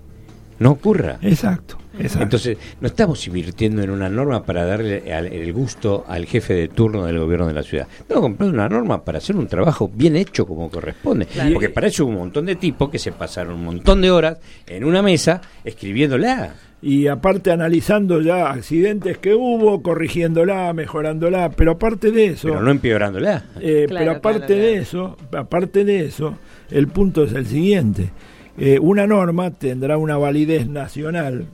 no 0.59 0.72
ocurra. 0.72 1.18
Exacto. 1.22 1.78
Exacto. 2.00 2.24
Entonces, 2.24 2.58
no 2.82 2.88
estamos 2.88 3.26
invirtiendo 3.28 3.82
en 3.82 3.89
una 3.89 4.10
norma 4.10 4.43
para 4.43 4.66
darle 4.66 5.04
el 5.08 5.54
gusto 5.54 6.06
al 6.08 6.26
jefe 6.26 6.54
de 6.54 6.68
turno 6.68 7.06
del 7.06 7.20
gobierno 7.20 7.48
de 7.48 7.54
la 7.54 7.64
ciudad. 7.64 7.88
Estamos 8.00 8.24
comprando 8.24 8.54
una 8.54 8.70
norma 8.70 9.04
para 9.04 9.18
hacer 9.20 9.36
un 9.36 9.48
trabajo 9.48 9.89
bien 9.93 10.16
hecho 10.16 10.46
como 10.46 10.70
corresponde. 10.70 11.28
Porque 11.54 11.70
para 11.70 11.88
eso 11.88 12.06
hubo 12.06 12.12
un 12.12 12.20
montón 12.20 12.46
de 12.46 12.56
tipos 12.56 12.89
que 12.89 13.00
se 13.00 13.12
pasaron 13.12 13.56
un 13.56 13.66
montón 13.66 14.02
de 14.02 14.12
horas 14.12 14.39
en 14.68 14.84
una 14.84 15.02
mesa 15.02 15.41
escribiéndola 15.64 16.56
y 16.82 17.08
aparte 17.08 17.52
analizando 17.52 18.22
ya 18.22 18.52
accidentes 18.52 19.18
que 19.18 19.34
hubo, 19.34 19.82
corrigiéndola, 19.82 20.72
mejorándola, 20.74 21.50
pero 21.50 21.72
aparte 21.72 22.12
de 22.12 22.28
eso... 22.28 22.50
Pero 22.50 22.62
no 22.62 22.70
empeorándola. 22.70 23.43
Eh, 23.60 23.88
pero 23.89 24.12
aparte 24.12 24.54
de 24.54 24.76
eso, 24.76 25.18
aparte 25.36 25.84
de 25.84 26.06
eso, 26.06 26.38
el 26.70 26.88
punto 26.88 27.24
es 27.24 27.34
el 27.34 27.48
siguiente. 27.48 28.12
Eh, 28.60 28.78
una 28.80 29.08
norma 29.08 29.50
tendrá 29.50 29.98
una 29.98 30.18
validez 30.18 30.68
nacional, 30.68 31.48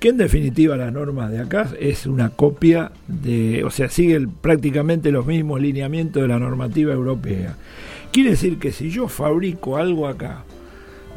que 0.00 0.08
en 0.08 0.16
definitiva 0.16 0.78
la 0.78 0.90
norma 0.90 1.28
de 1.28 1.40
acá 1.40 1.68
es 1.78 2.06
una 2.06 2.30
copia 2.30 2.90
de, 3.06 3.62
o 3.64 3.70
sea, 3.70 3.90
sigue 3.90 4.26
prácticamente 4.40 5.12
los 5.12 5.26
mismos 5.26 5.60
lineamientos 5.60 6.22
de 6.22 6.28
la 6.28 6.38
normativa 6.38 6.94
europea. 6.94 7.54
Quiere 8.10 8.30
decir 8.30 8.58
que 8.58 8.72
si 8.72 8.88
yo 8.88 9.08
fabrico 9.08 9.76
algo 9.76 10.08
acá, 10.08 10.44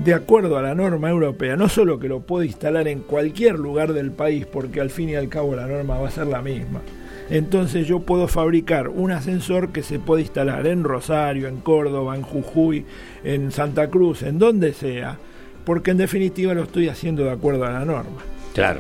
de 0.03 0.13
acuerdo 0.13 0.57
a 0.57 0.61
la 0.61 0.75
norma 0.75 1.09
europea, 1.09 1.55
no 1.55 1.69
solo 1.69 1.97
que 1.97 2.09
lo 2.09 2.19
puedo 2.19 2.43
instalar 2.43 2.89
en 2.89 2.99
cualquier 2.99 3.57
lugar 3.57 3.93
del 3.93 4.11
país, 4.11 4.45
porque 4.45 4.81
al 4.81 4.89
fin 4.89 5.07
y 5.07 5.15
al 5.15 5.29
cabo 5.29 5.55
la 5.55 5.65
norma 5.65 5.97
va 5.97 6.09
a 6.09 6.11
ser 6.11 6.27
la 6.27 6.41
misma. 6.41 6.81
Entonces 7.29 7.87
yo 7.87 8.01
puedo 8.01 8.27
fabricar 8.27 8.89
un 8.89 9.11
ascensor 9.11 9.71
que 9.71 9.81
se 9.81 9.97
puede 9.97 10.23
instalar 10.23 10.67
en 10.67 10.83
Rosario, 10.83 11.47
en 11.47 11.61
Córdoba, 11.61 12.17
en 12.17 12.21
Jujuy, 12.21 12.85
en 13.23 13.53
Santa 13.53 13.89
Cruz, 13.89 14.23
en 14.23 14.39
donde 14.39 14.73
sea, 14.73 15.17
porque 15.63 15.91
en 15.91 15.97
definitiva 15.97 16.53
lo 16.53 16.63
estoy 16.63 16.89
haciendo 16.89 17.23
de 17.23 17.31
acuerdo 17.31 17.63
a 17.63 17.71
la 17.71 17.85
norma. 17.85 18.32
Claro. 18.53 18.79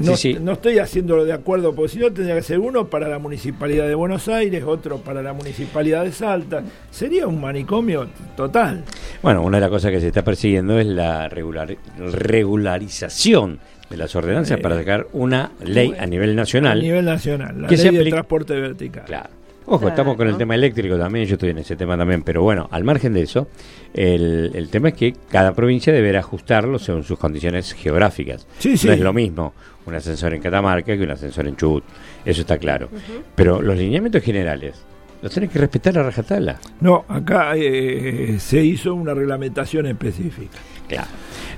No, 0.00 0.14
no, 0.40 0.52
estoy 0.52 0.78
haciéndolo 0.78 1.24
de 1.24 1.32
acuerdo, 1.32 1.72
porque 1.74 1.92
si 1.92 2.00
no 2.00 2.12
tendría 2.12 2.34
que 2.34 2.42
ser 2.42 2.58
uno 2.58 2.88
para 2.88 3.08
la 3.08 3.20
Municipalidad 3.20 3.86
de 3.86 3.94
Buenos 3.94 4.26
Aires, 4.28 4.64
otro 4.66 4.98
para 4.98 5.22
la 5.22 5.32
Municipalidad 5.32 6.02
de 6.04 6.10
Salta. 6.12 6.64
Sería 6.90 7.28
un 7.28 7.40
manicomio 7.40 8.08
total. 8.36 8.82
Bueno, 9.22 9.42
una 9.42 9.58
de 9.58 9.60
las 9.60 9.70
cosas 9.70 9.92
que 9.92 10.00
se 10.00 10.08
está 10.08 10.24
persiguiendo 10.24 10.76
es 10.78 10.86
la 10.86 11.28
regularización 11.28 13.60
de 13.88 13.96
las 13.96 14.16
ordenanzas 14.16 14.58
para 14.60 14.76
sacar 14.76 15.06
una 15.12 15.52
ley 15.62 15.94
a 15.98 16.06
nivel 16.06 16.34
nacional. 16.34 16.78
A 16.78 16.82
nivel 16.82 17.04
nacional, 17.04 17.62
la 17.62 17.68
ley 17.68 17.90
de 17.90 18.10
transporte 18.10 18.54
vertical. 18.54 19.04
Claro. 19.04 19.39
Ojo, 19.72 19.86
estamos 19.86 20.16
con 20.16 20.26
el 20.26 20.36
tema 20.36 20.56
eléctrico 20.56 20.98
también, 20.98 21.26
yo 21.26 21.34
estoy 21.34 21.50
en 21.50 21.58
ese 21.58 21.76
tema 21.76 21.96
también, 21.96 22.24
pero 22.24 22.42
bueno, 22.42 22.68
al 22.72 22.82
margen 22.82 23.12
de 23.12 23.22
eso, 23.22 23.46
el, 23.94 24.50
el 24.52 24.68
tema 24.68 24.88
es 24.88 24.94
que 24.94 25.14
cada 25.30 25.54
provincia 25.54 25.92
deberá 25.92 26.18
ajustarlo 26.18 26.76
según 26.80 27.04
sus 27.04 27.16
condiciones 27.16 27.72
geográficas. 27.74 28.48
Sí, 28.58 28.74
no 28.84 28.92
es 28.92 28.98
lo 28.98 29.12
mismo 29.12 29.54
un 29.86 29.94
ascensor 29.94 30.34
en 30.34 30.42
Catamarca 30.42 30.96
que 30.96 31.04
un 31.04 31.12
ascensor 31.12 31.46
en 31.46 31.54
Chubut, 31.54 31.84
eso 32.24 32.40
está 32.40 32.58
claro. 32.58 32.88
Pero 33.36 33.62
los 33.62 33.78
lineamientos 33.78 34.24
generales, 34.24 34.74
los 35.22 35.32
tenés 35.32 35.50
que 35.50 35.60
respetar 35.60 35.96
a 35.98 36.02
rajatabla. 36.02 36.58
No, 36.80 37.04
acá 37.06 37.52
eh, 37.54 38.38
se 38.40 38.64
hizo 38.64 38.92
una 38.92 39.14
reglamentación 39.14 39.86
específica. 39.86 40.58
Claro. 40.88 41.06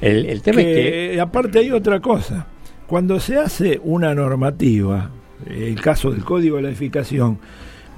El, 0.03 0.27
el 0.27 0.43
tema 0.43 0.61
es 0.61 0.67
que... 0.67 1.19
Aparte 1.19 1.61
hay 1.61 1.71
otra 1.71 1.99
cosa. 2.01 2.47
Cuando 2.87 3.19
se 3.19 3.39
hace 3.39 3.81
una 3.83 4.15
normativa, 4.15 5.11
el 5.49 5.81
caso 5.81 6.11
del 6.11 6.25
código 6.25 6.57
de 6.57 6.63
la 6.63 6.69
edificación, 6.69 7.39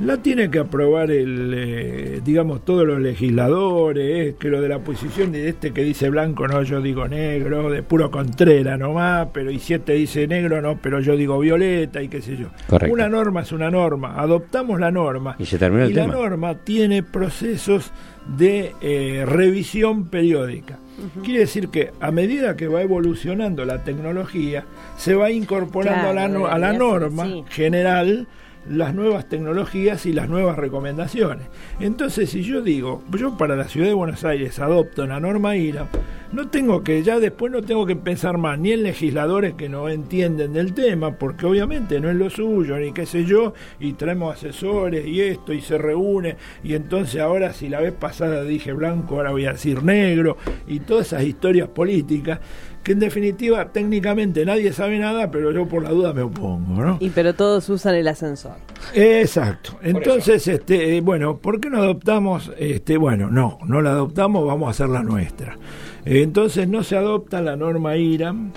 la 0.00 0.16
tiene 0.16 0.50
que 0.50 0.58
aprobar 0.58 1.10
el, 1.10 1.54
eh, 1.56 2.20
digamos, 2.24 2.64
todos 2.64 2.86
los 2.86 3.00
legisladores, 3.00 4.34
que 4.34 4.48
lo 4.48 4.60
de 4.60 4.68
la 4.68 4.80
posición 4.80 5.30
de 5.30 5.48
este 5.48 5.72
que 5.72 5.82
dice 5.82 6.10
blanco, 6.10 6.48
no, 6.48 6.62
yo 6.62 6.80
digo 6.80 7.06
negro, 7.06 7.70
de 7.70 7.82
puro 7.82 8.10
contrera 8.10 8.76
nomás, 8.76 9.28
pero 9.32 9.50
y 9.50 9.58
siete 9.58 9.92
dice 9.92 10.26
negro, 10.26 10.60
no, 10.60 10.78
pero 10.80 11.00
yo 11.00 11.16
digo 11.16 11.38
violeta 11.38 12.02
y 12.02 12.08
qué 12.08 12.20
sé 12.20 12.36
yo. 12.36 12.48
Una 12.90 13.08
norma 13.08 13.42
es 13.42 13.52
una 13.52 13.70
norma, 13.70 14.20
adoptamos 14.20 14.80
la 14.80 14.90
norma. 14.90 15.36
Y 15.38 15.46
se 15.46 15.58
terminó 15.58 15.88
la 15.88 16.06
norma 16.06 16.54
tiene 16.64 17.02
procesos 17.02 17.92
de 18.36 18.74
eh, 18.80 19.24
revisión 19.26 20.08
periódica. 20.08 20.78
Quiere 21.24 21.40
decir 21.40 21.68
que 21.68 21.90
a 22.00 22.10
medida 22.12 22.56
que 22.56 22.68
va 22.68 22.80
evolucionando 22.80 23.64
la 23.64 23.82
tecnología, 23.82 24.64
se 24.96 25.14
va 25.14 25.30
incorporando 25.30 26.08
a 26.08 26.12
la, 26.12 26.24
a 26.24 26.58
la 26.58 26.72
norma 26.72 27.26
general 27.48 28.28
las 28.68 28.94
nuevas 28.94 29.28
tecnologías 29.28 30.06
y 30.06 30.12
las 30.12 30.28
nuevas 30.28 30.56
recomendaciones. 30.56 31.46
Entonces, 31.80 32.30
si 32.30 32.42
yo 32.42 32.62
digo, 32.62 33.02
yo 33.16 33.36
para 33.36 33.56
la 33.56 33.68
ciudad 33.68 33.88
de 33.88 33.94
Buenos 33.94 34.24
Aires 34.24 34.58
adopto 34.58 35.06
la 35.06 35.20
norma 35.20 35.56
IRA, 35.56 35.88
no 36.32 36.48
tengo 36.48 36.82
que, 36.82 37.02
ya 37.02 37.20
después 37.20 37.52
no 37.52 37.62
tengo 37.62 37.86
que 37.86 37.94
pensar 37.94 38.38
más 38.38 38.58
ni 38.58 38.72
en 38.72 38.82
legisladores 38.82 39.54
que 39.54 39.68
no 39.68 39.88
entienden 39.88 40.52
del 40.52 40.74
tema, 40.74 41.12
porque 41.12 41.46
obviamente 41.46 42.00
no 42.00 42.10
es 42.10 42.16
lo 42.16 42.28
suyo, 42.28 42.76
ni 42.76 42.92
qué 42.92 43.06
sé 43.06 43.24
yo, 43.24 43.54
y 43.78 43.92
traemos 43.92 44.34
asesores 44.34 45.06
y 45.06 45.20
esto, 45.20 45.52
y 45.52 45.60
se 45.60 45.78
reúne, 45.78 46.36
y 46.64 46.74
entonces 46.74 47.20
ahora 47.20 47.52
si 47.52 47.68
la 47.68 47.80
vez 47.80 47.92
pasada 47.92 48.42
dije 48.42 48.72
blanco, 48.72 49.16
ahora 49.16 49.30
voy 49.30 49.46
a 49.46 49.52
decir 49.52 49.84
negro, 49.84 50.36
y 50.66 50.80
todas 50.80 51.08
esas 51.08 51.22
historias 51.22 51.68
políticas 51.68 52.40
que 52.84 52.92
en 52.92 53.00
definitiva 53.00 53.72
técnicamente 53.72 54.44
nadie 54.44 54.72
sabe 54.72 54.98
nada, 54.98 55.30
pero 55.30 55.50
yo 55.50 55.66
por 55.66 55.82
la 55.82 55.90
duda 55.90 56.12
me 56.12 56.20
opongo, 56.20 56.84
¿no? 56.84 56.98
Y 57.00 57.08
pero 57.08 57.34
todos 57.34 57.68
usan 57.70 57.94
el 57.94 58.06
ascensor. 58.06 58.56
Exacto. 58.92 59.78
Entonces, 59.82 60.46
este, 60.46 60.96
eh, 60.96 61.00
bueno, 61.00 61.38
¿por 61.38 61.60
qué 61.60 61.70
no 61.70 61.78
adoptamos? 61.78 62.52
Este, 62.58 62.98
bueno, 62.98 63.30
no, 63.30 63.58
no 63.66 63.80
la 63.80 63.92
adoptamos, 63.92 64.46
vamos 64.46 64.68
a 64.68 64.70
hacer 64.72 64.90
la 64.90 65.02
nuestra. 65.02 65.56
Entonces 66.04 66.68
no 66.68 66.84
se 66.84 66.96
adopta 66.96 67.40
la 67.40 67.56
norma 67.56 67.96
IRAM, 67.96 68.52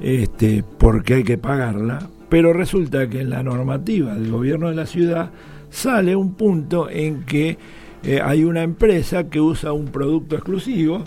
este, 0.00 0.64
porque 0.78 1.14
hay 1.14 1.24
que 1.24 1.38
pagarla, 1.38 2.08
pero 2.28 2.52
resulta 2.52 3.08
que 3.08 3.20
en 3.20 3.30
la 3.30 3.44
normativa 3.44 4.14
del 4.14 4.32
gobierno 4.32 4.68
de 4.68 4.74
la 4.74 4.86
ciudad 4.86 5.30
sale 5.70 6.16
un 6.16 6.34
punto 6.34 6.90
en 6.90 7.22
que 7.22 7.56
eh, 8.02 8.20
hay 8.20 8.42
una 8.42 8.62
empresa 8.62 9.28
que 9.28 9.40
usa 9.40 9.72
un 9.72 9.86
producto 9.86 10.34
exclusivo 10.34 11.04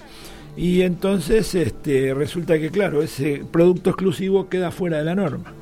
y 0.55 0.81
entonces 0.81 1.55
este, 1.55 2.13
resulta 2.13 2.59
que, 2.59 2.69
claro, 2.69 3.01
ese 3.01 3.43
producto 3.51 3.89
exclusivo 3.89 4.49
queda 4.49 4.71
fuera 4.71 4.97
de 4.97 5.05
la 5.05 5.15
norma. 5.15 5.53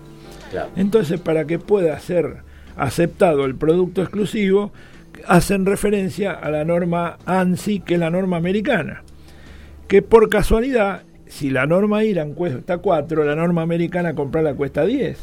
Entonces, 0.75 1.19
para 1.19 1.45
que 1.45 1.59
pueda 1.59 1.97
ser 1.99 2.43
aceptado 2.75 3.45
el 3.45 3.55
producto 3.55 4.01
exclusivo, 4.01 4.71
hacen 5.27 5.65
referencia 5.65 6.31
a 6.31 6.49
la 6.49 6.65
norma 6.65 7.17
ANSI, 7.25 7.79
que 7.79 7.93
es 7.93 7.99
la 7.99 8.09
norma 8.09 8.37
americana. 8.37 9.03
Que 9.87 10.01
por 10.01 10.29
casualidad, 10.29 11.03
si 11.27 11.49
la 11.49 11.65
norma 11.65 12.03
IRAN 12.03 12.33
cuesta 12.33 12.79
4, 12.79 13.23
la 13.23 13.35
norma 13.35 13.61
americana 13.61 14.13
comprarla 14.13 14.53
cuesta 14.53 14.85
10. 14.85 15.17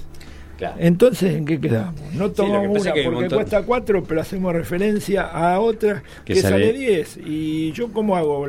Entonces, 0.78 1.34
¿en 1.34 1.44
qué 1.44 1.60
quedamos? 1.60 2.00
No 2.14 2.30
tomamos 2.30 2.82
una 2.82 2.92
porque 3.04 3.28
cuesta 3.28 3.62
4, 3.62 4.04
pero 4.04 4.20
hacemos 4.20 4.52
referencia 4.52 5.22
a 5.22 5.60
otra 5.60 6.02
que, 6.24 6.36
sale 6.36 6.72
10. 6.72 7.20
¿Y 7.24 7.72
yo 7.72 7.92
cómo 7.92 8.16
hago, 8.16 8.46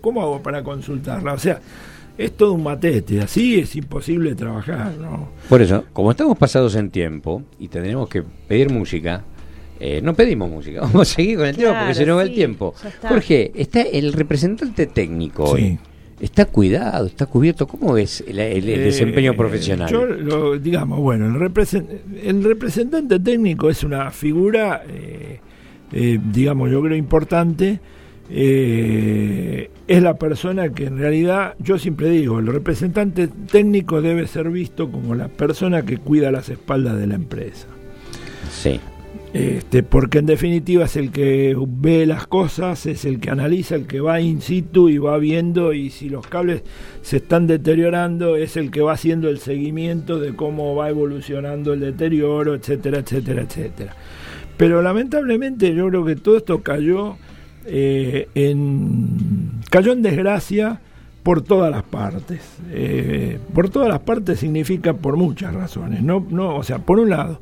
cómo 0.00 0.22
hago 0.22 0.42
para 0.42 0.62
consultarla? 0.62 1.32
O 1.34 1.38
sea, 1.38 1.60
es 2.18 2.32
todo 2.36 2.52
un 2.52 2.64
matete, 2.64 3.20
así 3.20 3.60
es 3.60 3.76
imposible 3.76 4.34
trabajar. 4.34 4.92
¿no? 4.94 5.28
Por 5.48 5.62
eso, 5.62 5.84
como 5.92 6.10
estamos 6.10 6.36
pasados 6.36 6.74
en 6.74 6.90
tiempo 6.90 7.42
y 7.58 7.68
tendremos 7.68 8.08
que 8.08 8.22
pedir 8.22 8.70
música, 8.70 9.24
eh, 9.80 10.00
no 10.02 10.14
pedimos 10.14 10.50
música, 10.50 10.80
vamos 10.82 11.10
a 11.10 11.14
seguir 11.14 11.38
con 11.38 11.46
el 11.46 11.56
tema 11.56 11.78
porque 11.78 11.94
se 11.94 12.06
nos 12.06 12.18
va 12.18 12.22
el 12.22 12.34
tiempo. 12.34 12.74
Jorge, 13.02 13.52
está 13.54 13.82
el 13.82 14.12
representante 14.12 14.86
técnico 14.86 15.44
hoy. 15.44 15.78
¿Está 16.20 16.46
cuidado? 16.46 17.06
¿Está 17.06 17.26
cubierto? 17.26 17.66
¿Cómo 17.66 17.96
es 17.96 18.24
el, 18.26 18.36
desempeño 18.36 19.32
eh, 19.32 19.36
profesional? 19.36 19.88
Yo 19.88 20.04
lo, 20.04 20.58
digamos, 20.58 20.98
bueno, 20.98 21.26
el, 21.26 22.42
representante 22.42 23.20
técnico 23.20 23.70
es 23.70 23.84
una 23.84 24.10
figura, 24.10 24.82
eh, 24.88 25.38
eh, 25.92 26.18
digamos, 26.32 26.70
yo 26.70 26.82
creo 26.82 26.96
importante. 26.96 27.78
es 28.28 30.02
la 30.02 30.14
persona 30.14 30.70
que 30.70 30.86
en 30.86 30.98
realidad, 30.98 31.54
yo 31.60 31.78
siempre 31.78 32.10
digo, 32.10 32.40
el 32.40 32.48
representante 32.48 33.28
técnico 33.28 34.02
debe 34.02 34.26
ser 34.26 34.50
visto 34.50 34.90
como 34.90 35.14
la 35.14 35.28
persona 35.28 35.82
que 35.82 35.98
cuida 35.98 36.32
las 36.32 36.48
espaldas 36.48 36.98
de 36.98 37.06
la 37.06 37.14
empresa. 37.14 37.68
Sí. 38.50 38.80
Este, 39.32 39.82
porque 39.82 40.18
en 40.18 40.26
definitiva 40.26 40.86
es 40.86 40.96
el 40.96 41.10
que 41.10 41.54
ve 41.66 42.06
las 42.06 42.26
cosas, 42.26 42.86
es 42.86 43.04
el 43.04 43.20
que 43.20 43.30
analiza, 43.30 43.74
el 43.74 43.86
que 43.86 44.00
va 44.00 44.20
in 44.20 44.40
situ 44.40 44.88
y 44.88 44.96
va 44.96 45.18
viendo 45.18 45.74
y 45.74 45.90
si 45.90 46.08
los 46.08 46.26
cables 46.26 46.62
se 47.02 47.18
están 47.18 47.46
deteriorando 47.46 48.36
es 48.36 48.56
el 48.56 48.70
que 48.70 48.80
va 48.80 48.92
haciendo 48.92 49.28
el 49.28 49.38
seguimiento 49.38 50.18
de 50.18 50.34
cómo 50.34 50.74
va 50.74 50.88
evolucionando 50.88 51.74
el 51.74 51.80
deterioro, 51.80 52.54
etcétera, 52.54 53.00
etcétera, 53.00 53.42
etcétera. 53.42 53.96
Pero 54.56 54.80
lamentablemente 54.80 55.74
yo 55.74 55.88
creo 55.88 56.04
que 56.04 56.16
todo 56.16 56.38
esto 56.38 56.62
cayó 56.62 57.16
eh, 57.66 58.28
en 58.34 59.60
cayó 59.68 59.92
en 59.92 60.00
desgracia 60.00 60.80
por 61.22 61.42
todas 61.42 61.70
las 61.70 61.82
partes. 61.82 62.40
Eh, 62.70 63.38
por 63.54 63.68
todas 63.68 63.88
las 63.88 64.00
partes 64.00 64.40
significa 64.40 64.94
por 64.94 65.16
muchas 65.16 65.54
razones. 65.54 66.02
No, 66.02 66.26
no, 66.30 66.56
o 66.56 66.62
sea, 66.62 66.78
por 66.78 66.98
un 66.98 67.10
lado 67.10 67.40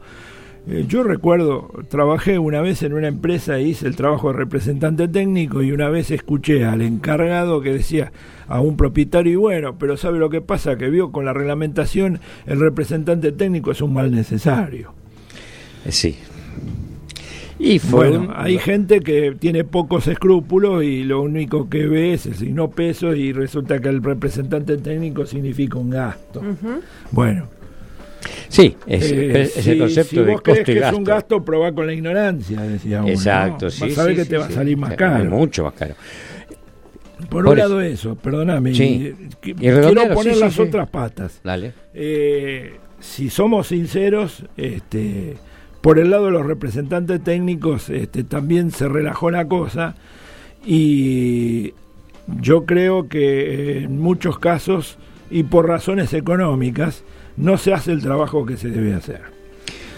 yo 0.66 1.04
recuerdo, 1.04 1.70
trabajé 1.88 2.38
una 2.38 2.60
vez 2.60 2.82
en 2.82 2.92
una 2.92 3.06
empresa 3.06 3.58
e 3.58 3.62
hice 3.62 3.86
el 3.86 3.94
trabajo 3.94 4.32
de 4.32 4.38
representante 4.38 5.06
técnico 5.06 5.62
y 5.62 5.70
una 5.70 5.88
vez 5.88 6.10
escuché 6.10 6.64
al 6.64 6.82
encargado 6.82 7.60
que 7.60 7.72
decía 7.72 8.10
a 8.48 8.60
un 8.60 8.76
propietario, 8.76 9.32
y 9.32 9.36
bueno, 9.36 9.78
pero 9.78 9.96
¿sabe 9.96 10.18
lo 10.18 10.28
que 10.28 10.40
pasa? 10.40 10.76
Que 10.76 10.90
vio 10.90 11.12
con 11.12 11.24
la 11.24 11.32
reglamentación 11.32 12.20
el 12.46 12.58
representante 12.58 13.30
técnico 13.32 13.70
es 13.70 13.80
un 13.80 13.94
mal 13.94 14.10
necesario. 14.10 14.92
Eh, 15.84 15.92
sí. 15.92 16.16
Y 17.58 17.78
bueno, 17.78 18.32
hay 18.34 18.58
gente 18.58 19.00
que 19.00 19.34
tiene 19.38 19.64
pocos 19.64 20.08
escrúpulos 20.08 20.84
y 20.84 21.04
lo 21.04 21.22
único 21.22 21.70
que 21.70 21.86
ve 21.86 22.12
es 22.12 22.26
el 22.26 22.34
signo 22.34 22.70
peso 22.70 23.14
y 23.14 23.32
resulta 23.32 23.78
que 23.78 23.88
el 23.88 24.02
representante 24.02 24.76
técnico 24.76 25.24
significa 25.24 25.78
un 25.78 25.90
gasto. 25.90 26.42
Bueno, 27.12 27.46
Sí, 28.48 28.76
es, 28.86 29.12
eh, 29.12 29.50
el 29.72 29.78
concepto 29.78 30.24
de 30.24 30.34
costo 30.34 30.64
que 30.64 30.78
es 30.78 30.92
un 30.92 31.04
gasto, 31.04 31.44
probá 31.44 31.72
con 31.72 31.86
la 31.86 31.92
ignorancia, 31.92 32.60
decía 32.62 33.00
uno. 33.00 33.08
Exacto, 33.08 33.70
sí. 33.70 33.88
Vas 33.88 33.98
a 33.98 34.04
ver 34.04 34.16
que 34.16 34.24
te 34.24 34.38
va 34.38 34.46
a 34.46 34.50
salir 34.50 34.76
más 34.76 34.94
caro. 34.94 35.30
Mucho 35.30 35.64
más 35.64 35.74
caro. 35.74 35.94
Por, 37.30 37.46
un 37.46 37.56
lado 37.56 37.80
eso, 37.80 38.14
perdóname. 38.14 38.72
quiero 38.72 40.14
poner 40.14 40.36
las 40.36 40.58
otras 40.58 40.88
patas. 40.88 41.40
Dale. 41.42 41.72
Eh, 41.94 42.76
si 43.00 43.30
somos 43.30 43.68
sinceros, 43.68 44.44
este, 44.56 45.36
por 45.80 45.98
el 45.98 46.10
lado 46.10 46.26
de 46.26 46.32
los 46.32 46.44
representantes 46.44 47.22
técnicos 47.22 47.88
este, 47.90 48.24
también 48.24 48.70
se 48.70 48.88
relajó 48.88 49.30
la 49.30 49.46
cosa 49.46 49.94
y 50.64 51.74
yo 52.40 52.66
creo 52.66 53.08
que 53.08 53.78
en 53.78 53.98
muchos 53.98 54.38
casos 54.38 54.98
y 55.30 55.44
por 55.44 55.68
razones 55.68 56.12
económicas 56.12 57.04
no 57.36 57.58
se 57.58 57.72
hace 57.72 57.92
el 57.92 58.02
trabajo 58.02 58.44
que 58.46 58.56
se 58.56 58.70
debe 58.70 58.94
hacer. 58.94 59.36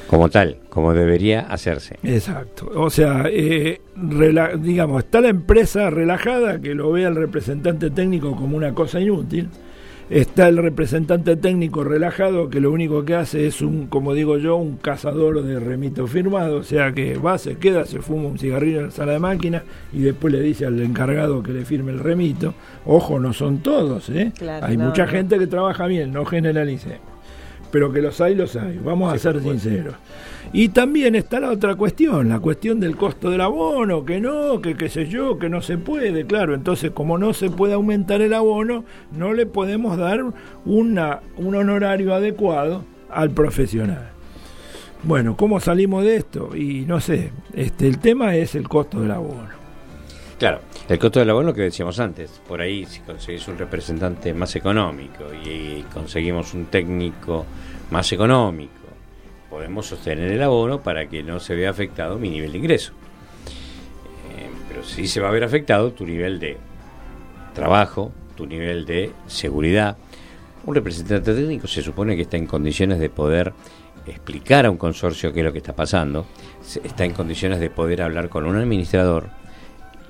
Como 0.09 0.31
tal, 0.31 0.57
como 0.71 0.95
debería 0.95 1.41
hacerse. 1.41 1.99
Exacto. 2.03 2.71
O 2.75 2.89
sea, 2.89 3.25
eh, 3.31 3.83
digamos, 4.59 5.05
está 5.05 5.21
la 5.21 5.29
empresa 5.29 5.91
relajada 5.91 6.61
que 6.61 6.75
lo 6.75 6.91
ve 6.93 7.05
al 7.05 7.15
representante 7.15 7.91
técnico 7.91 8.35
como 8.35 8.57
una 8.57 8.73
cosa 8.73 9.01
inútil. 9.01 9.51
Está 10.09 10.49
el 10.49 10.57
representante 10.57 11.37
técnico 11.37 11.85
relajado 11.85 12.49
que 12.49 12.61
lo 12.61 12.73
único 12.73 13.05
que 13.05 13.15
hace 13.15 13.47
es 13.47 13.61
un, 13.61 13.89
como 13.89 14.15
digo 14.15 14.39
yo, 14.39 14.57
un 14.57 14.79
cazador 14.79 15.43
de 15.43 15.61
remito 15.61 16.07
firmado, 16.07 16.57
o 16.57 16.63
sea 16.63 16.93
que 16.93 17.19
va, 17.19 17.37
se 17.37 17.59
queda, 17.59 17.85
se 17.85 18.01
fuma 18.01 18.29
un 18.29 18.39
cigarrillo 18.39 18.79
en 18.79 18.87
la 18.87 18.91
sala 18.91 19.13
de 19.13 19.19
máquina 19.19 19.65
y 19.93 20.01
después 20.01 20.33
le 20.33 20.41
dice 20.41 20.65
al 20.65 20.81
encargado 20.81 21.43
que 21.43 21.53
le 21.53 21.67
firme 21.67 21.93
el 21.93 21.99
remito. 21.99 22.55
Ojo, 22.87 23.21
no 23.21 23.35
son 23.35 23.59
todos, 23.59 24.09
¿eh? 24.09 24.33
hay 24.63 24.79
mucha 24.79 25.07
gente 25.07 25.39
que 25.39 25.47
trabaja 25.47 25.87
bien, 25.87 26.11
no 26.11 26.25
generalicemos 26.25 27.08
pero 27.71 27.93
que 27.93 28.03
los 28.03 28.21
hay, 28.21 28.35
los 28.35 28.57
hay, 28.57 28.79
vamos 28.79 29.13
a 29.13 29.19
ser 29.19 29.41
sinceros. 29.43 29.95
Y 30.53 30.71
también 30.71 31.15
está 31.15 31.41
la 31.41 31.51
otra 31.51 31.75
cuestión, 31.75 32.31
la 32.31 32.41
cuestión 32.41 32.81
del 32.81 32.97
costo 32.97 33.31
del 33.31 33.43
abono, 33.43 34.05
que 34.05 34.21
no, 34.21 34.63
que 34.63 34.77
qué 34.77 34.89
sé 34.89 35.07
yo, 35.07 35.39
que 35.39 35.49
no 35.49 35.61
se 35.61 35.77
puede, 35.77 36.25
claro, 36.27 36.55
entonces 36.55 36.91
como 36.93 37.19
no 37.19 37.35
se 37.35 37.51
puede 37.51 37.75
aumentar 37.75 38.23
el 38.23 38.33
abono, 38.33 38.85
no 39.13 39.35
le 39.35 39.45
podemos 39.45 39.99
dar 39.99 40.25
una, 40.65 41.21
un 41.37 41.55
honorario 41.55 42.15
adecuado 42.15 42.85
al 43.11 43.31
profesional. 43.31 44.11
Bueno, 45.03 45.37
¿cómo 45.37 45.61
salimos 45.61 46.05
de 46.05 46.17
esto? 46.17 46.57
Y 46.57 46.85
no 46.87 47.01
sé, 47.01 47.31
este, 47.53 47.87
el 47.87 47.99
tema 47.99 48.35
es 48.35 48.55
el 48.55 48.69
costo 48.69 49.01
del 49.01 49.13
abono. 49.13 49.59
Claro, 50.39 50.61
el 50.89 50.99
costo 50.99 51.21
del 51.21 51.29
abono 51.29 51.53
que 51.53 51.61
decíamos 51.61 52.01
antes, 52.01 52.41
por 52.49 52.63
ahí 52.63 52.87
si 52.87 53.01
conseguís 53.01 53.47
un 53.49 53.59
representante 53.59 54.33
más 54.33 54.57
económico 54.57 55.25
y 55.35 55.83
conseguimos 55.93 56.55
un 56.55 56.67
técnico 56.67 57.45
más 57.91 58.11
económico, 58.13 58.73
podemos 59.51 59.85
sostener 59.85 60.33
el 60.33 60.43
abono 60.43 60.81
para 60.81 61.07
que 61.07 61.23
no 61.23 61.41
se 61.41 61.55
vea 61.55 61.69
afectado 61.69 62.19
mi 62.19 62.31
nivel 62.31 62.53
de 62.53 62.59
ingreso. 62.59 62.93
Eh, 64.35 64.49
pero 64.67 64.83
sí 64.83 65.07
se 65.07 65.21
va 65.21 65.29
a 65.29 65.33
ver 65.33 65.45
afectado 65.45 65.93
tu 65.93 66.07
nivel 66.07 66.41
de 66.41 66.57
trabajo, 67.55 68.11
tu 68.35 68.47
nivel 68.47 68.87
de 68.87 69.13
seguridad. 69.27 69.99
Un 70.65 70.75
representante 70.75 71.35
técnico 71.35 71.67
se 71.67 71.83
supone 71.83 72.17
que 72.17 72.23
está 72.23 72.39
en 72.39 72.47
condiciones 72.47 72.99
de 72.99 73.11
poder 73.11 73.53
explicar 74.07 74.65
a 74.65 74.71
un 74.71 74.79
consorcio 74.79 75.35
qué 75.35 75.41
es 75.41 75.45
lo 75.45 75.53
que 75.53 75.59
está 75.59 75.77
pasando, 75.77 76.25
está 76.83 77.05
en 77.05 77.13
condiciones 77.13 77.61
de 77.61 77.69
poder 77.69 78.01
hablar 78.01 78.31
con 78.31 78.47
un 78.47 78.57
administrador 78.57 79.29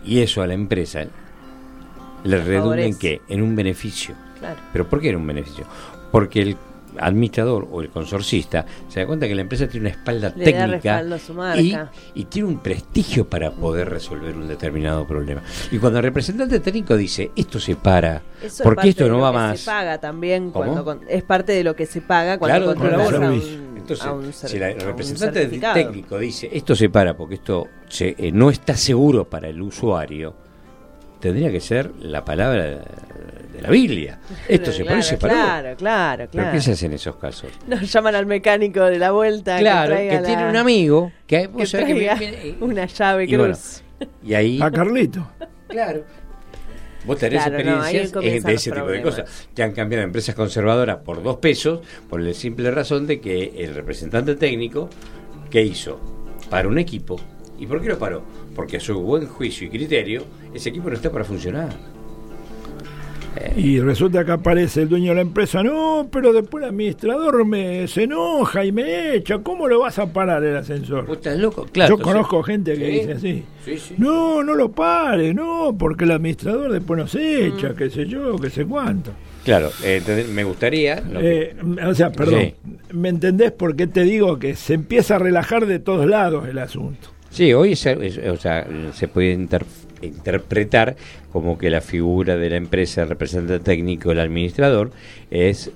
y 0.04 0.20
eso 0.20 0.42
a 0.42 0.46
la 0.46 0.54
empresa 0.54 1.04
le 2.24 2.44
redunda 2.44 2.82
en 2.82 2.98
qué? 2.98 3.22
En 3.28 3.42
un 3.42 3.54
beneficio. 3.54 4.14
¿Pero 4.72 4.88
por 4.88 5.00
qué 5.00 5.10
en 5.10 5.16
un 5.16 5.26
beneficio? 5.26 5.64
Porque 6.10 6.42
el 6.42 6.56
administrador 7.00 7.68
o 7.70 7.80
el 7.80 7.90
consorcista 7.90 8.66
se 8.88 9.00
da 9.00 9.06
cuenta 9.06 9.28
que 9.28 9.34
la 9.34 9.42
empresa 9.42 9.68
tiene 9.68 9.88
una 9.88 9.96
espalda 9.96 10.32
técnica 10.32 11.04
y, 12.14 12.24
tiene 12.24 12.48
un 12.48 12.58
prestigio 12.58 13.28
para 13.28 13.50
poder 13.50 13.88
resolver 13.88 14.36
un 14.36 14.48
determinado 14.48 15.06
problema. 15.06 15.42
Y 15.70 15.78
cuando 15.78 15.98
el 15.98 16.04
representante 16.04 16.60
técnico 16.60 16.96
dice 16.96 17.30
esto 17.36 17.60
se 17.60 17.76
para, 17.76 18.22
porque 18.62 18.90
esto 18.90 19.08
no 19.08 19.20
va 19.20 19.32
más. 19.32 19.60
Se 19.60 19.66
paga 19.66 19.98
también 19.98 20.50
cuando 20.50 21.00
es 21.08 21.22
parte 21.22 21.52
de 21.52 21.64
lo 21.64 21.76
que 21.76 21.86
se 21.86 22.00
paga 22.00 22.38
cuando 22.38 22.74
claro, 22.74 23.32
Entonces, 23.94 24.50
si 24.50 24.56
el 24.56 24.80
representante 24.80 25.46
técnico 25.46 26.18
dice 26.18 26.48
esto 26.52 26.74
se 26.74 26.88
para 26.88 27.16
porque 27.16 27.36
esto 27.36 27.66
eh, 28.00 28.30
no 28.32 28.50
está 28.50 28.76
seguro 28.76 29.28
para 29.28 29.48
el 29.48 29.60
usuario, 29.60 30.34
tendría 31.20 31.50
que 31.50 31.60
ser 31.60 31.92
la 32.00 32.24
palabra 32.24 32.82
de 33.52 33.62
la 33.62 33.70
Biblia. 33.70 34.18
Esto 34.48 34.72
se 34.72 34.84
pone 34.84 35.02
Claro, 35.18 35.76
claro, 35.76 36.28
claro. 36.28 36.52
qué 36.52 36.60
se 36.60 36.72
hace 36.72 36.86
en 36.86 36.92
esos 36.92 37.16
casos? 37.16 37.50
Nos 37.66 37.90
llaman 37.90 38.14
al 38.14 38.26
mecánico 38.26 38.84
de 38.84 38.98
la 38.98 39.10
vuelta. 39.10 39.58
Claro, 39.58 39.96
que, 39.96 40.22
tiene 40.24 40.48
un 40.48 40.56
amigo 40.56 41.12
que, 41.26 41.48
una 42.60 42.86
llave 42.86 43.26
cruz. 43.26 43.82
Y, 44.22 44.34
ahí. 44.34 44.60
A 44.62 44.70
Carlito. 44.70 45.26
Claro. 45.68 46.02
Vos 47.04 47.18
tenés 47.18 47.46
experiencias 47.46 48.12
de 48.12 48.54
ese 48.54 48.70
tipo 48.70 48.86
de 48.86 49.02
cosas. 49.02 49.48
Te 49.54 49.62
han 49.62 49.72
cambiado 49.72 50.04
empresas 50.04 50.34
conservadoras 50.34 50.98
por 50.98 51.22
dos 51.22 51.36
pesos, 51.36 51.80
por 52.08 52.20
la 52.20 52.34
simple 52.34 52.70
razón 52.70 53.06
de 53.06 53.20
que 53.20 53.52
el 53.56 53.74
representante 53.74 54.34
técnico, 54.34 54.88
¿qué 55.50 55.62
hizo? 55.62 56.00
Para 56.50 56.68
un 56.68 56.78
equipo. 56.78 57.20
¿Y 57.58 57.66
por 57.66 57.80
qué 57.80 57.88
lo 57.88 57.98
paró? 57.98 58.22
Porque 58.54 58.76
a 58.76 58.80
su 58.80 59.00
buen 59.00 59.26
juicio 59.26 59.66
y 59.66 59.70
criterio, 59.70 60.24
ese 60.54 60.68
equipo 60.68 60.88
no 60.88 60.96
está 60.96 61.10
para 61.10 61.24
funcionar. 61.24 61.97
Y 63.56 63.80
resulta 63.80 64.24
que 64.24 64.32
aparece 64.32 64.82
el 64.82 64.88
dueño 64.88 65.10
de 65.10 65.16
la 65.16 65.20
empresa, 65.22 65.62
no, 65.62 66.08
pero 66.10 66.32
después 66.32 66.62
el 66.62 66.70
administrador 66.70 67.44
me, 67.44 67.86
se 67.88 68.04
enoja 68.04 68.64
y 68.64 68.72
me 68.72 69.14
echa, 69.14 69.38
¿cómo 69.38 69.68
lo 69.68 69.80
vas 69.80 69.98
a 69.98 70.12
parar 70.12 70.44
el 70.44 70.56
ascensor? 70.56 71.06
¿Vos 71.06 71.18
estás 71.18 71.38
loco? 71.38 71.66
Claro, 71.70 71.96
Yo 71.96 72.02
conozco 72.02 72.42
gente 72.42 72.74
que 72.74 72.86
dice 72.86 73.12
así, 73.12 73.44
no, 73.96 74.42
no 74.42 74.54
lo 74.54 74.70
pares, 74.70 75.34
no, 75.34 75.74
porque 75.78 76.04
el 76.04 76.12
administrador 76.12 76.72
después 76.72 76.98
nos 76.98 77.14
echa, 77.14 77.70
mm. 77.70 77.76
qué 77.76 77.90
sé 77.90 78.06
yo, 78.06 78.36
qué 78.38 78.50
sé 78.50 78.64
cuánto. 78.64 79.12
Claro, 79.44 79.70
eh, 79.82 80.02
me 80.32 80.44
gustaría... 80.44 81.02
Eh, 81.20 81.56
o 81.86 81.94
sea, 81.94 82.12
perdón, 82.12 82.52
¿me 82.92 83.08
entendés 83.08 83.52
por 83.52 83.76
qué 83.76 83.86
te 83.86 84.02
digo 84.02 84.38
que 84.38 84.54
se 84.54 84.74
empieza 84.74 85.16
a 85.16 85.18
relajar 85.18 85.66
de 85.66 85.78
todos 85.78 86.06
lados 86.06 86.46
el 86.48 86.58
asunto? 86.58 87.08
Sí, 87.30 87.52
hoy 87.52 87.72
o 87.72 88.36
sea, 88.36 88.66
se 88.92 89.08
puede 89.08 89.32
interpretar 89.32 89.87
como 91.32 91.58
que 91.58 91.70
la 91.70 91.80
figura 91.80 92.36
de 92.36 92.50
la 92.50 92.56
empresa, 92.56 93.02
el 93.02 93.08
representante 93.08 93.64
técnico, 93.64 94.12
el 94.12 94.20
administrador, 94.20 94.90
es 95.30 95.70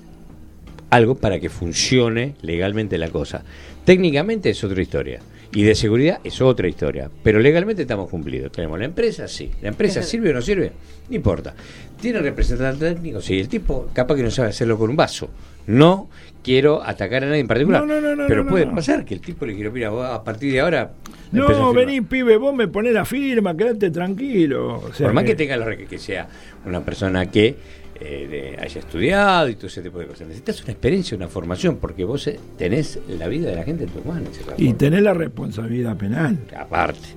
algo 0.89 1.15
para 1.15 1.39
que 1.39 1.49
funcione 1.49 2.35
legalmente 2.41 2.97
la 2.97 3.09
cosa. 3.09 3.43
Técnicamente 3.85 4.49
es 4.49 4.63
otra 4.63 4.81
historia. 4.81 5.19
Y 5.55 5.63
de 5.63 5.75
seguridad 5.75 6.19
es 6.23 6.41
otra 6.41 6.67
historia. 6.67 7.09
Pero 7.21 7.39
legalmente 7.39 7.83
estamos 7.83 8.09
cumplidos. 8.09 8.51
Tenemos 8.51 8.79
la 8.79 8.85
empresa, 8.85 9.27
sí. 9.27 9.51
¿La 9.61 9.69
empresa 9.69 10.01
sirve 10.01 10.31
o 10.31 10.33
no 10.33 10.41
sirve? 10.41 10.71
No 11.09 11.15
importa. 11.15 11.53
¿Tiene 12.01 12.19
representante 12.19 12.91
técnico? 12.91 13.21
Sí. 13.21 13.39
El 13.39 13.47
tipo 13.47 13.87
capaz 13.93 14.15
que 14.15 14.23
no 14.23 14.31
sabe 14.31 14.49
hacerlo 14.49 14.77
con 14.77 14.89
un 14.89 14.95
vaso. 14.95 15.29
No 15.67 16.09
quiero 16.43 16.83
atacar 16.83 17.23
a 17.23 17.27
nadie 17.27 17.39
en 17.39 17.47
particular. 17.47 17.83
pero 18.27 18.45
puede 18.45 18.67
pasar 18.67 19.05
que 19.05 19.15
el 19.15 19.21
tipo 19.21 19.45
le 19.45 19.55
quiera, 19.55 19.69
mira, 19.69 20.13
a 20.13 20.23
partir 20.23 20.51
de 20.51 20.59
ahora. 20.59 20.91
No, 21.31 21.73
vení, 21.73 22.01
pibe, 22.01 22.37
vos 22.37 22.53
me 22.53 22.67
ponés 22.67 22.93
la 22.93 23.05
firma, 23.05 23.57
quédate 23.57 23.89
tranquilo. 23.89 24.83
Por 24.97 25.13
más 25.13 25.23
que, 25.23 25.35
tenga 25.35 25.57
lo 25.57 25.65
que, 25.75 25.85
que 25.85 25.97
sea 25.97 26.27
una 26.65 26.81
persona 26.81 27.25
que 27.25 27.55
eh, 27.99 28.57
haya 28.59 28.79
estudiado 28.79 29.47
y 29.49 29.55
todo 29.55 29.67
ese 29.67 29.81
tipo 29.81 29.99
de 29.99 30.07
cosas. 30.07 30.27
Necesitas 30.27 30.61
una 30.63 30.73
experiencia, 30.73 31.15
una 31.15 31.27
formación, 31.27 31.77
porque 31.77 32.03
vos 32.03 32.27
eh, 32.27 32.39
tenés 32.57 32.99
la 33.07 33.27
vida 33.27 33.49
de 33.49 33.55
la 33.55 33.63
gente 33.63 33.85
en 33.85 33.89
tus 33.89 34.05
manos. 34.05 34.29
Y 34.57 34.73
tenés 34.73 35.01
la 35.01 35.13
responsabilidad 35.13 35.95
penal. 35.95 36.37
Aparte. 36.55 37.07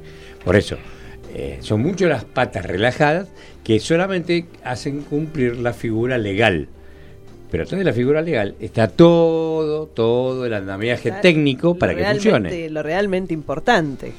Por 0.44 0.54
eso, 0.54 0.76
eh, 1.34 1.58
son 1.60 1.82
muchas 1.82 2.08
las 2.08 2.24
patas 2.24 2.64
relajadas 2.64 3.28
que 3.64 3.80
solamente 3.80 4.46
hacen 4.62 5.02
cumplir 5.02 5.56
la 5.56 5.72
figura 5.72 6.18
legal 6.18 6.68
pero 7.56 7.64
atrás 7.64 7.78
de 7.78 7.84
la 7.86 7.94
figura 7.94 8.20
legal 8.20 8.54
está 8.60 8.86
todo, 8.86 9.86
todo 9.86 10.44
el 10.44 10.52
andamiaje 10.52 11.10
técnico 11.22 11.74
para 11.74 11.94
que 11.94 12.04
funcione. 12.04 12.68
Lo 12.68 12.82
realmente 12.82 13.32
importante. 13.32 14.12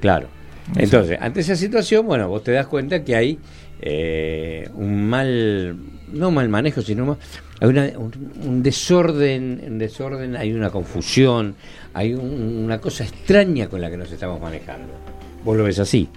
Claro. 0.00 0.28
Entonces, 0.76 1.18
ante 1.20 1.40
esa 1.40 1.56
situación, 1.56 2.06
bueno, 2.06 2.28
vos 2.28 2.44
te 2.44 2.52
das 2.52 2.68
cuenta 2.68 3.02
que 3.02 3.16
hay 3.16 3.40
eh, 3.82 4.68
un 4.76 5.04
mal, 5.04 5.76
no 6.12 6.30
mal 6.30 6.48
manejo, 6.48 6.80
sino 6.80 7.18
hay 7.58 7.68
un, 7.68 8.62
desorden, 8.62 9.64
un 9.66 9.78
desorden, 9.78 10.36
hay 10.36 10.52
una 10.52 10.70
confusión, 10.70 11.56
hay 11.92 12.14
una 12.14 12.78
cosa 12.78 13.02
extraña 13.02 13.68
con 13.68 13.80
la 13.80 13.90
que 13.90 13.96
nos 13.96 14.12
estamos 14.12 14.40
manejando. 14.40 14.92
¿Vos 15.42 15.56
lo 15.56 15.64
ves 15.64 15.80
así? 15.80 16.08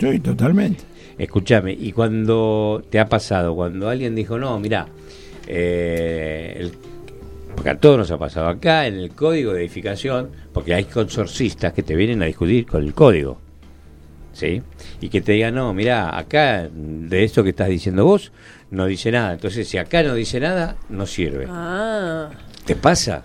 Sí, 0.00 0.18
totalmente. 0.18 0.82
Escúchame, 1.16 1.74
y 1.74 1.92
cuando 1.92 2.82
te 2.90 2.98
ha 2.98 3.08
pasado, 3.08 3.54
cuando 3.54 3.88
alguien 3.88 4.16
dijo, 4.16 4.36
no, 4.36 4.58
mira, 4.58 4.88
eh, 5.50 6.70
porque 7.54 7.70
a 7.70 7.78
todos 7.78 7.98
nos 7.98 8.10
ha 8.10 8.18
pasado 8.18 8.48
acá 8.48 8.86
en 8.86 8.94
el 8.94 9.10
código 9.10 9.52
de 9.52 9.62
edificación, 9.62 10.30
porque 10.52 10.74
hay 10.74 10.84
consorcistas 10.84 11.72
que 11.72 11.82
te 11.82 11.96
vienen 11.96 12.22
a 12.22 12.26
discutir 12.26 12.66
con 12.66 12.84
el 12.84 12.94
código. 12.94 13.40
¿Sí? 14.32 14.62
Y 15.00 15.08
que 15.08 15.20
te 15.20 15.32
digan, 15.32 15.56
no, 15.56 15.74
mira, 15.74 16.16
acá 16.16 16.68
de 16.70 17.24
esto 17.24 17.42
que 17.42 17.50
estás 17.50 17.68
diciendo 17.68 18.04
vos, 18.04 18.30
no 18.70 18.86
dice 18.86 19.10
nada. 19.10 19.32
Entonces, 19.32 19.66
si 19.66 19.78
acá 19.78 20.04
no 20.04 20.14
dice 20.14 20.38
nada, 20.38 20.76
no 20.88 21.06
sirve. 21.06 21.46
Ah. 21.48 22.30
¿Te 22.64 22.76
pasa? 22.76 23.24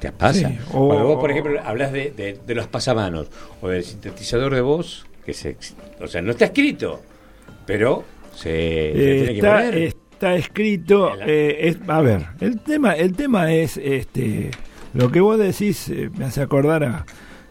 ¿Te 0.00 0.10
pasa? 0.10 0.50
Cuando 0.72 1.06
vos, 1.06 1.20
por 1.20 1.30
ejemplo, 1.30 1.60
hablas 1.62 1.92
de, 1.92 2.40
los 2.48 2.66
pasamanos 2.66 3.28
o 3.60 3.68
del 3.68 3.84
sintetizador 3.84 4.52
de 4.54 4.62
voz, 4.62 5.06
que 5.24 5.34
se, 5.34 5.56
o 6.00 6.08
sea, 6.08 6.22
no 6.22 6.32
está 6.32 6.46
escrito, 6.46 7.02
pero 7.66 8.02
se, 8.34 8.92
tiene 8.94 9.34
que 9.34 9.40
poner 9.40 9.99
está 10.20 10.34
escrito, 10.34 11.12
eh, 11.18 11.56
es, 11.60 11.78
a 11.88 12.02
ver, 12.02 12.26
el 12.40 12.60
tema, 12.60 12.92
el 12.92 13.14
tema 13.14 13.54
es, 13.54 13.78
este, 13.78 14.50
lo 14.92 15.10
que 15.10 15.22
vos 15.22 15.38
decís 15.38 15.88
eh, 15.88 16.10
me 16.14 16.26
hace 16.26 16.42
acordar 16.42 16.84
a, 16.84 17.06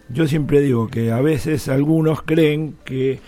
yo 0.10 0.28
siempre 0.28 0.62
digo 0.62 0.88
que 0.88 1.12
a 1.12 1.20
veces 1.20 1.68
algunos 1.68 2.22
creen 2.22 2.76
que 2.86 3.22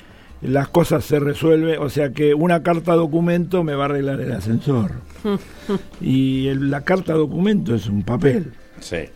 las 0.43 0.67
cosas 0.67 1.05
se 1.05 1.19
resuelven, 1.19 1.81
o 1.81 1.89
sea 1.89 2.11
que 2.11 2.35
una 2.35 2.61
carta 2.61 2.93
documento 2.93 3.63
me 3.63 3.73
va 3.73 3.85
a 3.85 3.87
arreglar 3.87 4.21
el 4.21 4.31
ascensor. 4.31 4.91
y 6.01 6.53
la 6.53 6.81
carta 6.81 7.13
documento 7.13 7.73
es 7.73 7.87
un 7.87 8.03
papel. 8.03 8.53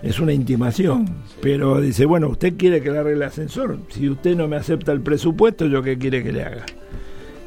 Es 0.01 0.19
una 0.19 0.33
intimación. 0.33 1.05
Pero 1.39 1.81
dice, 1.81 2.05
bueno, 2.05 2.29
usted 2.29 2.55
quiere 2.57 2.81
que 2.81 2.89
le 2.89 2.97
arregle 2.97 3.25
el 3.25 3.29
ascensor. 3.29 3.77
Si 3.89 4.09
usted 4.09 4.35
no 4.35 4.47
me 4.47 4.55
acepta 4.55 4.91
el 4.91 5.01
presupuesto, 5.01 5.67
¿yo 5.67 5.83
qué 5.83 5.99
quiere 5.99 6.23
que 6.23 6.31
le 6.31 6.43
haga? 6.43 6.65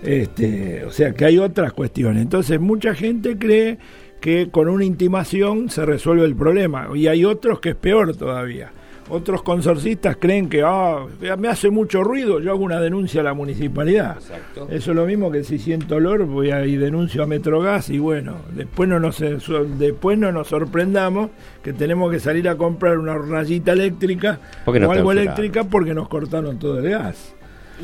Este, 0.03 0.85
o 0.85 0.91
sea 0.91 1.13
que 1.13 1.25
hay 1.25 1.39
otras 1.39 1.73
cuestiones. 1.73 2.23
Entonces 2.23 2.61
mucha 2.61 2.95
gente 2.95 3.39
cree 3.39 3.79
que 4.21 4.49
con 4.51 4.69
una 4.69 4.85
intimación 4.85 5.71
se 5.71 5.85
resuelve 5.85 6.25
el 6.25 6.35
problema 6.35 6.89
y 6.95 7.07
hay 7.07 7.25
otros 7.25 7.61
que 7.61 7.71
es 7.71 7.77
peor 7.77 8.17
todavía. 8.17 8.73
Otros 9.11 9.43
consorcistas 9.43 10.19
creen 10.21 10.51
que 10.51 10.63
ah, 10.63 11.07
me 11.39 11.49
hace 11.49 11.71
mucho 11.71 12.05
ruido, 12.05 12.41
yo 12.41 12.51
hago 12.51 12.63
una 12.63 12.79
denuncia 12.79 13.23
a 13.23 13.25
la 13.25 13.33
municipalidad. 13.33 14.19
Eso 14.69 14.91
es 14.91 14.97
lo 14.97 15.07
mismo 15.07 15.31
que 15.31 15.45
si 15.45 15.59
siento 15.59 15.97
olor, 15.97 16.27
voy 16.27 16.51
a 16.51 16.67
y 16.67 16.77
denuncio 16.77 17.23
a 17.23 17.27
Metrogas 17.27 17.89
y 17.89 17.99
bueno, 17.99 18.37
después 18.55 18.87
no 18.87 19.01
nos 19.01 19.23
después 19.79 20.19
no 20.19 20.31
nos 20.31 20.49
sorprendamos 20.49 21.31
que 21.63 21.73
tenemos 21.73 22.11
que 22.13 22.21
salir 22.21 22.51
a 22.51 22.57
comprar 22.57 22.99
una 22.99 23.17
rayita 23.17 23.73
eléctrica 23.73 24.41
o 24.67 24.73
algo 24.73 25.13
eléctrica 25.13 25.65
porque 25.65 25.95
nos 25.95 26.09
cortaron 26.09 26.59
todo 26.59 26.79
el 26.79 26.91
gas. 26.91 27.35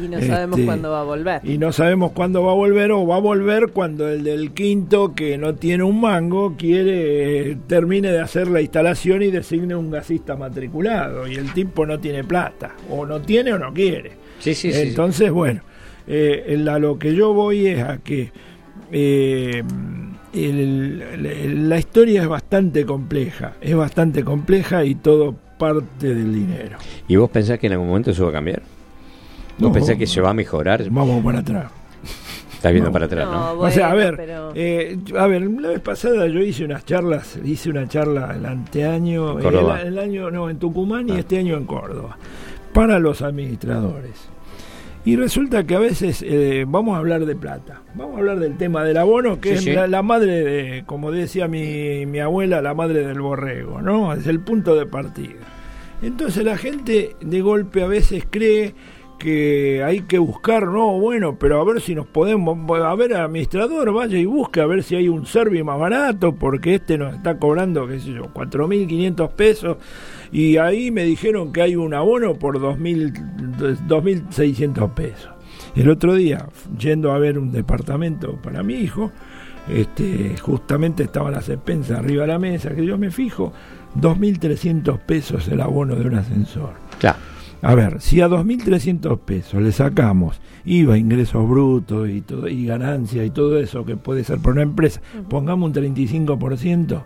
Y 0.02 0.08
no 0.08 0.20
sabemos 0.20 0.58
este, 0.58 0.66
cuándo 0.66 0.90
va 0.90 1.00
a 1.00 1.04
volver. 1.04 1.40
Y 1.44 1.58
no 1.58 1.72
sabemos 1.72 2.12
cuándo 2.12 2.42
va 2.42 2.52
a 2.52 2.54
volver 2.54 2.90
o 2.92 3.06
va 3.06 3.16
a 3.16 3.20
volver 3.20 3.68
cuando 3.68 4.08
el 4.08 4.24
del 4.24 4.52
quinto 4.52 5.14
que 5.14 5.38
no 5.38 5.54
tiene 5.54 5.84
un 5.84 6.00
mango 6.00 6.56
quiere 6.56 7.50
eh, 7.50 7.56
termine 7.66 8.10
de 8.10 8.20
hacer 8.20 8.48
la 8.48 8.60
instalación 8.60 9.22
y 9.22 9.30
designe 9.30 9.74
un 9.74 9.90
gasista 9.90 10.36
matriculado 10.36 11.26
y 11.28 11.34
el 11.34 11.52
tipo 11.52 11.86
no 11.86 11.98
tiene 12.00 12.24
plata 12.24 12.74
o 12.90 13.06
no 13.06 13.20
tiene 13.20 13.52
o 13.52 13.58
no 13.58 13.72
quiere. 13.72 14.12
Sí, 14.40 14.54
sí, 14.54 14.70
Entonces, 14.72 15.30
bueno, 15.30 15.62
eh, 16.06 16.64
a 16.68 16.78
lo 16.78 16.98
que 16.98 17.14
yo 17.14 17.32
voy 17.32 17.66
es 17.66 17.82
a 17.82 17.98
que 17.98 18.32
eh, 18.90 19.62
la 20.34 21.78
historia 21.78 22.22
es 22.22 22.28
bastante 22.28 22.84
compleja, 22.84 23.54
es 23.60 23.76
bastante 23.76 24.24
compleja 24.24 24.84
y 24.84 24.96
todo 24.96 25.36
parte 25.58 26.14
del 26.14 26.34
dinero. 26.34 26.78
¿Y 27.06 27.16
vos 27.16 27.30
pensás 27.30 27.58
que 27.58 27.68
en 27.68 27.74
algún 27.74 27.88
momento 27.88 28.10
eso 28.10 28.24
va 28.24 28.30
a 28.30 28.32
cambiar? 28.32 28.62
¿Vos 29.58 29.68
No, 29.68 29.72
pensás 29.72 29.96
que 29.96 30.06
se 30.06 30.20
va 30.20 30.30
a 30.30 30.34
mejorar? 30.34 30.82
Vamos 30.90 31.24
para 31.24 31.38
atrás. 31.40 31.70
Estás 32.54 32.72
viendo 32.72 32.88
no. 32.88 32.92
para 32.94 33.04
atrás, 33.06 33.26
¿no? 33.26 33.54
No, 33.56 33.60
o 33.60 33.70
sea, 33.70 33.90
a 33.90 33.94
ver, 33.94 34.16
pero- 34.16 34.52
eh, 34.54 34.96
a 35.18 35.26
ver, 35.26 35.42
la 35.42 35.68
vez 35.68 35.80
pasada 35.80 36.26
yo 36.28 36.40
hice 36.40 36.64
unas 36.64 36.84
charlas, 36.86 37.38
hice 37.44 37.68
una 37.70 37.86
charla 37.86 38.34
el 38.36 38.46
anteaño, 38.46 39.32
En 39.38 39.42
Córdoba. 39.44 39.80
el, 39.82 39.88
el 39.88 39.98
año 39.98 40.30
no 40.30 40.48
en 40.48 40.58
Tucumán 40.58 41.08
y 41.08 41.12
Ah. 41.12 41.18
este 41.18 41.38
año 41.38 41.56
en 41.58 41.66
Córdoba, 41.66 42.16
para 42.72 42.98
los 42.98 43.20
administradores. 43.20 44.28
Y 45.04 45.16
resulta 45.16 45.64
que 45.64 45.74
a 45.76 45.78
veces 45.78 46.24
eh, 46.26 46.64
vamos 46.66 46.94
a 46.96 46.98
hablar 47.00 47.26
de 47.26 47.36
plata, 47.36 47.82
vamos 47.94 48.16
a 48.16 48.18
hablar 48.20 48.38
del 48.38 48.56
tema 48.56 48.82
del 48.82 48.96
abono, 48.96 49.38
que 49.38 49.50
Sí, 49.50 49.54
es 49.56 49.64
sí. 49.64 49.72
La, 49.72 49.86
la 49.86 50.00
madre, 50.02 50.32
de, 50.42 50.84
como 50.86 51.10
decía 51.10 51.46
mi, 51.46 52.06
mi 52.06 52.20
abuela, 52.20 52.62
la 52.62 52.72
madre 52.72 53.06
del 53.06 53.20
borrego, 53.20 53.82
¿no? 53.82 54.14
Es 54.14 54.26
el 54.26 54.40
punto 54.40 54.74
de 54.74 54.86
partida. 54.86 55.34
Entonces 56.00 56.42
la 56.44 56.56
gente 56.56 57.14
de 57.20 57.40
golpe 57.42 57.82
a 57.82 57.86
veces 57.86 58.24
cree 58.30 58.74
que 59.18 59.82
hay 59.82 60.02
que 60.02 60.18
buscar, 60.18 60.66
no, 60.66 60.98
bueno, 60.98 61.38
pero 61.38 61.60
a 61.60 61.64
ver 61.64 61.80
si 61.80 61.94
nos 61.94 62.06
podemos, 62.06 62.58
a 62.80 62.94
ver, 62.94 63.14
administrador, 63.14 63.92
vaya 63.92 64.18
y 64.18 64.24
busque 64.24 64.60
a 64.60 64.66
ver 64.66 64.82
si 64.82 64.96
hay 64.96 65.08
un 65.08 65.26
servi 65.26 65.62
más 65.62 65.78
barato, 65.78 66.34
porque 66.34 66.76
este 66.76 66.98
nos 66.98 67.14
está 67.14 67.38
cobrando, 67.38 67.86
qué 67.86 68.00
sé 68.00 68.12
yo, 68.12 68.24
4.500 68.32 69.30
pesos, 69.30 69.76
y 70.32 70.56
ahí 70.56 70.90
me 70.90 71.04
dijeron 71.04 71.52
que 71.52 71.62
hay 71.62 71.76
un 71.76 71.94
abono 71.94 72.34
por 72.34 72.58
2.000, 72.58 73.86
2.600 73.86 74.94
pesos. 74.94 75.30
El 75.74 75.90
otro 75.90 76.14
día, 76.14 76.46
yendo 76.78 77.12
a 77.12 77.18
ver 77.18 77.38
un 77.38 77.50
departamento 77.50 78.36
para 78.36 78.62
mi 78.62 78.74
hijo, 78.74 79.10
este, 79.68 80.36
justamente 80.36 81.04
estaba 81.04 81.30
las 81.30 81.48
expensas 81.48 81.98
arriba 81.98 82.22
de 82.22 82.28
la 82.28 82.38
mesa, 82.38 82.74
que 82.74 82.84
yo 82.84 82.98
me 82.98 83.10
fijo, 83.10 83.52
2.300 83.98 84.98
pesos 84.98 85.48
el 85.48 85.60
abono 85.60 85.94
de 85.96 86.06
un 86.06 86.14
ascensor. 86.16 86.74
Claro. 86.98 87.33
A 87.64 87.74
ver, 87.74 88.00
si 88.00 88.20
a 88.20 88.28
2.300 88.28 89.18
pesos 89.20 89.62
le 89.62 89.72
sacamos 89.72 90.40
IVA, 90.64 90.98
ingresos 90.98 91.48
brutos 91.48 92.08
y, 92.08 92.20
todo, 92.20 92.48
y 92.48 92.66
ganancia 92.66 93.24
y 93.24 93.30
todo 93.30 93.58
eso 93.58 93.84
que 93.84 93.96
puede 93.96 94.22
ser 94.24 94.38
por 94.38 94.52
una 94.52 94.62
empresa, 94.62 95.00
pongamos 95.28 95.68
un 95.68 95.74
35%, 95.74 97.02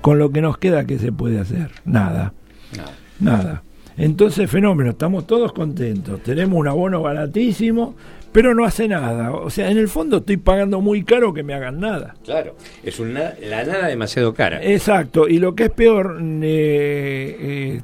con 0.00 0.18
lo 0.18 0.30
que 0.30 0.40
nos 0.40 0.58
queda, 0.58 0.84
¿qué 0.84 0.98
se 0.98 1.12
puede 1.12 1.38
hacer? 1.40 1.70
Nada, 1.84 2.32
No. 2.76 2.84
nada. 3.32 3.62
Entonces, 3.96 4.48
fenómeno, 4.50 4.90
estamos 4.90 5.26
todos 5.26 5.52
contentos, 5.52 6.22
tenemos 6.22 6.58
un 6.58 6.68
abono 6.68 7.02
baratísimo, 7.02 7.94
pero 8.32 8.54
no 8.54 8.64
hace 8.64 8.88
nada. 8.88 9.32
O 9.32 9.50
sea, 9.50 9.70
en 9.70 9.76
el 9.76 9.88
fondo 9.88 10.18
estoy 10.18 10.36
pagando 10.36 10.80
muy 10.80 11.02
caro 11.04 11.34
que 11.34 11.42
me 11.42 11.52
hagan 11.52 11.80
nada. 11.80 12.14
Claro. 12.24 12.54
Es 12.82 12.98
una, 13.00 13.34
la 13.46 13.64
nada 13.64 13.88
demasiado 13.88 14.32
cara. 14.32 14.62
Exacto, 14.62 15.28
y 15.28 15.38
lo 15.38 15.54
que 15.54 15.64
es 15.64 15.70
peor, 15.70 16.18
eh, 16.22 17.36
eh, 17.40 17.80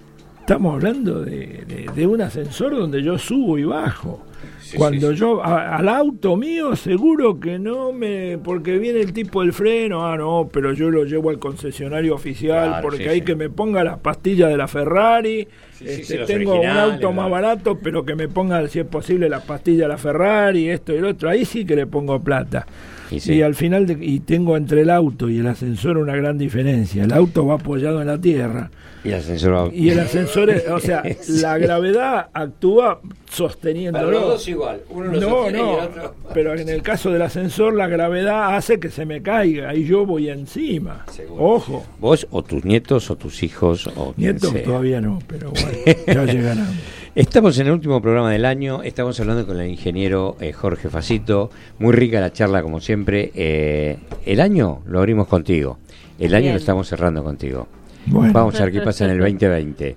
estamos 0.47 0.75
hablando 0.75 1.23
de, 1.23 1.65
de- 1.67 1.91
de 1.93 2.07
un 2.07 2.21
ascensor 2.21 2.77
donde 2.77 3.03
yo 3.03 3.19
subo 3.19 3.59
y 3.59 3.65
bajo. 3.65 4.23
Sí, 4.61 4.77
Cuando 4.77 5.09
sí, 5.11 5.15
sí. 5.15 5.21
yo 5.21 5.45
a- 5.45 5.77
al 5.77 5.89
auto 5.89 6.37
mío 6.37 6.77
seguro 6.77 7.39
que 7.41 7.59
no 7.59 7.93
me 7.93 8.39
porque 8.39 8.79
viene 8.79 9.01
el 9.01 9.13
tipo 9.13 9.41
del 9.43 9.53
freno, 9.53 10.07
ah 10.07 10.17
no, 10.17 10.49
pero 10.53 10.73
yo 10.73 10.89
lo 10.91 11.05
llevo 11.05 11.31
al 11.31 11.39
concesionario 11.41 12.15
oficial 12.15 12.69
Claro, 12.69 12.83
porque 12.83 13.09
hay 13.09 13.23
que 13.23 13.35
me 13.35 13.49
ponga 13.51 13.83
las 13.83 13.99
pastillas 13.99 14.49
de 14.51 14.57
la 14.57 14.69
Ferrari. 14.69 15.47
Este, 15.81 16.19
tengo 16.19 16.61
un 16.61 16.67
auto 16.67 17.13
más 17.13 17.29
barato, 17.31 17.79
pero 17.83 18.05
que 18.05 18.15
me 18.15 18.29
ponga 18.29 18.67
si 18.69 18.79
es 18.79 18.87
posible 18.87 19.29
las 19.29 19.43
pastillas 19.43 19.83
de 19.83 19.89
la 19.89 19.99
Ferrari, 19.99 20.69
esto 20.69 20.93
y 20.95 21.01
lo 21.01 21.09
otro. 21.11 21.29
Ahí 21.29 21.45
sí 21.45 21.65
que 21.65 21.75
le 21.77 21.87
pongo 21.87 22.21
plata. 22.21 22.67
Y. 23.11 23.33
Y 23.35 23.43
al 23.43 23.55
final, 23.57 23.87
de- 23.87 23.99
y 24.05 24.21
tengo 24.21 24.57
entre 24.57 24.83
el 24.83 24.91
auto 24.91 25.29
y 25.29 25.39
el 25.39 25.47
ascensor 25.47 25.97
una 25.99 26.15
gran 26.17 26.39
diferencia. 26.39 27.03
El 27.05 27.13
auto 27.13 27.47
va 27.47 27.55
apoyado 27.55 28.01
en 28.01 28.07
la 28.09 28.21
tierra 28.21 28.71
Y 29.07 29.13
el 29.13 29.15
ascensor 29.21 29.53
va- 29.55 29.71
y 29.75 29.91
el 29.91 30.01
ascensor, 30.01 30.51
es- 30.51 30.69
o 30.69 30.81
sea, 30.81 31.03
Sí. 31.21 31.41
la 31.41 31.59
gravedad 31.59 32.29
actúa 32.33 33.01
sosteniéndolo. 33.31 34.07
Pero 34.07 34.21
los 34.21 34.29
dos 34.29 34.49
igual. 34.49 34.81
Uno 34.91 35.13
lo 35.13 35.21
No, 35.21 35.51
y 35.51 35.53
no, 35.53 35.79
el 35.79 35.85
otro- 35.89 36.15
pero 36.33 36.55
en 36.55 36.69
el 36.69 36.83
caso 36.83 37.11
del 37.11 37.23
ascensor 37.23 37.75
la 37.75 37.87
gravedad 37.87 38.55
hace 38.57 38.79
que 38.81 38.91
se 38.91 39.05
me 39.05 39.23
caiga 39.23 39.75
y 39.75 39.85
yo 39.85 40.07
voy 40.07 40.29
encima. 40.31 41.05
Seguro. 41.11 41.45
Ojo, 41.45 41.85
Vos 42.01 42.27
o 42.31 42.43
tus 42.43 42.65
nietos 42.65 43.11
o 43.11 43.17
tus 43.17 43.43
hijos 43.43 43.87
o 43.97 44.13
quien 44.15 44.33
nietos 44.33 44.51
sea. 44.51 44.63
todavía 44.65 45.01
no, 45.01 45.19
pero 45.27 45.51
bueno, 45.51 45.69
ya 46.07 46.25
llegarán. 46.25 46.69
Estamos 47.15 47.59
en 47.59 47.67
el 47.69 47.73
último 47.73 48.03
programa 48.03 48.31
del 48.31 48.45
año, 48.45 48.83
estamos 48.83 49.19
hablando 49.21 49.47
con 49.47 49.59
el 49.59 49.71
ingeniero 49.71 50.37
eh, 50.41 50.53
Jorge 50.53 50.91
Facito, 50.91 51.51
muy 51.79 51.93
rica 51.95 52.21
la 52.21 52.31
charla 52.33 52.63
como 52.63 52.81
siempre. 52.81 53.33
Eh, 53.35 53.97
el 54.27 54.41
año 54.41 54.83
lo 54.87 54.99
abrimos 54.99 55.27
contigo, 55.27 55.79
el 56.19 56.35
año 56.35 56.51
lo 56.53 56.59
estamos 56.59 56.87
cerrando 56.89 57.25
contigo. 57.25 57.69
Bueno, 58.07 58.33
Vamos 58.33 58.61
a 58.61 58.65
ver 58.65 58.73
qué 58.73 58.81
pasa 58.81 59.05
en 59.05 59.11
el 59.13 59.19
2020. 59.19 59.97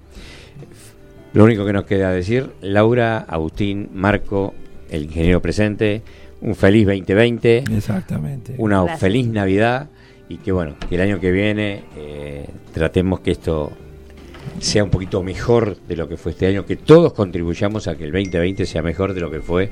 Lo 1.33 1.43
único 1.43 1.65
que 1.65 1.73
nos 1.73 1.85
queda 1.85 2.11
decir, 2.11 2.49
Laura, 2.61 3.19
Agustín, 3.19 3.89
Marco, 3.93 4.53
el 4.89 5.03
ingeniero 5.03 5.41
presente, 5.41 6.01
un 6.41 6.55
feliz 6.55 6.87
2020, 6.87 7.65
exactamente. 7.75 8.55
una 8.57 8.77
Gracias. 8.81 8.99
feliz 8.99 9.27
Navidad 9.27 9.89
y 10.27 10.37
que 10.37 10.51
bueno, 10.51 10.75
que 10.87 10.95
el 10.95 11.01
año 11.01 11.19
que 11.19 11.31
viene 11.31 11.83
eh, 11.97 12.47
tratemos 12.73 13.19
que 13.19 13.31
esto 13.31 13.71
sea 14.59 14.83
un 14.83 14.89
poquito 14.89 15.21
mejor 15.21 15.77
de 15.87 15.95
lo 15.95 16.07
que 16.07 16.17
fue 16.17 16.31
este 16.31 16.47
año, 16.47 16.65
que 16.65 16.75
todos 16.75 17.13
contribuyamos 17.13 17.87
a 17.87 17.95
que 17.95 18.05
el 18.05 18.11
2020 18.11 18.65
sea 18.65 18.81
mejor 18.81 19.13
de 19.13 19.21
lo 19.21 19.29
que 19.29 19.41
fue 19.41 19.69